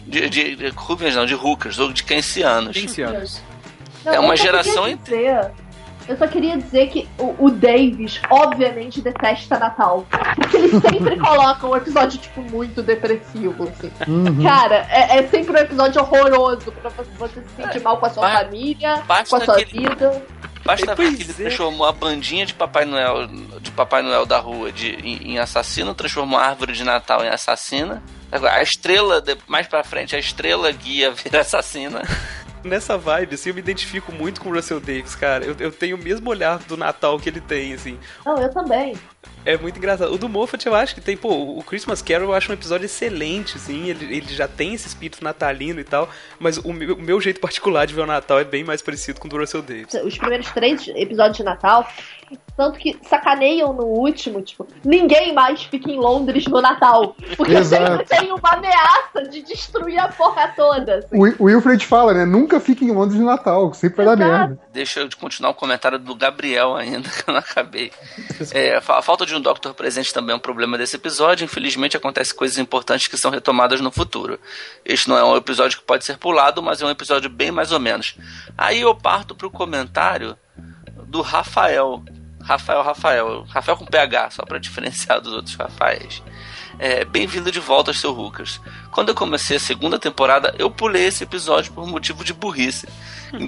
[0.08, 2.72] De, de, de Rubians não, de Hookers, ou de Keynesianos.
[2.72, 3.42] Keynesianos.
[4.04, 5.54] Não, é uma geração inteira.
[6.08, 10.06] Eu só queria dizer que o, o, Davis, obviamente, detesta Natal.
[10.36, 13.92] Porque ele sempre coloca um episódio, tipo, muito depressivo, assim.
[14.08, 14.42] Uhum.
[14.42, 16.88] Cara, é, é, sempre um episódio horroroso pra
[17.18, 20.24] você se sentir é, mal com a sua ba família, com a sua vida.
[20.64, 23.26] Basta ver que ele transformou a bandinha de Papai Noel,
[23.60, 27.28] de Papai Noel da rua de, em, em assassino, transformou a árvore de Natal em
[27.28, 28.02] assassina.
[28.30, 32.02] A estrela, mais pra frente, a estrela guia vira assassina.
[32.62, 35.44] nessa vibe, assim, eu me identifico muito com o Russell Davis, cara.
[35.44, 37.98] Eu, eu tenho o mesmo olhar do Natal que ele tem, assim.
[38.26, 38.94] Não, eu também.
[39.44, 40.12] É muito engraçado.
[40.12, 42.84] O do Moffat eu acho que tem, pô, o Christmas Carol eu acho um episódio
[42.84, 46.08] excelente, assim, ele, ele já tem esse espírito natalino e tal,
[46.38, 49.20] mas o meu, o meu jeito particular de ver o Natal é bem mais parecido
[49.20, 49.94] com o do Russell Davis.
[50.04, 51.88] Os primeiros três episódios de Natal,
[52.56, 57.14] tanto que sacaneiam no último, tipo, ninguém mais fica em Londres no Natal.
[57.36, 57.86] Porque Exato.
[57.86, 60.96] sempre tem uma ameaça de destruir a porra toda.
[60.96, 61.08] assim.
[61.16, 62.24] O, o Wilfred fala, né?
[62.24, 64.58] Nunca fique em Londres no Natal, sempre vai dar merda.
[64.72, 67.92] Deixa eu continuar o comentário do Gabriel ainda, que eu não acabei.
[68.52, 71.44] É, a fa- a falta de um Doctor presente também é um problema desse episódio.
[71.44, 74.38] Infelizmente, acontecem coisas importantes que são retomadas no futuro.
[74.84, 77.72] Este não é um episódio que pode ser pulado, mas é um episódio bem mais
[77.72, 78.16] ou menos.
[78.56, 80.36] Aí eu parto pro comentário
[81.06, 82.02] do Rafael.
[82.48, 83.44] Rafael, Rafael.
[83.46, 86.22] Rafael com PH, só para diferenciar dos outros Rafaéis.
[86.78, 88.58] É, Bem-vindo de volta, seu Lucas.
[88.90, 92.88] Quando eu comecei a segunda temporada, eu pulei esse episódio por motivo de burrice.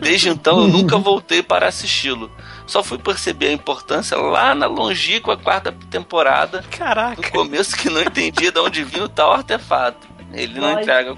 [0.03, 2.31] Desde então, eu nunca voltei para assisti-lo.
[2.67, 7.23] Só fui perceber a importância lá na longínqua quarta temporada, Caraca!
[7.23, 10.07] no começo que não entendia de onde vinha o tal artefato.
[10.31, 10.83] Ele não Olha.
[10.83, 11.17] entrega.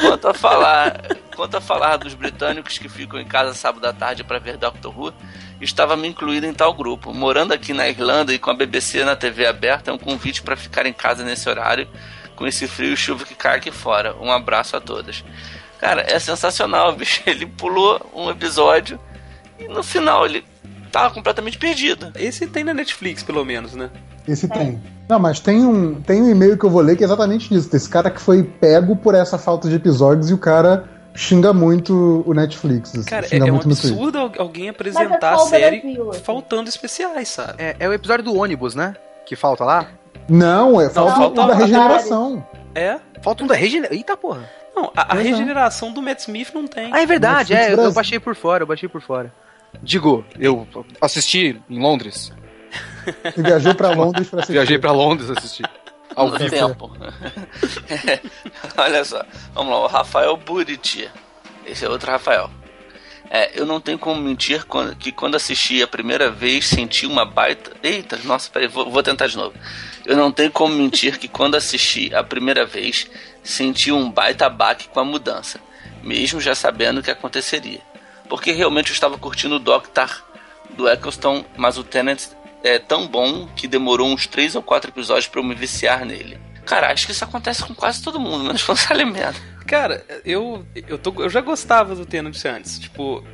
[0.00, 1.00] Quanto a falar,
[1.34, 4.98] quanto a falar dos britânicos que ficam em casa sábado à tarde para ver Doctor
[4.98, 5.12] Who,
[5.60, 7.12] estava me incluído em tal grupo.
[7.12, 10.56] Morando aqui na Irlanda e com a BBC na TV aberta, é um convite para
[10.56, 11.88] ficar em casa nesse horário,
[12.34, 14.14] com esse frio e chuva que cai aqui fora.
[14.20, 15.24] Um abraço a todas.
[15.78, 17.22] Cara, é sensacional, bicho.
[17.26, 18.98] Ele pulou um episódio
[19.58, 20.44] e no final ele
[20.92, 22.12] tava completamente perdido.
[22.14, 23.90] Esse tem na Netflix, pelo menos, né?
[24.26, 24.80] Esse tem.
[25.08, 27.70] Não, mas tem um, tem um e-mail que eu vou ler que é exatamente isso.
[27.70, 32.22] Desse cara que foi pego por essa falta de episódios e o cara xinga muito
[32.26, 32.90] o Netflix.
[32.94, 33.92] assim, Cara, é, xinga é um muito no Twitter.
[33.92, 36.20] absurdo al- alguém Mas apresentar é a série Brasil, assim.
[36.20, 37.54] faltando especiais, sabe?
[37.62, 38.94] É, é o episódio do ônibus, né?
[39.24, 39.88] Que falta lá.
[40.28, 42.46] Não, é falta falta um da regeneração.
[42.74, 42.98] É?
[43.22, 43.96] Falta um da regeneração.
[43.96, 44.48] Eita porra.
[44.74, 45.22] Não, a, a é.
[45.22, 46.90] regeneração do Matt Smith não tem.
[46.92, 47.72] Ah, é verdade, é.
[47.72, 49.32] Eu, eu baixei por fora, eu baixei por fora.
[49.82, 50.66] Digo, eu
[51.00, 52.32] assisti em Londres.
[53.36, 54.52] E viajou pra Londres pra assistir.
[54.52, 55.64] Viajei pra Londres assistir.
[56.38, 56.50] Vivo.
[56.50, 56.92] tempo.
[57.88, 58.20] É,
[58.80, 61.10] olha só, vamos lá, o Rafael Buriti.
[61.66, 62.50] Esse é outro Rafael.
[63.28, 67.24] É, eu não tenho como mentir quando- que quando assisti a primeira vez senti uma
[67.24, 67.72] baita.
[67.82, 69.52] Eita, nossa, peraí, vou, vou tentar de novo.
[70.04, 73.10] Eu não tenho como mentir que quando assisti a primeira vez
[73.42, 75.58] senti um baita baque com a mudança,
[76.04, 77.80] mesmo já sabendo o que aconteceria.
[78.28, 80.24] Porque realmente eu estava curtindo o Doctor
[80.70, 82.20] do Eccleston, mas o Tennant
[82.66, 86.38] é tão bom que demorou uns três ou quatro episódios para eu me viciar nele.
[86.64, 89.40] Cara, acho que isso acontece com quase todo mundo, menos com o Salimento.
[89.66, 92.78] Cara, eu, eu, tô, eu já gostava do Tenant antes.
[92.78, 93.24] Tipo,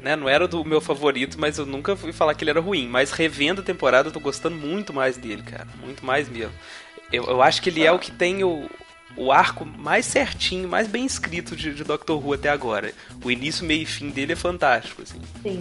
[0.00, 2.86] né, não era do meu favorito, mas eu nunca fui falar que ele era ruim.
[2.86, 5.66] Mas revendo a temporada, eu tô gostando muito mais dele, cara.
[5.84, 6.54] Muito mais mesmo.
[7.12, 8.68] Eu, eu acho que ele é o que tem o,
[9.16, 12.92] o arco mais certinho, mais bem escrito de, de Doctor Who até agora.
[13.24, 15.20] O início, meio e fim dele é fantástico, assim.
[15.42, 15.60] Sim.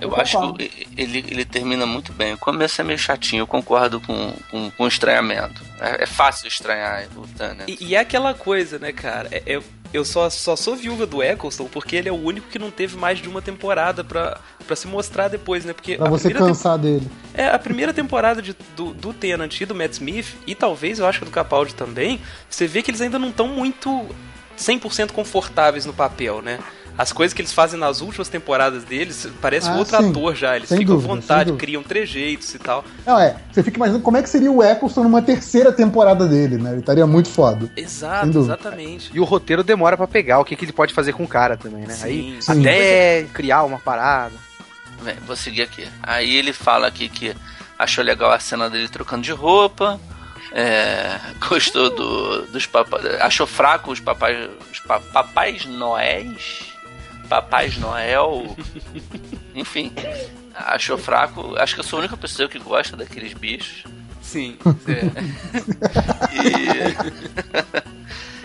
[0.00, 0.58] Eu, Eu acho concordo.
[0.58, 2.34] que ele, ele termina muito bem.
[2.34, 5.62] O começo é meio chatinho, eu concordo com, com, com o estranhamento.
[5.80, 7.68] É, é fácil estranhar o Tennant.
[7.68, 9.28] E, e é aquela coisa, né, cara?
[9.30, 9.62] É- é-
[9.92, 12.96] eu só, só sou viúva do Eccleston porque ele é o único que não teve
[12.96, 15.72] mais de uma temporada pra, pra se mostrar depois, né?
[15.72, 17.06] Porque Pra você cansar dele.
[17.34, 21.06] É, a primeira temporada de- do, do Tennant e do Matt Smith, e talvez eu
[21.06, 24.06] acho que do Capaldi também, você vê que eles ainda não estão muito
[24.58, 26.58] 100% confortáveis no papel, né?
[26.96, 30.10] As coisas que eles fazem nas últimas temporadas deles, parece Ah, outro sim.
[30.10, 30.56] ator já.
[30.56, 32.84] Eles Sem ficam dúvida, à vontade, criam trejeitos e tal.
[33.06, 33.36] Não, é.
[33.50, 36.70] Você fica imaginando como é que seria o Eccleston numa terceira temporada dele, né?
[36.72, 37.70] Ele estaria muito foda.
[37.76, 39.10] Exato, exatamente.
[39.14, 41.56] E o roteiro demora pra pegar o que, que ele pode fazer com o cara
[41.56, 41.96] também, né?
[42.02, 42.60] Aí, Sim, sim.
[42.60, 44.34] até criar uma parada.
[45.02, 45.88] Bem, vou seguir aqui.
[46.02, 47.34] Aí ele fala aqui que
[47.78, 49.98] achou legal a cena dele trocando de roupa.
[50.52, 53.04] é, gostou do, dos papais.
[53.20, 54.50] Achou fraco os papais.
[54.70, 56.70] Os pa- papais Noéis.
[57.32, 58.54] Papais Noel.
[59.54, 59.90] Enfim.
[60.54, 61.56] Achou fraco.
[61.56, 63.84] Acho que eu sou a única pessoa que gosta daqueles bichos.
[64.20, 64.58] Sim.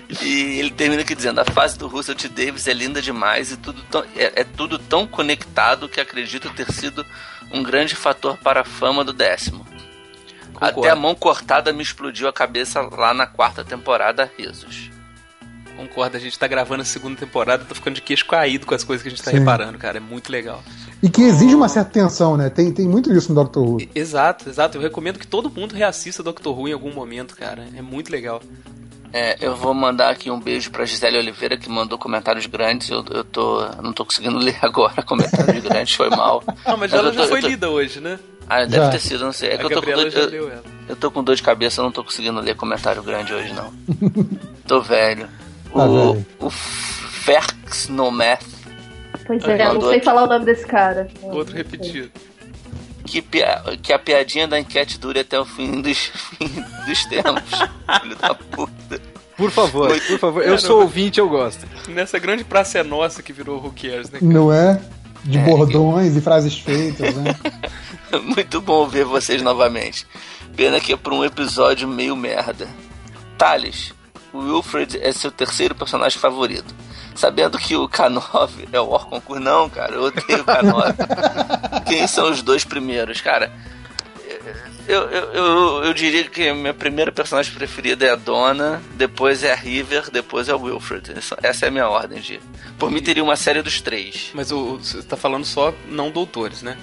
[0.09, 0.23] E...
[0.23, 2.29] e ele termina aqui dizendo: a fase do Russell T.
[2.29, 6.71] Davis é linda demais e tudo tão, é, é tudo tão conectado que acredito ter
[6.71, 7.05] sido
[7.51, 9.67] um grande fator para a fama do décimo.
[10.53, 10.79] Concordo.
[10.79, 14.91] Até a mão cortada me explodiu a cabeça lá na quarta temporada, risos.
[15.77, 18.83] Concordo, a gente tá gravando a segunda temporada, tô ficando de queixo caído com as
[18.83, 19.37] coisas que a gente tá Sim.
[19.39, 19.97] reparando, cara.
[19.97, 20.61] É muito legal.
[21.03, 22.49] E que exige uma certa tensão, né?
[22.49, 23.77] Tem, tem muito isso no Doctor Who.
[23.93, 24.77] Exato, exato.
[24.77, 27.67] Eu recomendo que todo mundo reassista Doctor Who em algum momento, cara.
[27.75, 28.41] É muito legal.
[29.13, 32.89] É, eu vou mandar aqui um beijo pra Gisele Oliveira, que mandou comentários grandes.
[32.89, 33.63] Eu, eu tô.
[33.81, 36.43] Não tô conseguindo ler agora comentários grandes, foi mal.
[36.65, 38.19] Não, mas Mas ela tô- já foi tô- lida hoje, né?
[38.49, 38.89] Ah, deve Já.
[38.89, 39.49] ter sido, não sei.
[39.51, 40.63] É a que eu tô, com dor, já eu, leu ela.
[40.89, 43.71] eu tô com dor de cabeça, eu não tô conseguindo ler comentário grande hoje, não.
[44.65, 45.27] tô velho.
[45.77, 46.25] Tá o velho.
[46.39, 48.39] o F- Ferxnometh.
[49.25, 51.07] Pois é, eu não sei falar o nome desse cara.
[51.21, 52.09] Outro repetido.
[53.05, 53.21] Que,
[53.81, 55.97] que, a piadinha da enquete dure até o fim dos,
[56.37, 56.49] fim
[56.85, 57.59] dos tempos.
[58.01, 59.01] Filho da puta.
[59.37, 60.43] Por favor, por favor.
[60.43, 61.65] Eu sou ouvinte, eu gosto.
[61.89, 64.19] Nessa grande praça é nossa que virou Who Cares, né?
[64.19, 64.31] Cara?
[64.33, 64.81] Não é?
[65.23, 67.35] De é, bordões e frases feitas, né?
[68.23, 70.07] Muito bom ver vocês novamente.
[70.55, 72.67] Pena que é por um episódio meio merda.
[73.37, 73.96] Thales, o
[74.39, 76.73] Wilfred é seu terceiro personagem favorito.
[77.15, 81.83] Sabendo que o K9 é o Orconcourt, não, cara, eu odeio o K9.
[81.85, 83.21] Quem são os dois primeiros?
[83.21, 83.51] Cara,
[84.87, 89.43] eu, eu, eu, eu, diria que a minha primeira personagem preferida é a Donna, depois
[89.43, 91.13] é a River, depois é o Wilfred.
[91.43, 92.39] Essa é a minha ordem de.
[92.79, 94.31] Por mim teria uma série dos três.
[94.33, 96.77] Mas o, você tá falando só não doutores, né?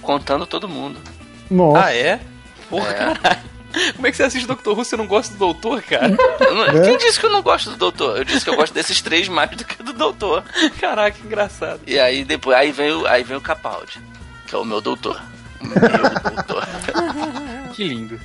[0.00, 1.00] Contando todo mundo.
[1.50, 1.86] Nossa.
[1.86, 2.20] Ah, é?
[2.70, 2.94] Porra, é.
[2.94, 3.52] caralho.
[3.94, 6.06] Como é que você assiste Doctor Who se não gosta do Doutor, cara?
[6.06, 6.84] É?
[6.84, 8.18] Quem disse que eu não gosto do Doutor?
[8.18, 10.44] Eu disse que eu gosto desses três mais do que do Doutor.
[10.80, 11.80] Caraca, que engraçado.
[11.86, 14.00] E aí depois aí vem o, aí vem o Capaldi,
[14.46, 15.20] que é o meu doutor.
[15.60, 16.66] Meu doutor.
[17.74, 18.20] que lindo.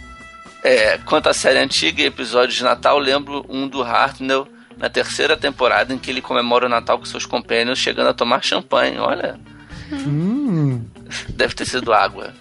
[0.63, 5.37] É, quanto à série antiga e episódios de Natal, lembro um do Hartnell na terceira
[5.37, 8.97] temporada em que ele comemora o Natal com seus companheiros chegando a tomar champanhe.
[8.97, 9.39] Olha.
[9.91, 10.85] Hum.
[11.29, 12.33] Deve ter sido água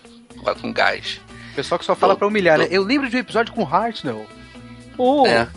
[0.60, 1.20] com gás.
[1.56, 2.64] Pessoal que só fala do, pra humilhar, do...
[2.64, 2.68] né?
[2.70, 4.26] Eu lembro de um episódio com Hartnell.
[4.98, 5.26] Oh.
[5.26, 5.48] É.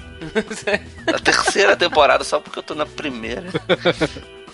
[1.05, 3.49] na terceira temporada, só porque eu tô na primeira.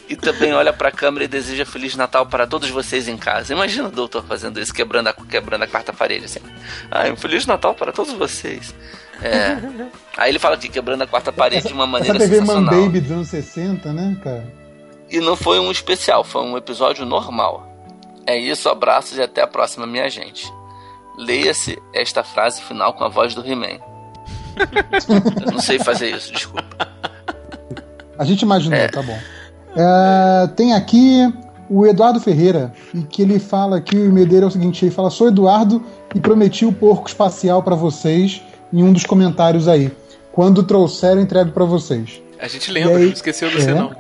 [0.07, 3.53] E também olha pra câmera e deseja Feliz Natal para todos vocês em casa.
[3.53, 6.39] Imagina o doutor fazendo isso, quebrando a, quebrando a quarta parede, assim.
[6.91, 8.76] Ah, um Feliz Natal para todos vocês.
[9.22, 9.57] É.
[10.15, 12.73] Aí ele fala que quebrando a quarta parede essa, de uma maneira essa TV sensacional.
[12.73, 14.45] Man Baby dos anos 60, né, cara?
[15.09, 17.67] E não foi um especial, foi um episódio normal.
[18.27, 20.51] É isso, abraços e até a próxima, minha gente.
[21.18, 23.80] Leia-se esta frase final com a voz do He-Man.
[25.46, 26.88] Eu não sei fazer isso, desculpa.
[28.18, 28.88] A gente imaginou, é.
[28.88, 29.18] tá bom.
[29.76, 31.34] É, tem aqui
[31.70, 34.92] o Eduardo Ferreira, e que ele fala que o e-mail dele é o seguinte: ele
[34.92, 35.84] fala, sou Eduardo
[36.14, 39.92] e prometi o porco espacial para vocês em um dos comentários aí.
[40.32, 42.22] Quando trouxer, eu entrego para vocês.
[42.40, 43.96] A gente lembra, aí, esqueceu do é, você não.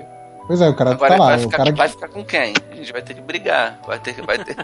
[0.47, 1.29] Pois é, o cara Agora tá lá.
[1.29, 1.71] Vai ficar, o cara...
[1.75, 2.53] vai ficar com quem?
[2.71, 3.79] A gente vai ter que brigar.
[3.85, 4.55] Vai ter, vai ter...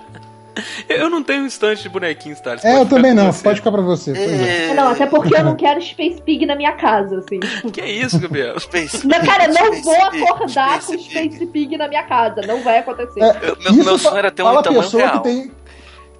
[0.89, 2.57] Eu não tenho um instante de bonequinhos, tá?
[2.63, 4.11] É, eu também não, pode ficar pra você.
[4.11, 4.69] É.
[4.69, 4.73] é.
[4.73, 7.39] Não, até porque eu não quero Space Pig na minha casa, assim.
[7.71, 8.59] Que isso, Gabriel?
[8.59, 12.41] Space não, cara, não Space vou acordar Space com Space Pig na minha casa.
[12.45, 13.21] Não vai acontecer.
[13.21, 15.19] É, eu, meu, meu sonho era ter um tamanho real.
[15.21, 15.51] Tem...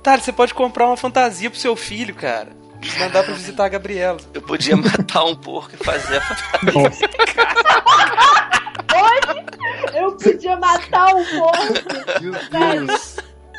[0.02, 2.50] Tá, você pode comprar uma fantasia pro seu filho, cara.
[3.00, 4.18] Mandar pra visitar a Gabriela.
[4.34, 7.00] Eu podia matar um porco e fazer a fantasia.
[8.94, 9.46] Hoje
[9.94, 12.22] eu podia matar um porco.
[12.22, 13.11] Meu Deus.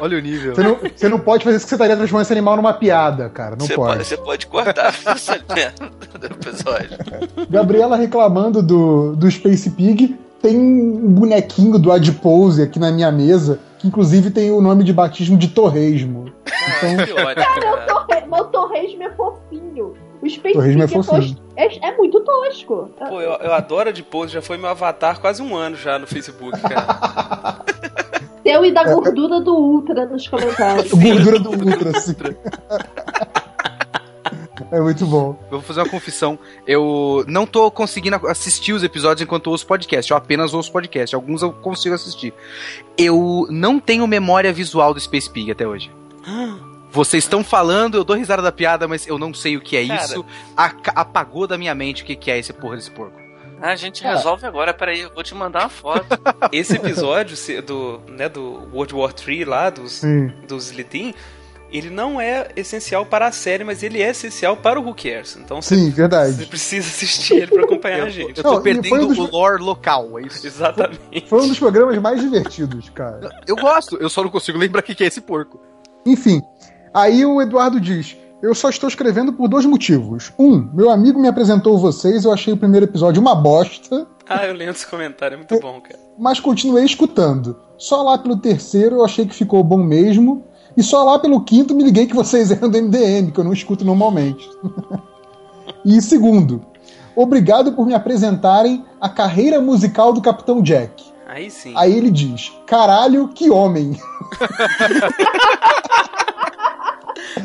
[0.02, 0.52] Olha o nível.
[0.52, 3.28] Você não, você não pode fazer isso que você estaria transformando esse animal numa piada,
[3.28, 3.54] cara.
[3.54, 3.92] Não você pode.
[3.98, 4.04] pode.
[4.04, 4.92] Você pode cortar
[6.18, 6.98] do episódio.
[7.48, 10.18] Gabriela reclamando do, do Space Pig.
[10.42, 14.92] Tem um bonequinho do Adpose aqui na minha mesa, que inclusive tem o nome de
[14.92, 16.32] batismo de Torresmo.
[16.46, 17.06] Então...
[17.06, 19.94] que ótimo, cara, o, Torresmo é fofinho.
[20.20, 21.38] O Space Pig é, fofinho.
[21.54, 22.90] É, é, é, muito tosco.
[23.08, 26.60] Pô, eu, eu adoro Adpose, já foi meu avatar quase um ano já no Facebook,
[26.60, 27.62] cara.
[28.42, 30.90] Seu e da gordura do Ultra nos comentários.
[30.92, 32.14] gordura do Ultra, sim.
[34.70, 35.38] É muito bom.
[35.44, 36.38] Eu vou fazer uma confissão.
[36.66, 40.10] Eu não tô conseguindo assistir os episódios enquanto ouço podcast.
[40.10, 41.14] Eu apenas ouço podcast.
[41.14, 42.32] Alguns eu consigo assistir.
[42.96, 45.90] Eu não tenho memória visual do Space Pig até hoje.
[46.90, 49.86] Vocês estão falando, eu dou risada da piada, mas eu não sei o que é
[49.86, 50.04] Cara.
[50.04, 50.24] isso.
[50.94, 53.21] apagou da minha mente o que é esse porra desse porco.
[53.62, 56.20] Ah, a gente resolve agora, peraí, eu vou te mandar uma foto.
[56.50, 60.02] Esse episódio do, né, do World War III lá, dos,
[60.48, 61.14] dos Slitin,
[61.70, 65.38] ele não é essencial para a série, mas ele é essencial para o Who Cares.
[65.40, 66.32] Então Sim, você, verdade.
[66.32, 68.36] você precisa assistir ele para acompanhar a gente.
[68.38, 69.18] Eu tô não, perdendo um dos...
[69.18, 70.44] o lore local, é isso?
[70.44, 71.28] Exatamente.
[71.28, 73.30] Foi um dos programas mais divertidos, cara.
[73.46, 75.60] Eu gosto, eu só não consigo lembrar o que é esse porco.
[76.04, 76.42] Enfim,
[76.92, 80.32] aí o Eduardo diz: eu só estou escrevendo por dois motivos.
[80.36, 84.06] Um, meu amigo me apresentou vocês, eu achei o primeiro episódio uma bosta.
[84.28, 85.98] Ah, eu lembro esse comentário, é muito bom, cara.
[86.18, 87.56] Mas continuei escutando.
[87.78, 90.44] Só lá pelo terceiro eu achei que ficou bom mesmo.
[90.76, 93.52] E só lá pelo quinto me liguei que vocês eram do MDM, que eu não
[93.52, 94.48] escuto normalmente.
[95.84, 96.64] e segundo,
[97.14, 101.12] obrigado por me apresentarem a carreira musical do Capitão Jack.
[101.28, 101.72] Aí sim.
[101.76, 103.96] Aí ele diz: caralho, que homem.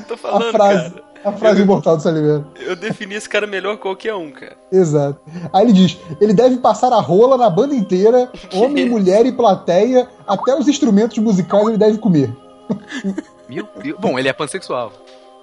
[0.08, 1.08] Tô falando, a frase, cara.
[1.26, 2.48] A frase eu, imortal do Saliveiro.
[2.60, 4.56] Eu defini esse cara melhor que qualquer um, cara.
[4.72, 5.20] Exato.
[5.52, 10.08] Aí ele diz: ele deve passar a rola na banda inteira, homem, mulher e plateia,
[10.28, 12.34] até os instrumentos musicais ele deve comer.
[13.50, 13.98] Meu Deus.
[14.00, 14.92] Bom, ele é pansexual.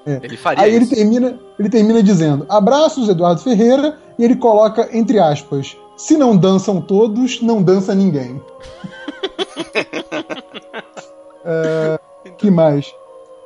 [0.06, 0.20] É.
[0.22, 0.84] Ele faria Aí isso.
[0.84, 6.36] ele termina, ele termina dizendo: abraços, Eduardo Ferreira, e ele coloca, entre aspas, Se não
[6.36, 8.40] dançam todos, não dança ninguém.
[11.44, 11.98] uh,
[12.36, 12.92] que mais?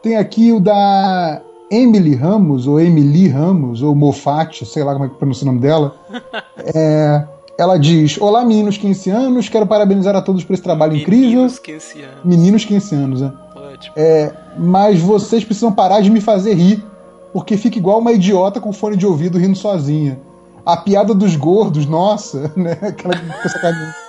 [0.09, 5.09] Tem aqui o da Emily Ramos, ou Emily Ramos, ou Mofat, sei lá como é
[5.11, 5.95] que pronuncia o nome dela.
[6.75, 7.25] É,
[7.59, 11.41] ela diz: Olá, meninos 15 anos, quero parabenizar a todos por esse trabalho Meninos incrível.
[11.41, 12.25] Meninos 15 anos.
[12.25, 13.33] Meninos 15 anos, né?
[13.55, 13.95] Ótimo.
[13.97, 16.85] É, mas vocês precisam parar de me fazer rir,
[17.33, 20.19] porque fica igual uma idiota com fone de ouvido rindo sozinha.
[20.67, 22.79] A piada dos gordos, nossa, né?
[22.81, 23.15] Aquela
[23.45, 23.95] essa caminha.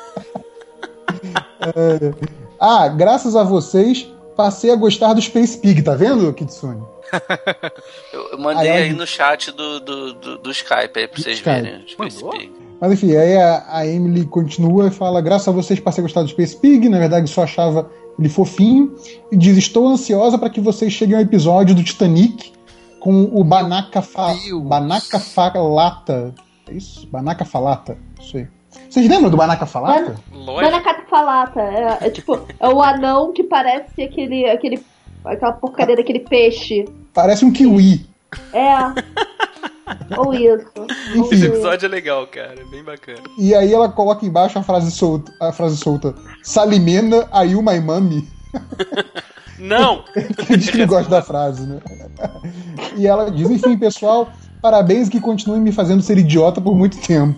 [1.62, 2.14] É,
[2.58, 4.10] ah, graças a vocês,
[4.40, 6.82] passei a gostar do Space Pig, tá vendo, Kitsune?
[8.14, 11.62] Eu, mandei Aí, aí no chat do, do, do, do Skype aí pra vocês Skype.
[11.62, 11.84] verem.
[11.84, 12.40] o Space Mandou?
[12.40, 12.54] Pig.
[12.80, 16.22] Mas enfim, aí a, a Emily continua e fala: graças a vocês passei a gostar
[16.22, 18.96] do Space Pig, na verdade só achava ele fofinho.
[19.30, 22.54] E diz: estou ansiosa para que vocês cheguem ao episódio do Titanic
[23.02, 24.34] com o Banaka, fa.
[24.64, 26.34] Banaka Falata.
[26.66, 27.06] É isso?
[27.08, 27.98] Banaka Falata.
[28.22, 28.48] Isso aí.
[28.90, 30.16] Vocês lembram do Banaka Falata?
[30.32, 30.62] Lógico.
[30.62, 31.62] Dana Catafalata.
[31.62, 34.50] É, é tipo, é o anão que parece aquele.
[34.50, 34.84] aquele
[35.24, 36.86] aquela porcaria daquele peixe.
[37.14, 38.06] Parece um kiwi.
[38.54, 38.76] É.
[40.18, 40.68] Ou isso.
[40.78, 41.36] Ou Enfim.
[41.36, 42.56] Esse episódio é legal, cara.
[42.60, 43.22] é Bem bacana.
[43.38, 46.14] E aí ela coloca embaixo a frase solta, a frase solta.
[46.44, 48.28] Salimena, are you my mommy?
[49.60, 50.06] Não!
[50.16, 51.82] Ele diz que não gosta da frase, né?
[52.96, 54.32] E ela diz, enfim, pessoal,
[54.62, 57.38] parabéns que continuem me fazendo ser idiota por muito tempo.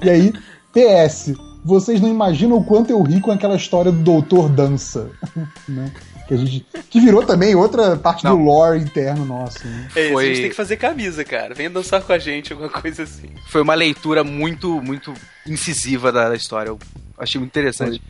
[0.00, 0.32] E aí,
[0.72, 1.34] PS,
[1.64, 5.10] vocês não imaginam o quanto eu ri com aquela história do Doutor Dança.
[5.68, 5.92] né?
[6.26, 8.36] Que, a gente, que virou também outra parte Não.
[8.36, 9.66] do lore interno nosso.
[9.66, 9.88] Né?
[9.96, 11.54] É isso, Foi- a gente tem que fazer camisa, cara.
[11.54, 13.30] Venha dançar com a gente, alguma coisa assim.
[13.48, 15.14] Foi uma leitura muito, muito
[15.46, 16.68] incisiva da, da história.
[16.68, 16.78] Eu
[17.18, 18.02] achei muito interessante.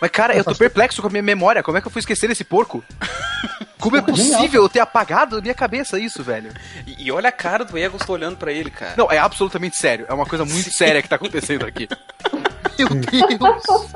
[0.00, 1.62] Mas, cara, eu tô perplexo com a minha memória.
[1.62, 2.84] Como é que eu fui esquecer esse porco?
[3.82, 6.52] Como é possível eu ter apagado da minha cabeça isso, velho?
[6.86, 7.72] E, e olha a cara do
[8.06, 8.94] tô olhando pra ele, cara.
[8.96, 10.06] Não, é absolutamente sério.
[10.08, 11.88] É uma coisa muito séria que tá acontecendo aqui.
[12.78, 13.92] Meu Deus!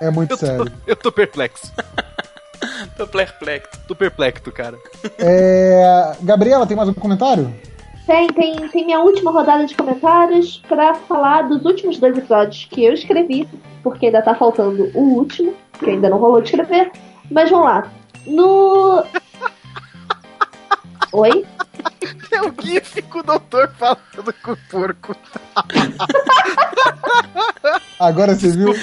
[0.00, 0.72] É muito Eu tô, sério.
[0.86, 1.72] eu tô perplexo.
[2.96, 3.68] Tô perplexo.
[3.86, 4.78] Tô perplexo, cara.
[5.18, 7.54] É, Gabriela, tem mais um comentário?
[8.06, 12.84] Tem, tem, tem minha última rodada de comentários pra falar dos últimos dois episódios que
[12.84, 13.46] eu escrevi,
[13.82, 16.90] porque ainda tá faltando o último, que ainda não rolou de escrever.
[17.30, 17.92] Mas vamos lá.
[18.26, 19.04] No.
[21.12, 21.44] Oi?
[22.30, 25.16] É o GIF com o doutor falando com o porco.
[27.98, 28.74] Agora você viu?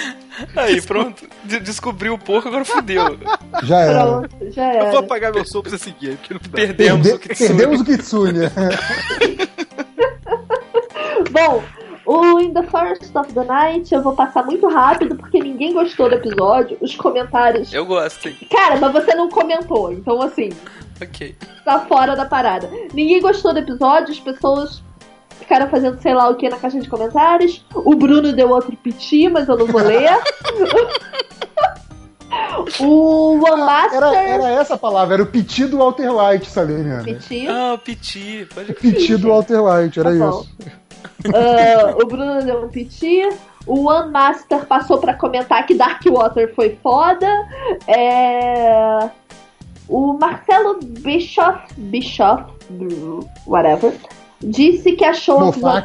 [0.56, 1.28] Aí, pronto.
[1.44, 3.18] De- descobriu o porco, agora fudeu.
[3.64, 4.04] Já era.
[4.06, 5.00] Pronto, já Eu vou era.
[5.00, 6.42] apagar meu som pra você seguir, porque não.
[6.42, 7.48] Perdemos Perde- o Kitsune.
[7.50, 8.40] perdemos o Kitsune.
[11.32, 11.64] Bom,
[12.06, 16.10] o In the First of the Night eu vou passar muito rápido porque ninguém gostou
[16.10, 16.78] do episódio.
[16.82, 17.72] Os comentários.
[17.74, 18.38] Eu gosto, hein?
[18.50, 20.50] Cara, mas você não comentou, então assim,
[21.02, 21.36] Ok.
[21.66, 22.70] tá fora da parada.
[22.94, 24.84] Ninguém gostou do episódio, as pessoas
[25.40, 27.66] ficaram fazendo sei lá o que na caixa de comentários.
[27.74, 30.10] O Bruno deu outro piti, mas eu não vou ler.
[32.80, 33.98] o One Master.
[33.98, 37.04] Era, era essa a palavra, era o piti do Walter White, Salene.
[37.04, 37.48] Piti.
[37.48, 38.48] Ah, o Piti.
[38.54, 40.50] Pode O piti do Walter White, era Tá isso.
[41.34, 43.22] Ah, o Bruno deu um piti.
[43.66, 47.28] O One Master passou pra comentar que Darkwater foi foda.
[47.88, 49.10] É...
[49.88, 52.46] O Marcelo Bischoff, Bischoff,
[53.46, 53.94] whatever,
[54.42, 55.82] disse que achou o episódio-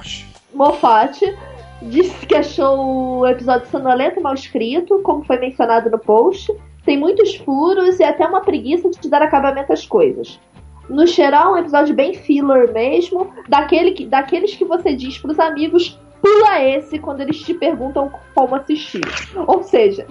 [0.54, 1.20] Mofat.
[1.20, 1.36] Moffat
[1.82, 6.52] disse que achou o episódio sonolento e mal escrito, como foi mencionado no post.
[6.84, 10.40] Tem muitos furos e até uma preguiça de dar acabamento às coisas.
[10.88, 15.98] No geral, um episódio bem filler mesmo, daquele que, daqueles que você diz pros amigos,
[16.20, 19.02] pula esse quando eles te perguntam como assistir.
[19.46, 20.06] Ou seja,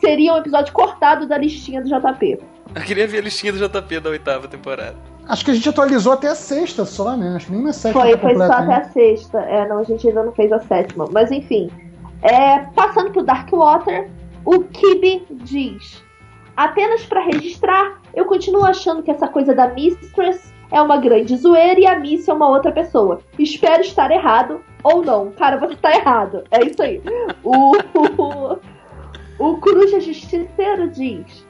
[0.00, 2.38] seria um episódio cortado da listinha do JP.
[2.74, 4.96] Eu queria ver a listinha do JP da oitava temporada.
[5.28, 7.34] Acho que a gente atualizou até a sexta só, né?
[7.36, 8.76] Acho que nem na sétima Foi, tá foi só completa, até né?
[8.76, 9.38] a sexta.
[9.40, 11.08] É, não, a gente ainda não fez a sétima.
[11.10, 11.70] Mas enfim.
[12.22, 14.10] É, passando pro Darkwater,
[14.44, 16.02] o Kibi diz:
[16.56, 21.80] Apenas pra registrar, eu continuo achando que essa coisa da Mistress é uma grande zoeira
[21.80, 23.20] e a Missy é uma outra pessoa.
[23.38, 25.30] Espero estar errado ou não.
[25.32, 26.44] Cara, você tá errado.
[26.50, 27.00] É isso aí.
[27.42, 28.58] O, o,
[29.38, 31.44] o Coruja Justiceiro diz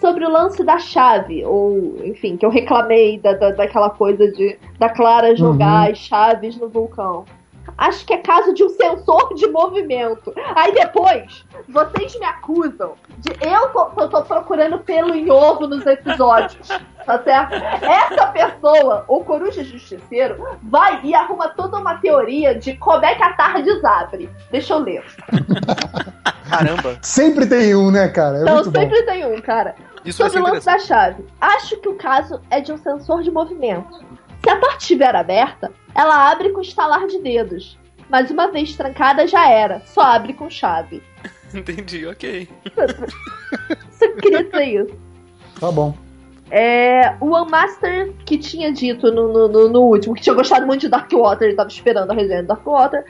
[0.00, 4.58] sobre o lance da chave, ou enfim, que eu reclamei da, da, daquela coisa de
[4.78, 7.24] da Clara jogar as chaves no vulcão.
[7.76, 10.32] Acho que é caso de um sensor de movimento.
[10.54, 15.84] Aí depois, vocês me acusam de eu tô, tô, tô procurando pelo em ovo nos
[15.86, 16.68] episódios.
[17.04, 17.52] Tá certo?
[17.84, 23.22] Essa pessoa, o Coruja Justiceiro, vai e arruma toda uma teoria de como é que
[23.22, 24.30] a Tardes abre.
[24.50, 25.04] Deixa eu ler.
[26.48, 26.98] Caramba.
[27.02, 28.38] Sempre tem um, né, cara?
[28.38, 28.80] É Então muito bom.
[28.80, 29.74] sempre tem um, cara.
[30.02, 31.26] Isso ser Sobre o lance da chave.
[31.38, 34.02] Acho que o caso é de um sensor de movimento.
[34.42, 37.78] Se a porta estiver aberta, ela abre com estalar de dedos.
[38.08, 39.80] Mas uma vez trancada já era.
[39.86, 41.02] Só abre com chave.
[41.54, 42.48] Entendi, ok.
[43.90, 44.98] Só queria dizer isso.
[45.58, 45.96] Tá bom.
[46.50, 50.66] É, o One Master que tinha dito no, no, no, no último, que tinha gostado
[50.66, 53.04] muito de Dark Water, ele tava esperando a resenha de Dark Water,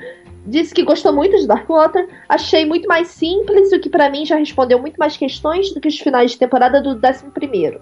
[0.46, 2.08] disse que gostou muito de Dark Water.
[2.28, 5.88] Achei muito mais simples, o que para mim já respondeu muito mais questões do que
[5.88, 7.80] os finais de temporada do 11.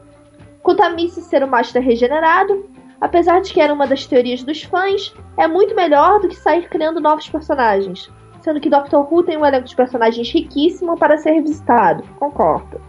[0.62, 2.69] Quanto a Missy ser o Master regenerado,
[3.03, 6.69] apesar de que era uma das teorias dos fãs, é muito melhor do que sair
[6.69, 8.09] criando novos personagens.
[8.41, 12.05] Sendo que Doctor Who tem um elenco de personagens riquíssimo para ser revisitado.
[12.20, 12.81] Concordo.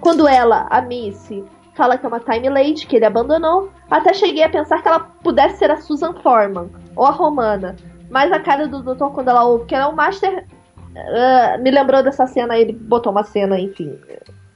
[0.00, 1.44] Quando ela, a Missy,
[1.74, 5.00] fala que é uma Time Lady, que ele abandonou, até cheguei a pensar que ela
[5.00, 7.74] pudesse ser a Susan Forman, ou a Romana.
[8.08, 10.44] Mas a cara do doutor, quando ela ouve que ela é o Master,
[10.94, 13.98] uh, me lembrou dessa cena, ele botou uma cena, enfim.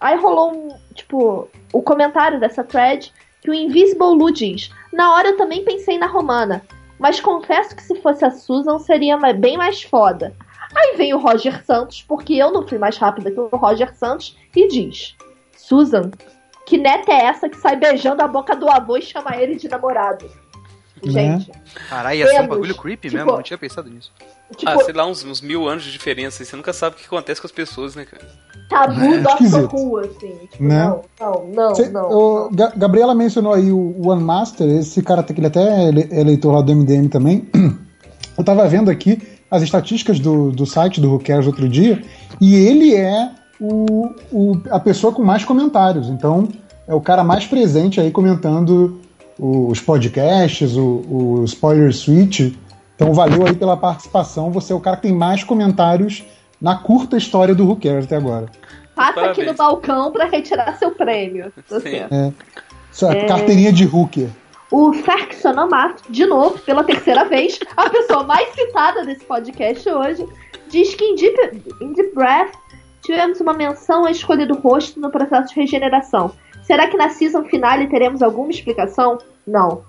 [0.01, 5.29] Aí rolou um, tipo, o comentário dessa thread que o Invisible Lu diz: Na hora
[5.29, 6.63] eu também pensei na Romana,
[6.99, 10.35] mas confesso que se fosse a Susan seria bem mais foda.
[10.75, 14.37] Aí vem o Roger Santos, porque eu não fui mais rápida que o Roger Santos,
[14.55, 15.17] e diz:
[15.57, 16.11] Susan,
[16.67, 19.69] que neta é essa que sai beijando a boca do avô e chama ele de
[19.69, 20.31] namorado?
[21.03, 21.49] Gente.
[21.49, 21.63] Né?
[21.89, 24.13] Caralho, ia ser um bagulho creepy tipo, mesmo, não tinha pensado nisso.
[24.57, 26.45] Tipo, ah, sei lá, uns, uns, mil anos de diferença.
[26.45, 28.25] Você nunca sabe o que acontece com as pessoas, né, cara?
[28.73, 29.35] Tabu é, da
[29.67, 30.33] rua, assim.
[30.51, 30.85] Tipo, né?
[30.85, 32.73] Não, não, não, Cê, não, o, não.
[32.77, 36.75] Gabriela mencionou aí o One Master, esse cara que ele até é eleitor lá do
[36.75, 37.49] MDM também.
[38.37, 39.21] Eu tava vendo aqui
[39.51, 42.03] as estatísticas do, do site do Who Cares outro dia,
[42.41, 43.31] e ele é
[43.61, 46.09] o, o, a pessoa com mais comentários.
[46.09, 46.49] Então,
[46.89, 48.99] é o cara mais presente aí comentando
[49.39, 52.59] os podcasts, o, o Spoiler Suite.
[52.97, 54.51] Então, valeu aí pela participação.
[54.51, 56.25] Você é o cara que tem mais comentários
[56.63, 58.47] na curta história do Who Cares até agora.
[58.95, 59.39] Passa Parabéns.
[59.39, 61.53] aqui no balcão para retirar seu prêmio.
[61.85, 62.33] É.
[62.93, 63.27] Sua é...
[63.27, 64.31] carteirinha de hooker.
[64.71, 70.25] O Ferxonomat, de novo, pela terceira vez, a pessoa mais citada desse podcast hoje,
[70.69, 72.53] diz que em Deep, in Deep Breath
[73.03, 76.31] tivemos uma menção à escolha do rosto no processo de regeneração.
[76.63, 79.19] Será que na season finale teremos alguma explicação?
[79.47, 79.83] Não.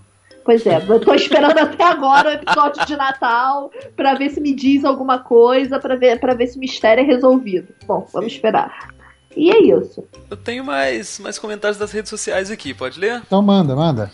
[0.43, 4.53] Pois é, eu tô esperando até agora o episódio de Natal para ver se me
[4.53, 7.73] diz alguma coisa, para ver, pra ver se o mistério é resolvido.
[7.85, 8.89] Bom, vamos esperar.
[9.35, 10.03] E é isso.
[10.29, 13.21] Eu tenho mais, mais comentários das redes sociais aqui, pode ler?
[13.25, 14.11] Então manda, manda.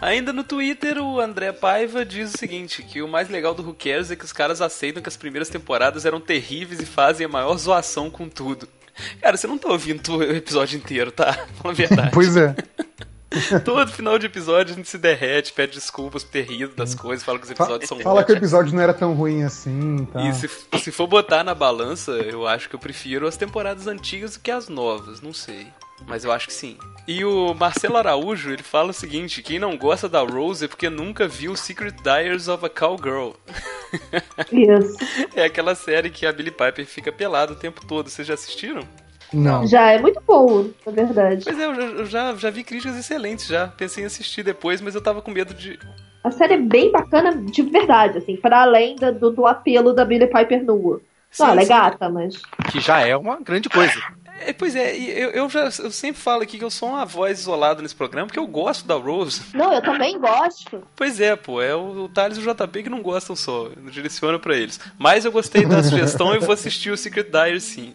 [0.00, 3.74] Ainda no Twitter, o André Paiva diz o seguinte: que o mais legal do Who
[3.74, 7.28] Cares é que os caras aceitam que as primeiras temporadas eram terríveis e fazem a
[7.28, 8.66] maior zoação com tudo.
[9.20, 11.32] Cara, você não tá ouvindo o episódio inteiro, tá?
[11.60, 12.10] Fala a verdade.
[12.14, 12.54] pois é.
[13.64, 17.24] Todo final de episódio a gente se derrete, pede desculpas por ter rido das coisas,
[17.24, 20.04] fala que os episódios fala, são Fala que o episódio não era tão ruim assim.
[20.12, 20.22] Tá.
[20.28, 24.34] E se, se for botar na balança, eu acho que eu prefiro as temporadas antigas
[24.34, 25.68] do que as novas, não sei.
[26.06, 26.76] Mas eu acho que sim.
[27.06, 30.88] E o Marcelo Araújo, ele fala o seguinte: quem não gosta da Rose é porque
[30.88, 33.32] nunca viu Secret Diaries of a Cowgirl.
[34.50, 34.96] Isso.
[35.36, 38.08] é aquela série que a Billie Piper fica pelada o tempo todo.
[38.08, 38.86] Vocês já assistiram?
[39.32, 39.66] Não.
[39.66, 41.44] Já é muito bom, na verdade.
[41.44, 43.68] Pois é, eu já, eu já, já vi críticas excelentes já.
[43.68, 45.78] Pensei em assistir depois, mas eu tava com medo de.
[46.22, 50.26] A série é bem bacana de verdade, assim, para além do, do apelo da Billie
[50.26, 51.00] Piper nua.
[51.30, 52.36] Sim, não, ela é gata, mas.
[52.70, 53.94] Que já é uma grande coisa.
[54.40, 57.40] É, pois é, eu, eu, já eu sempre falo aqui que eu sou uma voz
[57.40, 59.42] isolada nesse programa, porque eu gosto da Rose.
[59.52, 60.82] Não, eu também gosto.
[60.96, 63.90] Pois é, pô, é o, o Thales e o JP que não gostam só, eu
[63.90, 64.80] direciono pra eles.
[64.98, 67.94] Mas eu gostei da sugestão e vou assistir o Secret Diary sim.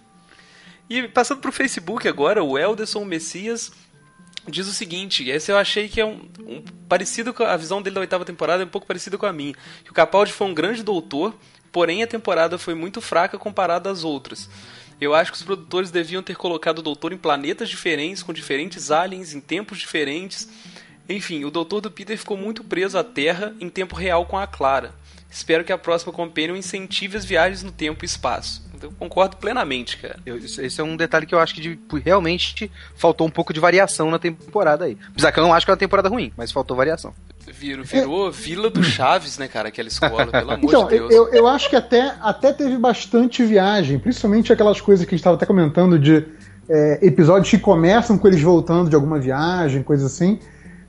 [0.90, 3.72] E passando pro Facebook agora, o Elderson Messias
[4.48, 7.96] diz o seguinte, esse eu achei que é um, um, parecido com a visão dele
[7.96, 10.54] da oitava temporada é um pouco parecido com a minha, que o Capaldi foi um
[10.54, 11.36] grande doutor,
[11.72, 14.48] porém a temporada foi muito fraca comparada às outras.
[15.00, 18.92] Eu acho que os produtores deviam ter colocado o Doutor em planetas diferentes, com diferentes
[18.92, 20.48] aliens, em tempos diferentes.
[21.10, 24.48] Enfim, o Doutor do Peter ficou muito preso à Terra em tempo real com a
[24.48, 24.96] Clara.
[25.30, 28.65] Espero que a próxima Companion incentive as viagens no tempo e espaço.
[28.86, 30.20] Eu concordo plenamente, cara.
[30.26, 33.60] Eu, esse é um detalhe que eu acho que de, realmente faltou um pouco de
[33.60, 34.96] variação na temporada aí.
[35.10, 37.14] Apesar que eu não acho que é uma temporada ruim, mas faltou variação.
[37.52, 39.70] Virou, virou Vila do Chaves, né, cara?
[39.70, 41.12] Aquela escola, pelo amor então, de Deus.
[41.12, 45.22] Eu, eu acho que até, até teve bastante viagem, principalmente aquelas coisas que a gente
[45.22, 46.26] estava até comentando de
[46.70, 50.40] é, episódios que começam com eles voltando de alguma viagem, coisas assim.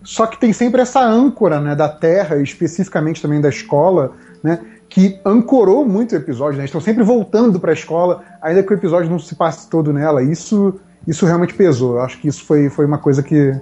[0.02, 4.12] Só que tem sempre essa âncora, né, da Terra, especificamente também da escola,
[4.42, 4.60] né,
[4.96, 6.64] que ancorou muito o episódio, né?
[6.64, 10.22] Estão sempre voltando para a escola, ainda que o episódio não se passe todo nela.
[10.22, 11.96] Isso, isso realmente pesou.
[11.96, 13.54] Eu acho que isso foi, foi uma coisa que,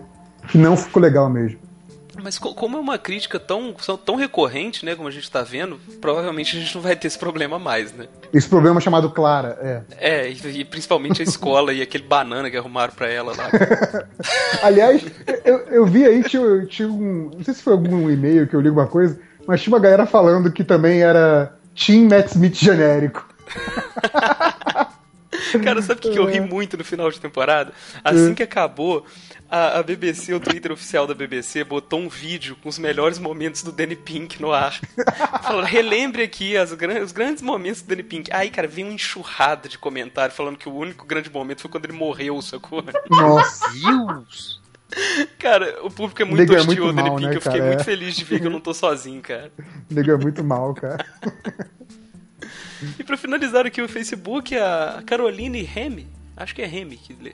[0.47, 1.59] que não ficou legal mesmo.
[2.23, 3.75] Mas como é uma crítica tão,
[4.05, 7.19] tão recorrente, né, como a gente está vendo, provavelmente a gente não vai ter esse
[7.19, 8.07] problema mais, né?
[8.33, 9.83] Esse problema chamado Clara, é.
[9.99, 13.51] É, e, e principalmente a escola e aquele banana que arrumaram para ela lá.
[14.63, 15.05] Aliás,
[15.45, 17.33] eu, eu vi aí, tinha, tinha um.
[17.37, 20.07] Não sei se foi algum e-mail que eu li alguma coisa, mas tinha uma galera
[20.07, 23.27] falando que também era Team Matt Smith genérico.
[25.63, 27.73] Cara, sabe o que, que eu ri muito no final de temporada?
[28.03, 29.05] Assim que acabou,
[29.51, 33.63] a, a, BBC, o Twitter oficial da BBC, botou um vídeo com os melhores momentos
[33.63, 34.79] do Danny Pink no ar.
[35.43, 38.33] Falando, relembre aqui as, os grandes momentos do Danny Pink.
[38.33, 41.85] Aí, cara, vem uma enxurrada de comentário falando que o único grande momento foi quando
[41.85, 42.83] ele morreu, sacou?
[43.11, 43.67] Nossa!
[43.73, 44.64] Deus!
[45.39, 47.29] Cara, o público é muito Nego hostil é muito mal, Pink.
[47.29, 47.71] né, eu fiquei cara?
[47.71, 47.85] muito É.
[47.85, 49.51] feliz de ver que eu não tô sozinho, cara.
[49.91, 51.05] Nego é muito mal, cara.
[52.99, 56.07] E pra finalizar aqui o Facebook, a Caroline Remy,
[56.37, 57.33] acho que é Remy que lê,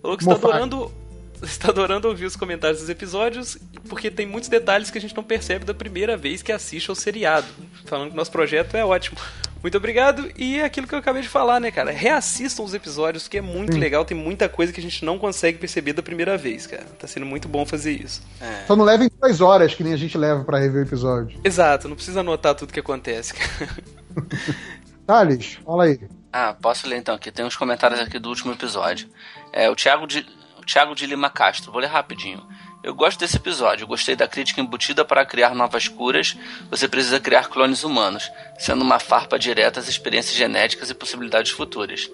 [0.00, 0.90] falou que está adorando,
[1.42, 3.58] está adorando ouvir os comentários dos episódios,
[3.88, 6.96] porque tem muitos detalhes que a gente não percebe da primeira vez que assiste ao
[6.96, 7.46] seriado.
[7.84, 9.18] Falando que nosso projeto é ótimo.
[9.62, 10.30] Muito obrigado.
[10.36, 11.90] E é aquilo que eu acabei de falar, né, cara?
[11.90, 14.04] Reassistam os episódios, que é muito legal.
[14.04, 16.84] Tem muita coisa que a gente não consegue perceber da primeira vez, cara.
[16.98, 18.22] Tá sendo muito bom fazer isso.
[18.66, 21.38] Só não levem duas horas que nem a gente leva pra rever o episódio.
[21.44, 23.76] Exato, não precisa anotar tudo que acontece, cara.
[25.06, 26.00] Thales, fala aí.
[26.32, 27.30] Ah, posso ler então aqui.
[27.32, 29.08] Tem uns comentários aqui do último episódio.
[29.52, 30.24] É, o Thiago de,
[30.58, 31.72] o Thiago de Lima Castro.
[31.72, 32.46] Vou ler rapidinho.
[32.82, 33.86] Eu gosto desse episódio.
[33.86, 36.36] Gostei da crítica embutida para criar novas curas.
[36.70, 42.10] Você precisa criar clones humanos, sendo uma farpa direta às experiências genéticas e possibilidades futuras.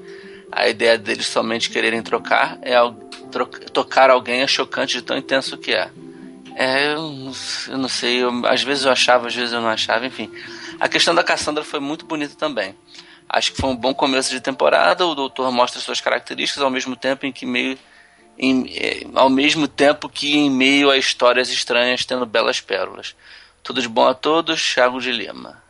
[0.51, 2.95] A ideia deles somente quererem trocar é al-
[3.73, 5.91] tocar alguém é chocante de tão intenso que é.
[6.57, 7.33] É, eu, não-
[7.69, 8.23] eu não sei.
[8.23, 10.31] eu- às vezes eu achava, às vezes eu não achava, enfim.
[10.81, 12.75] A questão da Cassandra foi muito bonita também.
[13.29, 15.05] Acho que foi um bom começo de temporada.
[15.07, 17.77] O doutor mostra suas características ao mesmo tempo em que meio
[18.39, 23.15] em- eh, ao mesmo tempo que em meio a histórias estranhas tendo belas pérolas.
[23.63, 25.65] Tudo de bom a todos, Thiago de Lima.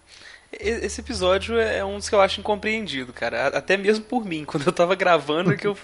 [0.58, 3.48] Esse episódio é um dos que eu acho incompreendido, cara.
[3.48, 4.44] Até mesmo por mim.
[4.46, 5.76] Quando eu tava gravando é que eu,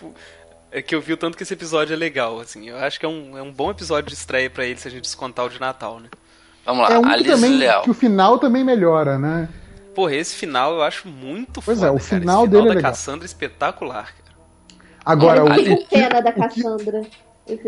[0.71, 2.69] é que eu vi o tanto que esse episódio é legal, assim.
[2.69, 4.91] Eu acho que é um, é um bom episódio de estreia pra ele se a
[4.91, 6.09] gente descontar o de Natal, né?
[6.65, 7.83] Vamos lá, É um que Alice também Leal.
[7.83, 9.49] que o final também melhora, né?
[9.95, 12.21] Porra, esse final eu acho muito Pois foda, é, o cara.
[12.21, 12.93] final esse dele final é da legal.
[12.93, 14.22] Cassandra é espetacular, cara.
[15.05, 17.03] Agora, eu o, fico o, com pena da o que- Cassandra.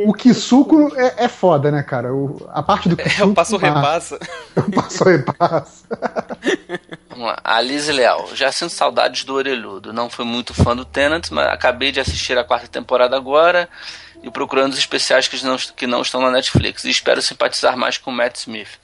[0.06, 2.14] O Kisuko é, é foda, né, cara?
[2.14, 3.30] O- a parte do É Kisuko.
[3.30, 4.18] o passo repassa.
[4.56, 5.84] O passo repassa.
[7.10, 8.28] Vamos lá, Alice Leal.
[8.34, 9.92] Já sinto saudades do Orelhudo.
[9.92, 13.68] Não fui muito fã do Tenant, mas acabei de assistir a quarta temporada agora
[14.22, 16.84] e procurando os especiais que não, que não estão na Netflix.
[16.84, 18.78] E espero simpatizar mais com o Matt Smith.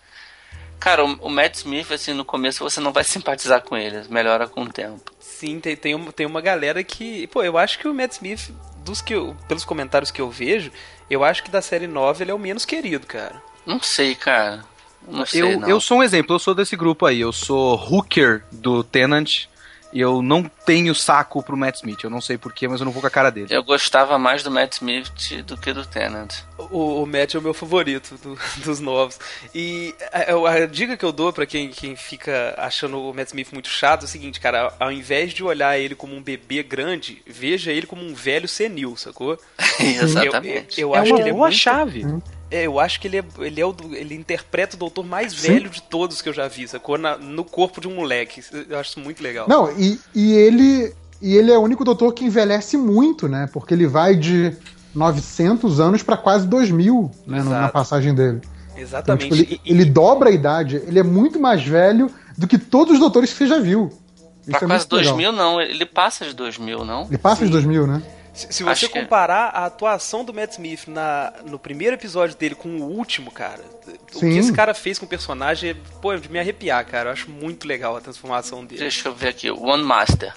[0.78, 4.48] Cara, o, o Matt Smith, assim, no começo você não vai simpatizar com ele, melhora
[4.48, 5.10] com o tempo.
[5.40, 7.26] Sim, tem, tem, uma, tem uma galera que.
[7.28, 8.50] Pô, eu acho que o Matt Smith,
[8.84, 10.70] dos que eu- pelos comentários que eu vejo,
[11.08, 13.42] eu acho que da série 9 ele é o menos querido, cara.
[13.64, 14.62] Não sei, cara.
[15.08, 15.66] Não sei, Eu, não.
[15.68, 17.20] eu sou um exemplo, eu sou desse grupo aí.
[17.22, 19.46] Eu sou hooker do Tenant
[19.92, 22.04] e eu não tenho saco pro Matt Smith.
[22.04, 23.48] Eu não sei porquê, mas eu não vou com a cara dele.
[23.50, 25.10] Eu gostava mais do Matt Smith
[25.44, 26.32] do que do Tenant.
[26.58, 29.18] O, o Matt é o meu favorito do- dos novos.
[29.54, 33.52] E a, a dica que eu dou pra quem, quem fica achando o Matt Smith
[33.52, 37.22] muito chato é o seguinte, cara, ao invés de olhar ele como um bebê grande,
[37.26, 39.38] veja ele como um velho senil, sacou?
[39.80, 40.80] Exatamente.
[40.80, 42.04] Eu, eu é acho uma que ele é boa muito- chave.
[42.50, 45.52] É, eu acho que ele, é, ele, é o, ele interpreta o doutor mais Sim.
[45.52, 46.98] velho de todos que eu já vi, sacou?
[46.98, 48.42] Na- no corpo de um moleque.
[48.68, 49.46] Eu acho isso muito legal.
[49.48, 53.48] Não, e, e ele e ele é o único doutor que envelhece muito, né?
[53.52, 54.56] Porque ele vai de
[54.94, 57.38] 900 anos pra quase 2000, né?
[57.42, 57.72] no- Na Exato.
[57.72, 58.40] passagem dele.
[58.70, 59.22] Então, Exatamente.
[59.22, 60.76] tipo, ele, E- e- ele dobra a idade.
[60.86, 63.90] Ele é muito mais velho do que todos os doutores que você já viu.
[64.40, 65.12] Isso Pra é quase muito legal.
[65.14, 65.60] 2000, não.
[65.60, 67.06] Ele passa de 2000, não?
[67.06, 67.52] Ele passa de Sim.
[67.52, 68.02] 2000, né?
[68.32, 69.02] Se, se Acho você que é.
[69.02, 73.60] comparar a atuação do Matt Smith na, no primeiro episódio dele com o último, cara,
[74.14, 74.32] o Sim.
[74.32, 77.08] que esse cara fez com o personagem é, pô, é de me arrepiar, cara.
[77.08, 78.80] Eu acho muito legal a transformação dele.
[78.80, 79.50] Deixa eu ver aqui.
[79.50, 80.32] O One Master.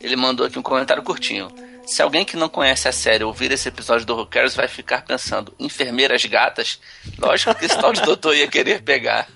[0.00, 1.50] Ele mandou aqui um comentário curtinho.
[1.86, 5.04] Se alguém que não conhece a série ouvir esse episódio do Who Cares vai ficar
[5.04, 6.80] pensando, enfermeiras gatas?
[7.18, 9.28] Lógico que esse tal de doutor ia querer pegar.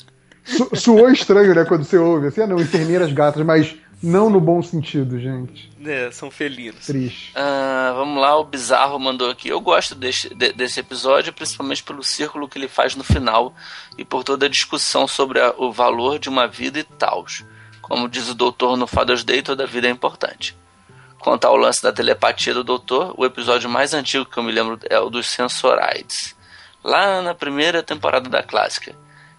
[0.44, 1.64] Su suou estranho, né?
[1.66, 2.28] Quando você ouve.
[2.28, 5.70] Assim, ah, não, enfermeiras gatas, mas não no bom sentido, gente.
[5.84, 6.86] É, são felinos.
[6.86, 7.32] Triste.
[7.34, 9.48] Ah, vamos lá, o Bizarro mandou aqui.
[9.48, 13.54] Eu gosto deste, de- desse episódio, principalmente pelo círculo que ele faz no final
[13.96, 17.24] e por toda a discussão sobre a- o valor de uma vida e tal.
[17.82, 20.56] Como diz o doutor no Father's Day, toda vida é importante.
[21.18, 24.78] Quanto ao lance da telepatia do doutor, o episódio mais antigo que eu me lembro
[24.88, 26.36] é o dos Sensorites.
[26.84, 28.94] Lá na primeira temporada da clássica,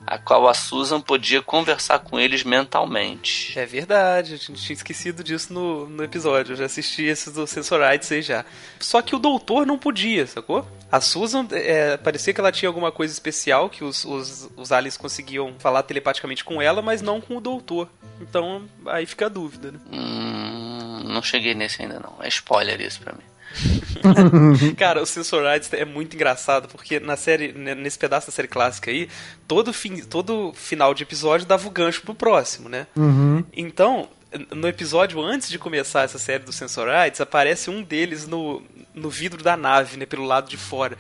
[0.10, 3.58] a qual a Susan podia conversar com eles mentalmente.
[3.58, 6.54] É verdade, a gente tinha esquecido disso no, no episódio.
[6.54, 8.44] Eu já assisti esses do Sensorites aí já.
[8.80, 10.68] Só que o doutor não podia, sacou?
[10.92, 14.98] A Susan, é, parecia que ela tinha alguma coisa especial, que os, os, os aliens
[14.98, 17.88] conseguiam falar telepaticamente com ela, mas não com o doutor.
[18.20, 19.80] Então, aí fica a dúvida, né?
[19.92, 22.16] Hum, não cheguei nesse ainda não.
[22.20, 23.24] É spoiler isso pra mim.
[24.78, 29.10] Cara, o Sensorites é muito engraçado, porque na série, nesse pedaço da série clássica aí,
[29.48, 32.88] todo, fim, todo final de episódio dava o gancho pro próximo, né?
[32.96, 33.44] Uhum.
[33.54, 34.08] Então,
[34.52, 38.62] no episódio antes de começar essa série do Sensorites, aparece um deles no,
[38.94, 40.06] no vidro da nave, né?
[40.06, 40.98] Pelo lado de fora.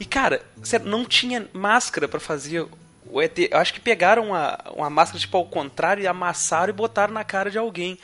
[0.00, 0.42] E, cara,
[0.84, 2.66] não tinha máscara para fazer
[3.06, 3.38] o ET.
[3.38, 7.22] Eu acho que pegaram uma, uma máscara, tipo, ao contrário, e amassaram e botaram na
[7.22, 7.98] cara de alguém.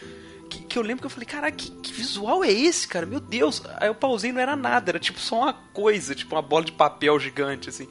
[0.48, 3.04] Que, que eu lembro que eu falei, cara, que, que, visual é esse, cara?
[3.04, 3.62] Meu Deus!
[3.76, 6.72] Aí eu pausei não era nada, era tipo só uma coisa, tipo uma bola de
[6.72, 7.88] papel gigante, assim.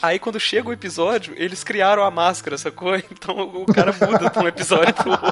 [0.00, 2.94] Aí quando chega o episódio, eles criaram a máscara, sacou?
[3.10, 5.22] Então o cara muda de um episódio pro outro.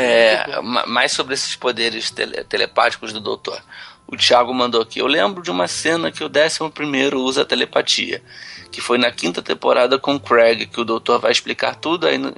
[0.00, 3.60] É, mais sobre esses poderes tele, telepáticos do doutor.
[4.06, 5.00] O Thiago mandou aqui.
[5.00, 8.22] Eu lembro de uma cena que o 11 usa telepatia,
[8.70, 12.32] que foi na quinta temporada com Craig, que o doutor vai explicar tudo aí no,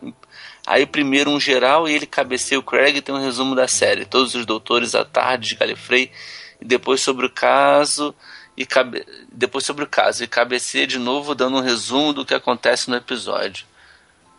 [0.71, 4.05] Aí primeiro um geral e ele cabeceia o Craig e tem um resumo da série.
[4.05, 6.13] Todos os doutores à tarde de Galifrey
[6.61, 8.15] e depois sobre o caso
[8.57, 9.05] e cabe...
[9.33, 12.95] depois sobre o caso e cabeceia de novo dando um resumo do que acontece no
[12.95, 13.67] episódio.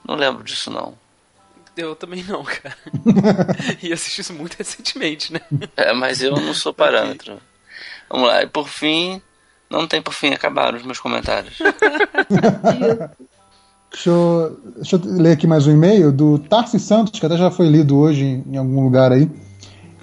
[0.08, 0.98] Não lembro disso não.
[1.76, 2.78] Eu também não, cara.
[3.84, 5.42] e assisti isso muito recentemente, né?
[5.76, 7.42] É, mas eu não sou parâmetro.
[8.10, 9.22] Vamos lá, e por fim,
[9.70, 11.58] não tem por fim, acabaram os meus comentários.
[13.92, 17.52] Deixa eu, deixa eu, ler aqui mais um e-mail do Tarsi Santos, que até já
[17.52, 19.30] foi lido hoje em, em algum lugar aí.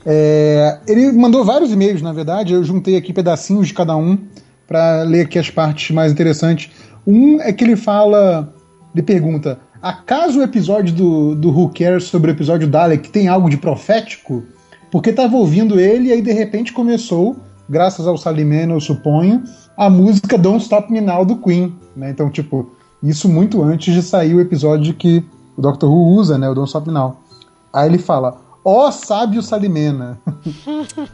[0.04, 4.18] É, ele mandou vários e-mails, na verdade, eu juntei aqui pedacinhos de cada um
[4.66, 6.70] para ler aqui as partes mais interessantes.
[7.06, 8.52] Um é que ele fala,
[8.94, 13.48] ele pergunta: acaso o episódio do, do Who Cares sobre o episódio Dalek tem algo
[13.48, 14.44] de profético?
[14.90, 17.36] Porque estava ouvindo ele e aí de repente começou,
[17.68, 19.42] graças ao Salimena, eu suponho,
[19.78, 21.74] a música Don't Stop Me Now do Queen.
[21.96, 22.10] Né?
[22.10, 22.70] Então, tipo,
[23.02, 25.24] isso muito antes de sair o episódio que
[25.56, 26.48] o Doctor Who usa, né?
[26.48, 27.16] O Don't Stop Now.
[27.72, 30.20] Aí ele fala: Ó oh, sábio Salimena,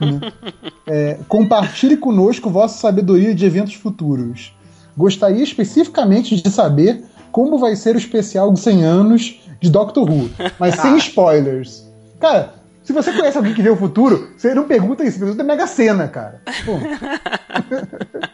[0.87, 4.57] é, compartilhe conosco vossa sabedoria de eventos futuros.
[4.97, 10.31] Gostaria especificamente de saber como vai ser o especial dos 100 anos de Doctor Who,
[10.59, 11.85] mas sem spoilers.
[12.21, 15.67] Cara, se você conhece alguém que vê o futuro, você não pergunta isso, pergunta Mega
[15.67, 16.43] Sena, cara.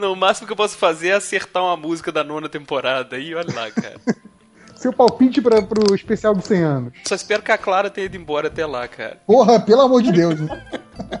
[0.00, 3.18] Não, o máximo que eu posso fazer é acertar uma música da nona temporada.
[3.18, 4.00] E olha lá, cara.
[4.74, 6.92] Seu palpite para pro especial dos 100 anos.
[7.04, 9.20] Só espero que a Clara tenha ido embora até lá, cara.
[9.26, 10.40] Porra, pelo amor de Deus.
[10.40, 10.80] Né?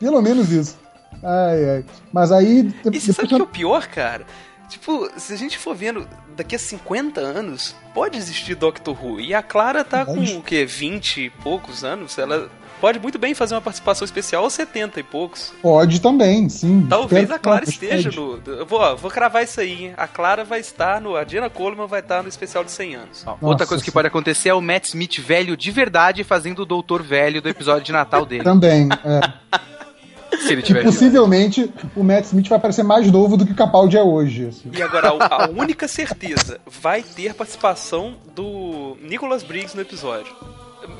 [0.00, 0.76] pelo menos isso.
[1.22, 1.84] Ai, ai.
[2.12, 2.74] Mas aí.
[2.92, 4.26] E você sabe que é o pior, cara?
[4.68, 9.20] Tipo, se a gente for vendo daqui a 50 anos, pode existir Doctor Who.
[9.20, 10.66] E a Clara tá com o quê?
[10.66, 12.18] 20 e poucos anos?
[12.18, 15.52] Ela pode muito bem fazer uma participação especial aos 70 e poucos.
[15.60, 16.86] Pode também, sim.
[16.88, 18.40] Talvez a Clara esteja no.
[18.66, 19.94] Vou, vou cravar isso aí, hein?
[19.96, 21.16] A Clara vai estar no.
[21.16, 23.24] A Diana Coleman vai estar no especial de 100 anos.
[23.24, 26.66] Nossa, outra coisa que pode acontecer é o Matt Smith velho de verdade fazendo o
[26.66, 28.44] doutor velho do episódio de Natal dele.
[28.44, 29.48] também, é.
[30.38, 33.96] Se ele tiver possivelmente o Matt Smith vai parecer mais novo do que o Capaldi
[33.96, 34.46] é hoje.
[34.46, 34.70] Assim.
[34.72, 40.32] E agora, a única certeza, vai ter participação do Nicholas Briggs no episódio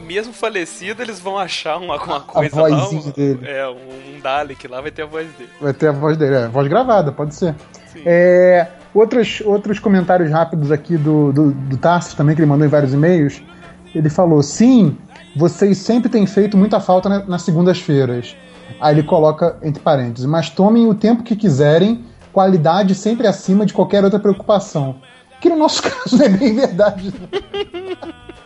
[0.04, 2.88] mesmo falecido, eles vão achar uma, alguma coisa a lá.
[2.88, 3.40] Um, dele.
[3.44, 5.50] É, um, Dalek lá vai ter a voz dele.
[5.60, 7.54] Vai ter a voz dele, é, voz gravada, pode ser.
[8.04, 12.70] É, outros, outros comentários rápidos aqui do, do, do Tarsis também, que ele mandou em
[12.70, 13.42] vários e-mails.
[13.94, 14.96] Ele falou: sim,
[15.36, 18.36] vocês sempre têm feito muita falta na, nas segundas-feiras.
[18.80, 23.72] Aí ele coloca entre parênteses, mas tomem o tempo que quiserem, qualidade sempre acima de
[23.72, 24.96] qualquer outra preocupação.
[25.40, 27.12] Que no nosso caso não é bem verdade.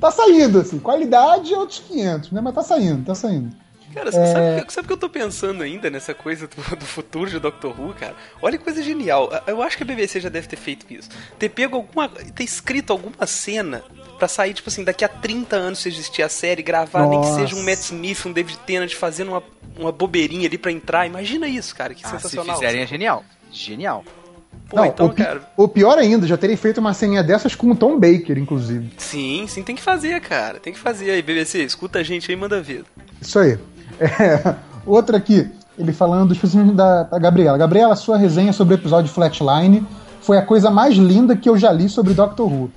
[0.00, 0.78] tá saindo, assim.
[0.78, 2.40] Qualidade é outros 500, né?
[2.40, 3.54] Mas tá saindo, tá saindo.
[3.92, 4.12] Cara, é...
[4.12, 7.78] sabe, sabe o que eu tô pensando ainda nessa coisa do, do, futuro de Doctor
[7.78, 8.14] Who, cara?
[8.40, 9.30] Olha que coisa genial.
[9.46, 11.08] Eu acho que a BBC já deve ter feito isso.
[11.38, 12.08] Ter pego alguma.
[12.08, 13.82] ter escrito alguma cena
[14.18, 17.10] para sair, tipo assim, daqui a 30 anos se existir a série, gravar, Nossa.
[17.10, 19.42] nem que seja um Matt Smith, um David Tennant fazendo uma,
[19.76, 21.06] uma bobeirinha ali para entrar.
[21.06, 22.56] Imagina isso, cara, que ah, sensacional.
[22.56, 23.24] Se fizerem é genial.
[23.50, 24.04] Genial.
[24.68, 25.40] Pô, não, então, o, cara...
[25.56, 28.88] o pior ainda, já terem feito uma ceninha dessas com o Tom Baker, inclusive.
[28.96, 30.60] Sim, sim, tem que fazer, cara.
[30.60, 31.64] Tem que fazer aí, BBC.
[31.64, 32.84] Escuta a gente aí manda ver.
[33.20, 33.58] Isso aí.
[34.00, 34.54] É,
[34.86, 35.46] outra aqui,
[35.78, 37.58] ele falando especificamente da, da Gabriela.
[37.58, 39.86] Gabriela, sua resenha sobre o episódio Flatline
[40.22, 42.70] foi a coisa mais linda que eu já li sobre Doctor Who.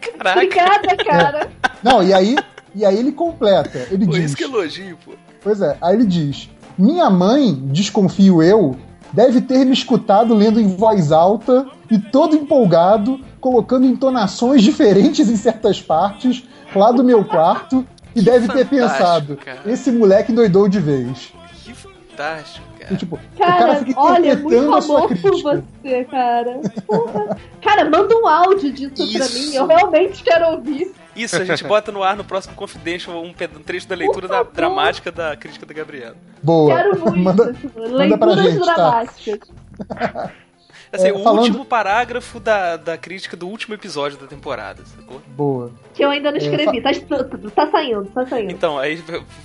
[0.00, 0.38] Caraca.
[0.38, 1.48] Obrigada, cara.
[1.64, 1.70] É.
[1.82, 2.36] Não, e aí,
[2.74, 3.88] e aí ele completa.
[3.90, 4.24] Ele pô, diz.
[4.26, 5.12] Isso que elogio, pô.
[5.42, 8.76] Pois é, aí ele diz: Minha mãe, desconfio eu,
[9.12, 15.36] deve ter me escutado lendo em voz alta e todo empolgado, colocando entonações diferentes em
[15.36, 16.44] certas partes
[16.74, 19.60] lá do meu quarto e que deve ter pensado: cara.
[19.66, 21.32] esse moleque doidou de vez.
[21.64, 22.68] Que fantástico.
[22.90, 26.60] E, tipo, cara, o cara fica olha, muito amor por você, cara.
[26.86, 27.36] Porra.
[27.60, 29.18] Cara, manda um áudio disso Isso.
[29.18, 30.94] pra mim, eu realmente quero ouvir.
[31.18, 35.10] Isso, a gente bota no ar no próximo Confidential um, trecho da leitura da, dramática
[35.10, 36.16] da crítica da Gabriela.
[36.42, 36.74] Boa.
[36.74, 37.18] Quero muito.
[37.18, 38.74] manda, manda pra gente, tá?
[38.74, 39.50] dramáticas.
[39.88, 40.32] Tá?
[40.90, 41.40] Assim, é, o falando...
[41.40, 45.20] último parágrafo da, da crítica do último episódio da temporada, sacou?
[45.28, 45.70] Boa.
[45.92, 47.24] Que eu ainda não escrevi, é, fa...
[47.24, 48.50] tá, tá saindo, tá saindo.
[48.50, 49.02] Então, aí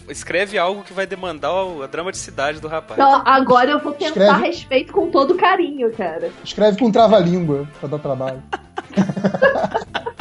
[0.08, 1.52] escreve algo que vai demandar
[1.84, 2.94] a dramaticidade do rapaz.
[2.94, 4.46] Então, agora eu vou tentar escreve...
[4.46, 6.32] respeito com todo carinho, cara.
[6.44, 8.42] Escreve com trava-língua pra dar trabalho.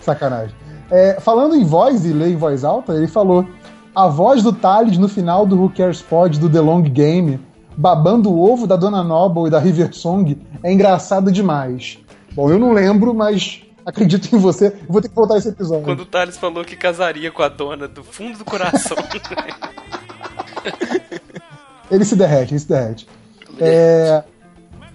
[0.00, 0.54] Sacanagem.
[0.90, 3.46] É, falando em voz e ler em voz alta, ele falou:
[3.94, 7.40] a voz do Thales no final do Who Cares Pod do The Long Game
[7.76, 11.98] babando o ovo da Dona Noble e da River Song é engraçado demais.
[12.32, 14.66] Bom, eu não lembro, mas acredito em você.
[14.66, 15.84] Eu vou ter que voltar esse episódio.
[15.84, 18.96] Quando o Thales falou que casaria com a dona do fundo do coração.
[21.90, 23.08] ele se derrete, ele se derrete.
[23.58, 24.22] É...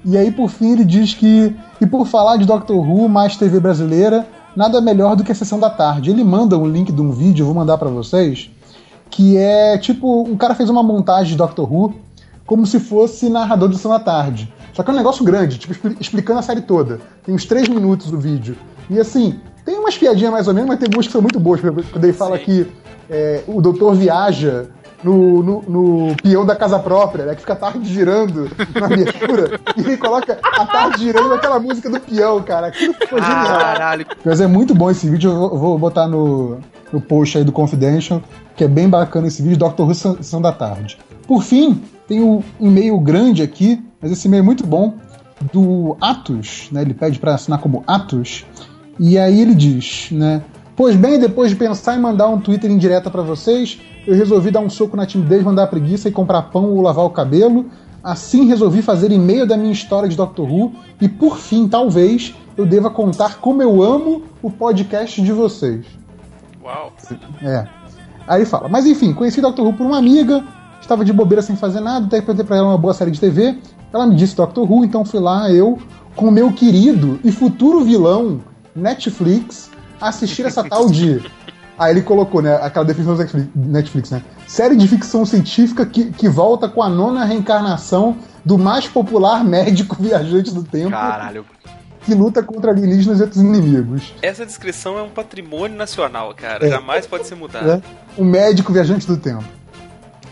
[0.04, 1.56] E aí, por fim, ele diz que.
[1.82, 5.60] E por falar de Doctor Who, mais TV brasileira, nada melhor do que a sessão
[5.60, 6.10] da tarde.
[6.10, 8.50] Ele manda um link de um vídeo, eu vou mandar para vocês,
[9.10, 10.24] que é tipo.
[10.24, 11.94] Um cara fez uma montagem de Doctor Who
[12.46, 14.54] como se fosse narrador de Sessão da Tarde.
[14.74, 17.00] Só que é um negócio grande, tipo, explicando a série toda.
[17.24, 18.58] Tem uns três minutos do vídeo.
[18.90, 21.62] E assim, tem umas piadinhas mais ou menos, mas tem algumas que são muito boas.
[21.62, 22.44] Quando ele fala Sim.
[22.44, 22.68] que
[23.10, 24.68] é, o doutor viaja
[25.06, 27.36] no, no, no, peão da casa própria, né?
[27.36, 29.60] Que fica a tarde girando na abertura.
[29.78, 32.68] e ele coloca a tarde girando aquela música do peão, cara.
[32.68, 33.46] Aquilo ficou genial.
[33.46, 34.08] Caralho.
[34.26, 36.58] Mas é muito bom esse vídeo, eu vou botar no,
[36.92, 38.20] no post aí do Confidential,
[38.56, 39.84] que é bem bacana esse vídeo, Dr.
[39.84, 40.98] Who Sessão da Tarde.
[41.28, 44.96] Por fim, tem um e-mail grande aqui, mas esse e-mail é muito bom,
[45.54, 46.82] do Atos, né?
[46.82, 48.44] Ele pede para assinar como Atos.
[49.00, 50.42] E aí ele diz, né?
[50.76, 54.52] Pois bem, depois de pensar em mandar um Twitter em direta para vocês, eu resolvi
[54.52, 57.66] dar um soco na timidez, mandar a preguiça e comprar pão ou lavar o cabelo.
[58.04, 62.66] Assim resolvi fazer e-mail da minha história de Doctor Who e por fim, talvez, eu
[62.66, 65.86] deva contar como eu amo o podcast de vocês.
[66.64, 66.94] Uau.
[67.42, 67.68] É.
[68.28, 70.44] Aí fala, mas enfim, conheci Doctor Who por uma amiga,
[70.80, 73.58] estava de bobeira sem fazer nada, até perguntei pra ela uma boa série de TV.
[73.92, 75.80] Ela me disse Doctor Who, então fui lá, eu,
[76.16, 78.42] com o meu querido e futuro vilão,
[78.76, 81.22] Netflix, assistir essa tal de.
[81.78, 84.24] Aí ele colocou, né, aquela definição do Netflix, né?
[84.48, 88.16] Série de ficção científica que, que volta com a nona reencarnação
[88.46, 90.92] do mais popular médico viajante do tempo.
[90.92, 91.46] Caralho.
[92.06, 94.14] Que luta contra alienígenas e outros inimigos.
[94.22, 96.68] Essa descrição é um patrimônio nacional, cara.
[96.68, 96.70] É.
[96.70, 97.70] Jamais pode ser mudado.
[97.70, 97.82] É.
[98.18, 99.44] Um médico viajante do tempo.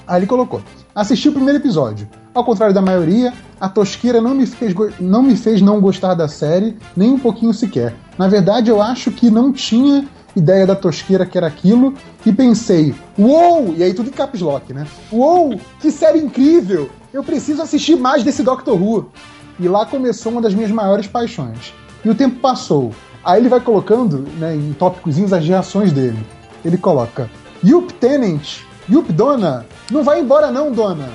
[0.07, 0.61] Aí ele colocou:
[0.93, 2.07] Assisti o primeiro episódio.
[2.33, 6.27] Ao contrário da maioria, a Tosqueira não me, fez não me fez não gostar da
[6.27, 7.95] série, nem um pouquinho sequer.
[8.17, 11.93] Na verdade, eu acho que não tinha ideia da Tosqueira que era aquilo,
[12.25, 13.73] e pensei, uou!
[13.75, 14.87] E aí tudo em caps lock, né?
[15.11, 15.59] Uou!
[15.79, 16.89] Que série incrível!
[17.13, 19.11] Eu preciso assistir mais desse Doctor Who!
[19.59, 21.73] E lá começou uma das minhas maiores paixões.
[22.03, 22.91] E o tempo passou.
[23.23, 26.25] Aí ele vai colocando, né, em tópicozinhos as reações dele.
[26.65, 27.29] Ele coloca,
[27.63, 31.09] Yup Tenant, Yup Dona, não vai embora não, dona.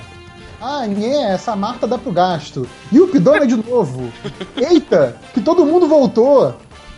[0.61, 2.67] Ah, nhé, essa Marta dá pro gasto.
[2.93, 4.13] Yup, dona de novo.
[4.57, 6.55] Eita, que todo mundo voltou.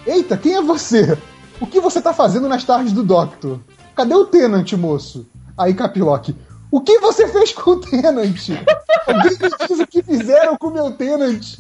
[0.07, 1.19] Eita, quem é você?
[1.61, 3.61] O que você tá fazendo nas tardes do Doctor?
[3.95, 5.28] Cadê o Tenant, moço?
[5.59, 6.35] Aí Capilock,
[6.70, 8.49] o que você fez com o Tenant?
[9.07, 11.59] Alguém me diz o que fizeram com o meu Tenant.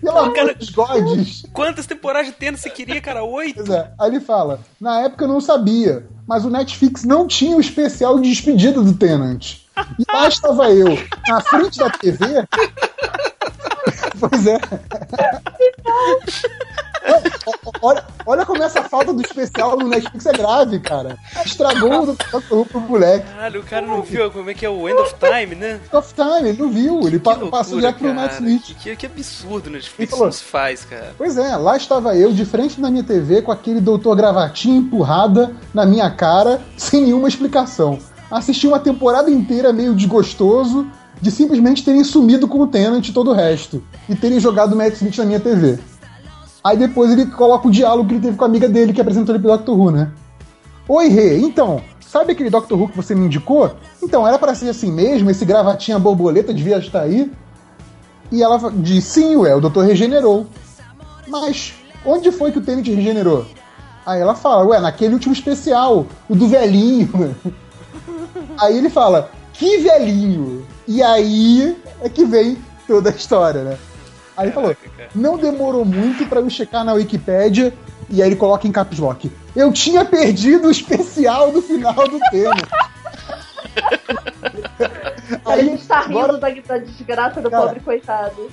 [0.00, 1.44] Pelo amor cara, dos gods.
[1.52, 3.24] Quantas temporadas de Tenant você queria, cara?
[3.24, 3.72] Oito?
[3.72, 3.90] É.
[3.98, 8.20] Aí ele fala, na época eu não sabia, mas o Netflix não tinha o especial
[8.20, 9.56] de despedida do Tenant.
[9.98, 10.96] E lá estava eu,
[11.26, 12.46] na frente da TV.
[14.20, 14.60] pois é.
[17.80, 21.18] Olha, olha como essa falta do especial no Netflix é grave, cara.
[21.44, 23.26] Estragou o Doctor pro moleque.
[23.26, 25.80] Caralho, o cara não viu como é que é o End of Time, né?
[25.84, 27.00] End of Time, ele não viu.
[27.00, 28.76] Ele que loucura, passou direto pro Matt Smith.
[28.78, 29.76] Que, que absurdo, né?
[29.76, 31.14] Netflix falou, não se faz, cara.
[31.18, 35.54] Pois é, lá estava eu, de frente na minha TV, com aquele doutor gravatinha empurrada
[35.74, 37.98] na minha cara, sem nenhuma explicação.
[38.30, 40.86] Assisti uma temporada inteira meio desgostoso
[41.20, 43.82] de simplesmente terem sumido com o Tenant e todo o resto.
[44.08, 45.78] E terem jogado o Matt Smith na minha TV.
[46.64, 49.34] Aí depois ele coloca o diálogo que ele teve com a amiga dele que apresentou
[49.34, 50.12] ele pro Doctor Who, né?
[50.88, 53.74] Oi, Rê, então, sabe aquele Doctor Who que você me indicou?
[54.02, 55.30] Então, era para ser assim mesmo?
[55.30, 57.32] Esse gravatinha borboleta devia estar aí?
[58.30, 60.46] E ela diz, sim, ué, o doutor regenerou.
[61.26, 61.74] Mas,
[62.04, 63.46] onde foi que o Tenant regenerou?
[64.06, 67.36] Aí ela fala, ué, naquele último especial, o do velhinho.
[68.58, 70.66] aí ele fala, que velhinho?
[70.86, 72.56] E aí é que vem
[72.86, 73.78] toda a história, né?
[74.36, 74.76] Aí ele falou:
[75.14, 77.72] não demorou muito para eu checar na Wikipédia
[78.08, 79.30] e aí ele coloca em caps lock.
[79.54, 82.54] Eu tinha perdido o especial do final do tema.
[85.44, 86.38] a gente tá rindo agora...
[86.38, 88.50] da, desgraça do cara, pobre coitado.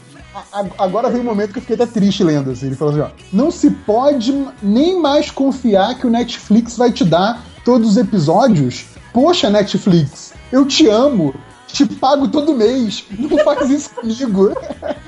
[0.77, 2.51] agora vem um momento que eu fiquei até triste lendo.
[2.51, 2.67] Assim.
[2.67, 7.03] Ele falou assim: ó, não se pode nem mais confiar que o Netflix vai te
[7.03, 8.85] dar todos os episódios.
[9.13, 11.33] Poxa, Netflix, eu te amo,
[11.71, 14.51] te pago todo mês, não faz isso comigo.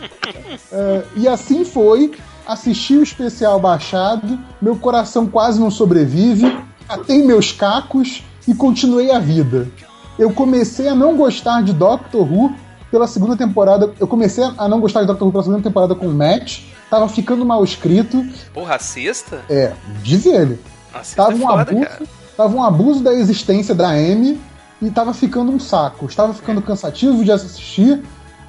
[0.71, 2.11] é, e assim foi.
[2.45, 6.57] Assisti o especial baixado, meu coração quase não sobrevive,
[6.87, 9.69] catei meus cacos e continuei a vida.
[10.17, 12.53] Eu comecei a não gostar de Doctor Who
[12.89, 13.93] pela segunda temporada.
[13.99, 16.61] Eu comecei a não gostar de Doctor Who pela segunda temporada com o Matt.
[16.89, 18.25] Tava ficando mal escrito.
[18.53, 19.41] Porra, a sexta?
[19.49, 19.73] É,
[20.03, 20.59] diz ele.
[21.15, 22.03] Tava, é um foda, abuso, cara.
[22.35, 24.37] tava um abuso da existência da Amy
[24.81, 26.05] e tava ficando um saco.
[26.05, 28.01] Estava ficando cansativo de assistir.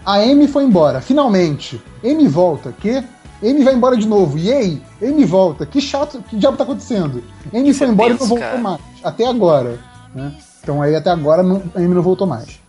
[0.04, 1.80] A Amy foi embora, finalmente.
[2.02, 3.04] Amy volta, que?
[3.42, 4.38] Amy vai embora de novo.
[4.38, 5.66] E aí, Amy volta.
[5.66, 7.22] Que chato, que diabo tá acontecendo?
[7.52, 8.58] Amy foi embora e não voltou cara.
[8.58, 8.80] mais.
[9.02, 9.78] Até agora.
[10.14, 10.32] Né?
[10.62, 12.60] Então aí até agora não, a Amy não voltou mais.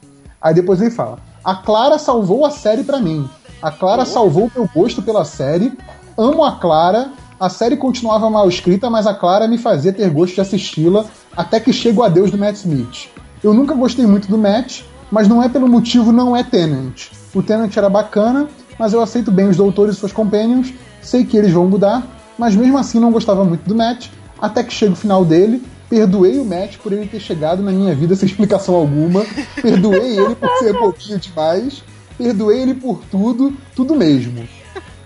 [0.42, 3.30] Aí depois ele fala: a Clara salvou a série para mim.
[3.62, 4.06] A Clara oh.
[4.06, 5.78] salvou meu gosto pela série.
[6.18, 7.12] Amo a Clara.
[7.40, 11.60] A série continuava mal escrita, mas a Clara me fazia ter gosto de assisti-la até
[11.60, 13.10] que chega o adeus do Matt Smith.
[13.44, 17.10] Eu nunca gostei muito do Matt, mas não é pelo motivo não é Tenant.
[17.34, 18.48] O Tenant era bacana,
[18.80, 22.08] mas eu aceito bem os doutores e suas companions, sei que eles vão mudar,
[22.38, 24.08] mas mesmo assim não gostava muito do Matt,
[24.42, 25.62] até que chega o final dele
[25.94, 29.24] Perdoei o Matt por ele ter chegado na minha vida sem explicação alguma.
[29.62, 31.84] Perdoei ele por ser pouquinho demais.
[32.18, 34.48] Perdoei ele por tudo, tudo mesmo.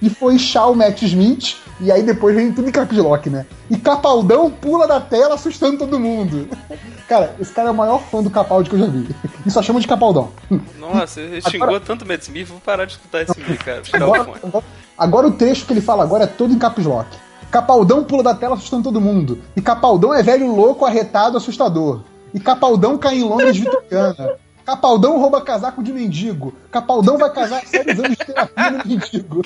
[0.02, 3.46] E foi Shaw Matt Smith, e aí depois vem tudo em caps lock, né?
[3.70, 6.48] E Capaldão pula da tela assustando todo mundo.
[7.08, 9.08] Cara, esse cara é o maior fã do Capaldi que eu já vi.
[9.46, 10.30] E só chama de Capaldão.
[10.78, 11.80] Nossa, ele xingou agora...
[11.80, 13.82] tanto Matt Smith, vou parar de escutar esse vídeo, cara.
[13.94, 14.64] Agora, agora,
[14.98, 17.08] agora, o trecho que ele fala agora é todo em caps lock.
[17.50, 19.40] Capaldão pula da tela assustando todo mundo.
[19.56, 22.02] E Capaldão é velho louco, arretado, assustador.
[22.34, 24.36] E Capaldão cai em Londres vitoriana.
[24.68, 26.54] Capaldão rouba casaco de mendigo.
[26.70, 29.42] Capaldão vai casar seis anos de terapia no mendigo.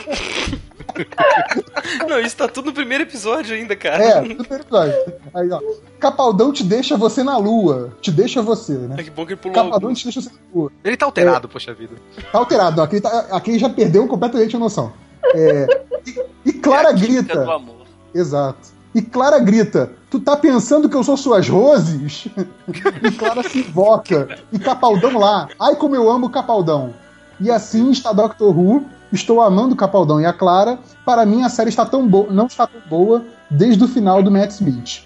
[2.09, 4.03] Não, isso tá tudo no primeiro episódio ainda, cara.
[4.03, 4.95] É, no primeiro episódio.
[5.31, 5.61] Aí, ó.
[5.99, 7.95] Capaldão te deixa você na lua.
[8.01, 8.95] Te deixa você, né?
[8.97, 9.53] É que bom que ele pulou.
[9.53, 10.71] Capaldão te deixa você na lua.
[10.83, 11.93] Ele tá alterado, é, poxa vida.
[12.31, 12.81] Tá alterado.
[12.81, 14.91] Aqui, tá, aqui já perdeu completamente a noção.
[15.35, 15.67] É,
[16.03, 17.43] e, e Clara é grita.
[17.43, 17.85] Do amor.
[18.11, 18.70] Exato.
[18.93, 22.27] E Clara grita: Tu tá pensando que eu sou suas roses?
[23.03, 24.37] e Clara se invoca.
[24.51, 25.47] E Capaldão lá.
[25.59, 26.93] Ai, como eu amo Capaldão.
[27.39, 28.85] E assim está Doctor Who.
[29.11, 30.79] Estou amando Capaldão e a Clara.
[31.05, 34.31] Para mim, a série está tão boa, não está tão boa desde o final do
[34.31, 35.03] Matt Smith.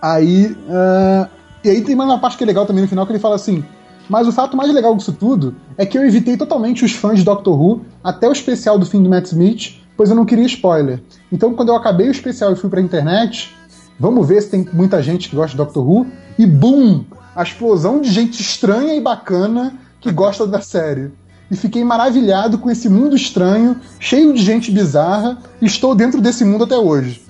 [0.00, 0.46] Aí.
[0.46, 1.28] Uh,
[1.64, 3.34] e aí tem mais uma parte que é legal também no final que ele fala
[3.34, 3.64] assim.
[4.08, 7.24] Mas o fato mais legal disso tudo é que eu evitei totalmente os fãs de
[7.24, 11.00] Doctor Who até o especial do fim do Matt Smith pois eu não queria spoiler.
[11.32, 13.54] Então, quando eu acabei o especial e fui pra internet,
[13.98, 16.06] vamos ver se tem muita gente que gosta de Doctor Who,
[16.38, 17.04] e boom!
[17.34, 21.12] A explosão de gente estranha e bacana que gosta da série.
[21.50, 26.44] E fiquei maravilhado com esse mundo estranho, cheio de gente bizarra, e estou dentro desse
[26.44, 27.22] mundo até hoje.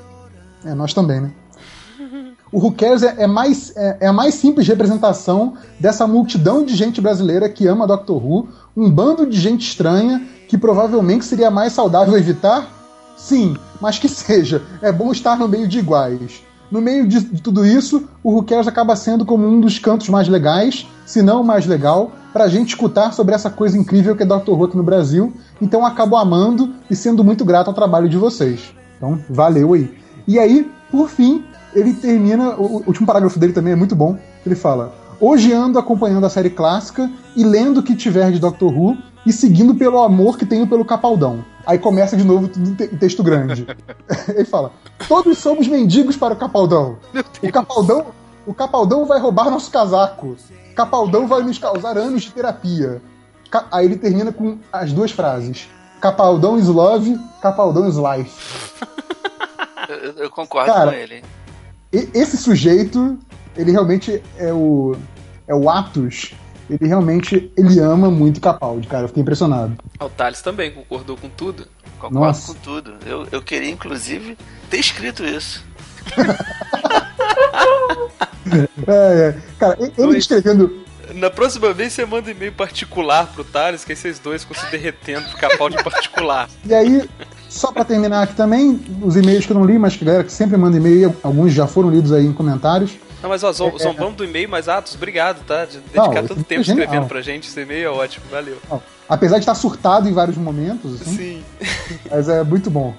[0.64, 1.32] É, nós também, né?
[2.52, 6.74] O Who Cares é, é mais, é, é, a mais simples representação dessa multidão de
[6.74, 11.72] gente brasileira que ama Doctor Who, um bando de gente estranha que provavelmente seria mais
[11.72, 12.68] saudável evitar?
[13.16, 14.62] Sim, mas que seja.
[14.82, 16.42] É bom estar no meio de iguais.
[16.70, 20.08] No meio de, de tudo isso, o Who Cares acaba sendo como um dos cantos
[20.08, 24.24] mais legais, se não o mais legal, pra gente escutar sobre essa coisa incrível que
[24.24, 24.50] é Dr.
[24.50, 25.32] Who no Brasil.
[25.62, 28.74] Então acabo amando e sendo muito grato ao trabalho de vocês.
[28.96, 29.90] Então, valeu aí.
[30.26, 32.56] E aí, por fim, ele termina.
[32.56, 34.18] O, o último parágrafo dele também é muito bom.
[34.44, 38.72] Ele fala: Hoje ando acompanhando a série clássica e lendo o que tiver de Doctor
[38.72, 41.44] Who e seguindo pelo amor que tenho pelo Capaldão.
[41.64, 43.66] Aí começa de novo tudo em texto grande.
[44.28, 44.72] Ele fala:
[45.08, 46.98] Todos somos mendigos para o Capaldão.
[47.42, 48.06] O Capaldão,
[48.46, 50.36] o Capaldão vai roubar nosso casaco.
[50.74, 53.00] Capaldão vai nos causar anos de terapia.
[53.72, 55.66] Aí ele termina com as duas frases:
[56.00, 58.84] Capaldão is love, Capaldão is life.
[59.88, 61.22] Eu, eu concordo Cara, com ele.
[61.92, 63.16] Esse sujeito,
[63.56, 64.96] ele realmente é o
[65.46, 66.34] é o Atos
[66.68, 69.04] ele realmente ele ama muito Capaldi, cara.
[69.04, 69.76] Eu fiquei impressionado.
[70.00, 71.66] O Thales também concordou com tudo.
[71.98, 72.52] Concordo Nossa.
[72.52, 72.94] com tudo.
[73.06, 74.36] Eu, eu queria, inclusive,
[74.68, 75.64] ter escrito isso.
[78.86, 79.36] é, é.
[79.58, 80.84] Cara, ele escrevendo.
[81.14, 85.28] Na próxima vez você manda e-mail particular pro Thales, que esses dois ficam se derretendo
[85.28, 86.48] pro Capaldi particular.
[86.66, 87.08] E aí,
[87.48, 90.32] só para terminar aqui também, os e-mails que eu não li, mas que galera que
[90.32, 92.98] sempre manda e-mail, alguns já foram lidos aí em comentários.
[93.22, 94.10] Não, mas ó, zombamos é, é.
[94.10, 95.64] do e-mail, mas Atos, obrigado, tá?
[95.64, 97.48] De dedicar não, tanto tempo é escrevendo pra gente.
[97.48, 98.58] Esse e-mail é ótimo, valeu.
[98.68, 101.44] Não, apesar de estar surtado em vários momentos, assim, Sim.
[102.10, 102.94] Mas é muito bom.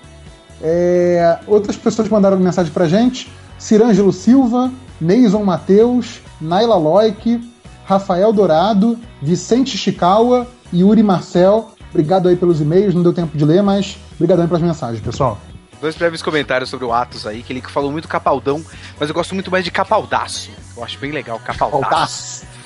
[0.61, 7.39] É, outras pessoas mandaram mensagem pra gente: Cirângelo Silva, Neison Mateus, Naila Loic,
[7.85, 11.71] Rafael Dourado, Vicente Chicawa, Yuri Marcel.
[11.89, 15.37] Obrigado aí pelos e-mails, não deu tempo de ler, mas obrigado aí pelas mensagens, pessoal.
[15.79, 18.63] Dois breves comentários sobre o Atos aí, que ele falou muito capaldão,
[18.99, 20.49] mas eu gosto muito mais de capaldaço.
[20.75, 21.81] Eu acho bem legal, capaldaço.
[21.83, 22.57] capaldaço.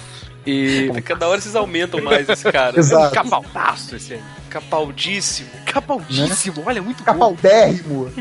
[0.45, 2.77] E é cada hora vocês aumentam mais esse cara.
[2.79, 3.15] Exato.
[3.15, 4.21] É um capaldaço esse aí.
[4.49, 5.49] Capaldíssimo.
[5.65, 6.63] Capaldíssimo, né?
[6.65, 8.11] olha, muito Capaldérrimo.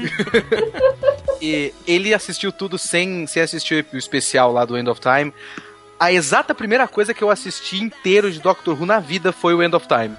[1.40, 5.32] e ele assistiu tudo sem, sem assistir o especial lá do End of Time.
[5.98, 9.62] A exata primeira coisa que eu assisti inteiro de Doctor Who na vida foi o
[9.62, 10.16] End of Time.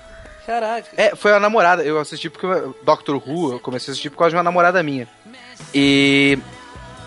[0.51, 0.89] Caraca.
[0.97, 1.81] É, foi a namorada.
[1.81, 2.45] Eu assisti porque
[2.83, 5.07] Doctor Who, eu comecei a assistir por causa de uma namorada minha.
[5.73, 6.37] E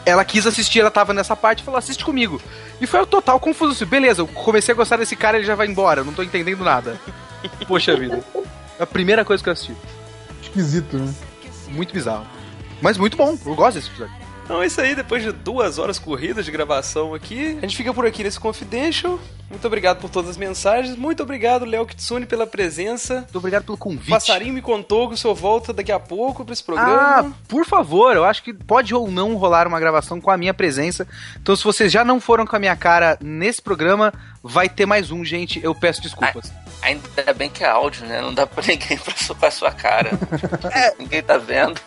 [0.07, 2.41] ela quis assistir, ela tava nessa parte e falou: assiste comigo.
[2.81, 3.73] E foi o total confuso.
[3.73, 6.23] Assim, Beleza, eu comecei a gostar desse cara, ele já vai embora, eu não tô
[6.23, 6.99] entendendo nada.
[7.69, 8.25] Poxa vida.
[8.79, 9.77] É a primeira coisa que eu assisti.
[10.43, 11.15] Esquisito, né?
[11.69, 12.27] Muito bizarro.
[12.81, 14.24] Mas muito bom, eu gosto desse episódio.
[14.45, 17.95] Então é isso aí, depois de duas horas corridas de gravação aqui, a gente fica
[17.95, 19.19] por aqui nesse Confidential.
[19.49, 20.97] Muito obrigado por todas as mensagens.
[20.97, 23.17] Muito obrigado, Léo Kitsune, pela presença.
[23.21, 24.11] Muito obrigado pelo convite.
[24.11, 26.93] Passarinho me contou que o senhor volta daqui a pouco para esse programa.
[27.21, 30.53] Ah, por favor, eu acho que pode ou não rolar uma gravação com a minha
[30.53, 31.07] presença.
[31.41, 34.13] Então, se vocês já não foram com a minha cara nesse programa,
[34.43, 35.63] vai ter mais um, gente.
[35.63, 36.53] Eu peço desculpas.
[36.83, 38.21] Ainda bem que é áudio, né?
[38.21, 38.99] Não dá pra ninguém
[39.39, 40.11] pra sua cara.
[40.73, 40.95] é.
[40.99, 41.81] Ninguém tá vendo.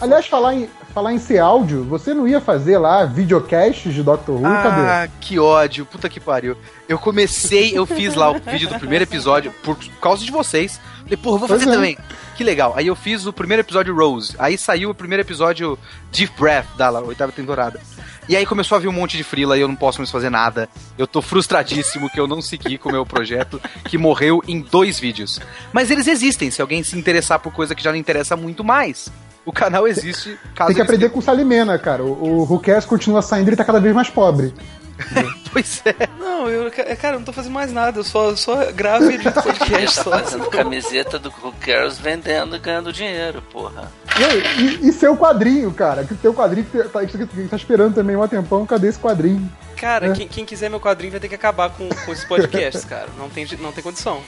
[0.00, 4.36] Aliás, falar em, falar em ser áudio, você não ia fazer lá videocasts de Doctor
[4.36, 4.46] Who?
[4.46, 5.12] Ah, cadê?
[5.20, 6.56] que ódio, puta que pariu.
[6.88, 10.80] Eu comecei, eu fiz lá o vídeo do primeiro episódio por causa de vocês.
[11.02, 11.76] Falei, porra, vou fazer pois é.
[11.76, 11.98] também.
[11.98, 12.36] É.
[12.36, 12.72] Que legal.
[12.76, 14.34] Aí eu fiz o primeiro episódio Rose.
[14.38, 15.78] Aí saiu o primeiro episódio
[16.12, 17.80] Deep Breath da oitava temporada.
[18.28, 20.28] E aí começou a vir um monte de frila e eu não posso mais fazer
[20.28, 20.68] nada.
[20.98, 25.00] Eu tô frustradíssimo que eu não segui com o meu projeto, que morreu em dois
[25.00, 25.40] vídeos.
[25.72, 29.10] Mas eles existem, se alguém se interessar por coisa que já não interessa muito mais.
[29.48, 30.38] O canal existe.
[30.66, 32.04] Tem que aprender com o Salimena, cara.
[32.04, 34.52] O, o continua saindo e ele tá cada vez mais pobre.
[35.50, 35.94] pois é.
[36.20, 37.98] Não, eu, cara, eu não tô fazendo mais nada.
[37.98, 39.74] Eu só, só gravo e edito podcast.
[39.74, 43.90] Ele tá fazendo camiseta do Who Cares vendendo e ganhando dinheiro, porra.
[44.18, 46.04] E, e, e seu quadrinho, cara.
[46.04, 48.66] Que teu quadrinho que tá, que tá esperando também um tempão.
[48.66, 49.50] Cadê esse quadrinho?
[49.78, 50.12] Cara, é.
[50.12, 53.08] quem, quem, quiser meu quadrinho vai ter que acabar com, com esses podcasts, cara.
[53.16, 54.20] Não tem, não tem condição.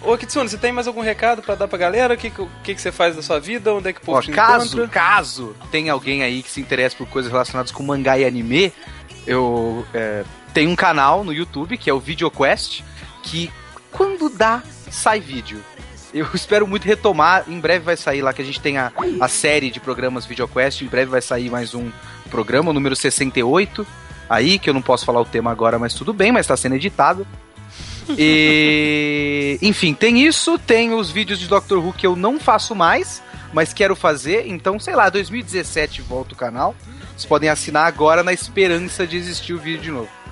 [0.00, 2.14] Ô, Kitsune, você tem mais algum recado para dar pra galera?
[2.14, 3.74] O que, que, que você faz da sua vida?
[3.74, 4.88] Onde é que o povo Ó, caso, encontra?
[4.88, 8.72] Caso tem alguém aí que se interessa por coisas relacionadas com mangá e anime,
[9.26, 10.24] eu é,
[10.54, 12.82] tenho um canal no YouTube, que é o VideoQuest,
[13.22, 13.50] que
[13.90, 15.62] quando dá, sai vídeo.
[16.14, 17.44] Eu espero muito retomar.
[17.48, 20.82] Em breve vai sair lá que a gente tem a, a série de programas VideoQuest.
[20.82, 21.90] Em breve vai sair mais um
[22.30, 23.86] programa, o número 68.
[24.28, 26.74] Aí, que eu não posso falar o tema agora, mas tudo bem, mas está sendo
[26.74, 27.26] editado.
[28.16, 29.58] E.
[29.62, 33.22] Enfim, tem isso, tem os vídeos de Doctor Who que eu não faço mais,
[33.52, 34.46] mas quero fazer.
[34.46, 36.74] Então, sei lá, 2017 volta o canal.
[37.10, 40.25] Vocês podem assinar agora na esperança de existir o vídeo de novo.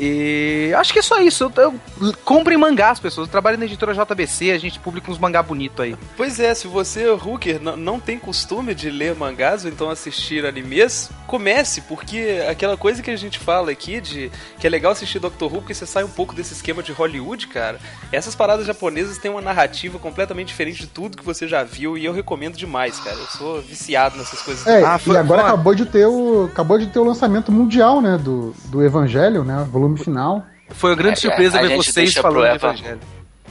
[0.00, 1.52] E acho que é só isso.
[1.56, 3.28] Eu, eu, comprem mangás, pessoas.
[3.28, 5.94] Eu trabalho na editora JBC, a gente publica uns mangá bonito aí.
[6.16, 11.10] Pois é, se você, Hooker, não tem costume de ler mangás ou então assistir animes,
[11.26, 15.52] comece, porque aquela coisa que a gente fala aqui de que é legal assistir Doctor
[15.52, 17.78] Who, porque você sai um pouco desse esquema de Hollywood, cara.
[18.10, 22.06] Essas paradas japonesas têm uma narrativa completamente diferente de tudo que você já viu e
[22.06, 23.16] eu recomendo demais, cara.
[23.16, 24.66] Eu sou viciado nessas coisas.
[24.66, 28.16] É, ah, e agora acabou de ter o acabou de ter o lançamento mundial, né,
[28.16, 30.44] do, do Evangelho, né, volume filme final.
[30.70, 33.00] Foi uma grande é, surpresa a ver vocês falando Eva, Evangelho.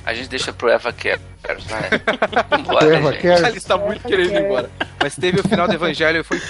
[0.06, 1.90] A gente deixa pro Eva Cares, vai.
[2.94, 3.44] Eva Cares.
[3.44, 4.70] Ele está muito querendo ir embora.
[5.02, 6.42] Mas teve o final do Evangelho e foi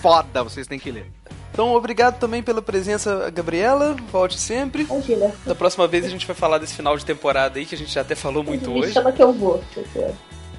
[0.00, 1.06] foda, vocês têm que ler.
[1.52, 3.94] Então, obrigado também pela presença, Gabriela.
[4.10, 4.84] Volte sempre.
[4.84, 5.30] Imagina.
[5.44, 7.92] Da próxima vez a gente vai falar desse final de temporada aí, que a gente
[7.92, 8.92] já até falou muito Me hoje.
[8.92, 9.62] chama que eu vou.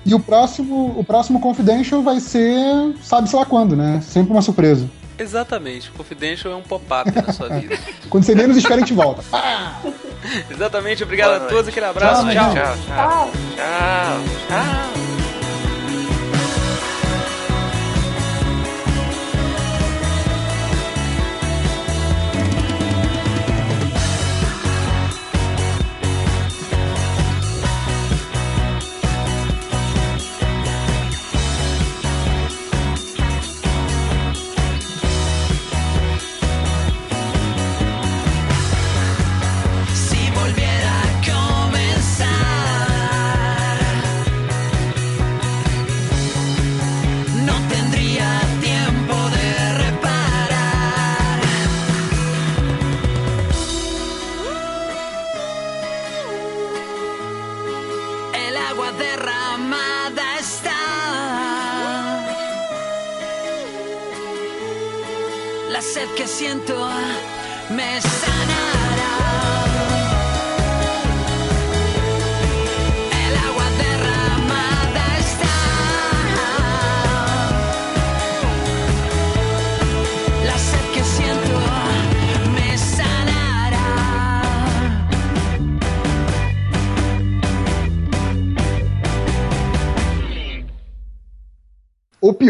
[0.05, 4.01] E o próximo, o próximo Confidential vai ser, sabe-se lá quando, né?
[4.01, 4.87] Sempre uma surpresa.
[5.17, 5.91] Exatamente.
[5.91, 7.77] Confidential é um pop-up na sua vida.
[8.09, 9.23] Quando você menos espera, a gente volta.
[10.49, 11.03] Exatamente.
[11.03, 11.67] Obrigado a todos.
[11.67, 12.23] Aquele abraço.
[12.23, 12.53] tchau.
[12.53, 12.77] tchau.
[12.85, 13.31] tchau.
[13.55, 14.23] tchau.
[14.47, 15.13] tchau.
[15.17, 15.22] El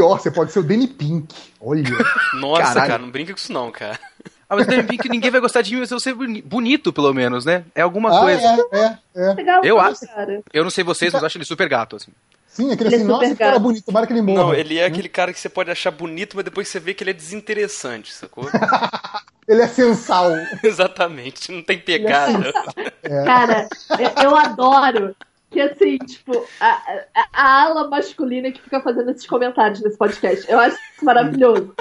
[0.04, 1.34] pior, você pode ser o Danny Pink.
[1.60, 1.84] Olha.
[2.40, 2.88] Nossa, Caralho.
[2.88, 4.00] cara, não brinca com isso não, cara.
[4.50, 7.14] Ah, mas o Danny Pink ninguém vai gostar de mim, mas eu ser bonito, pelo
[7.14, 7.64] menos, né?
[7.74, 8.68] É alguma ah, coisa.
[8.72, 9.60] É, é, é.
[9.64, 10.02] Eu acho.
[10.54, 12.12] Eu não sei vocês, mas eu acho ele super gato, assim.
[12.48, 14.44] Sim, aquele ele é assim, é nossa, que cara bonito, tomara que ele morra.
[14.44, 17.04] Não, ele é aquele cara que você pode achar bonito, mas depois você vê que
[17.04, 18.48] ele é desinteressante, sacou?
[19.48, 20.30] ele é sensal.
[20.62, 22.54] Exatamente, não tem pegada.
[23.02, 23.24] É.
[23.24, 23.68] Cara,
[24.22, 25.16] eu adoro
[25.54, 26.70] que assim, tipo, a,
[27.16, 30.52] a, a, ala masculina que fica fazendo esses comentários nesse podcast.
[30.52, 31.74] Eu acho isso maravilhoso.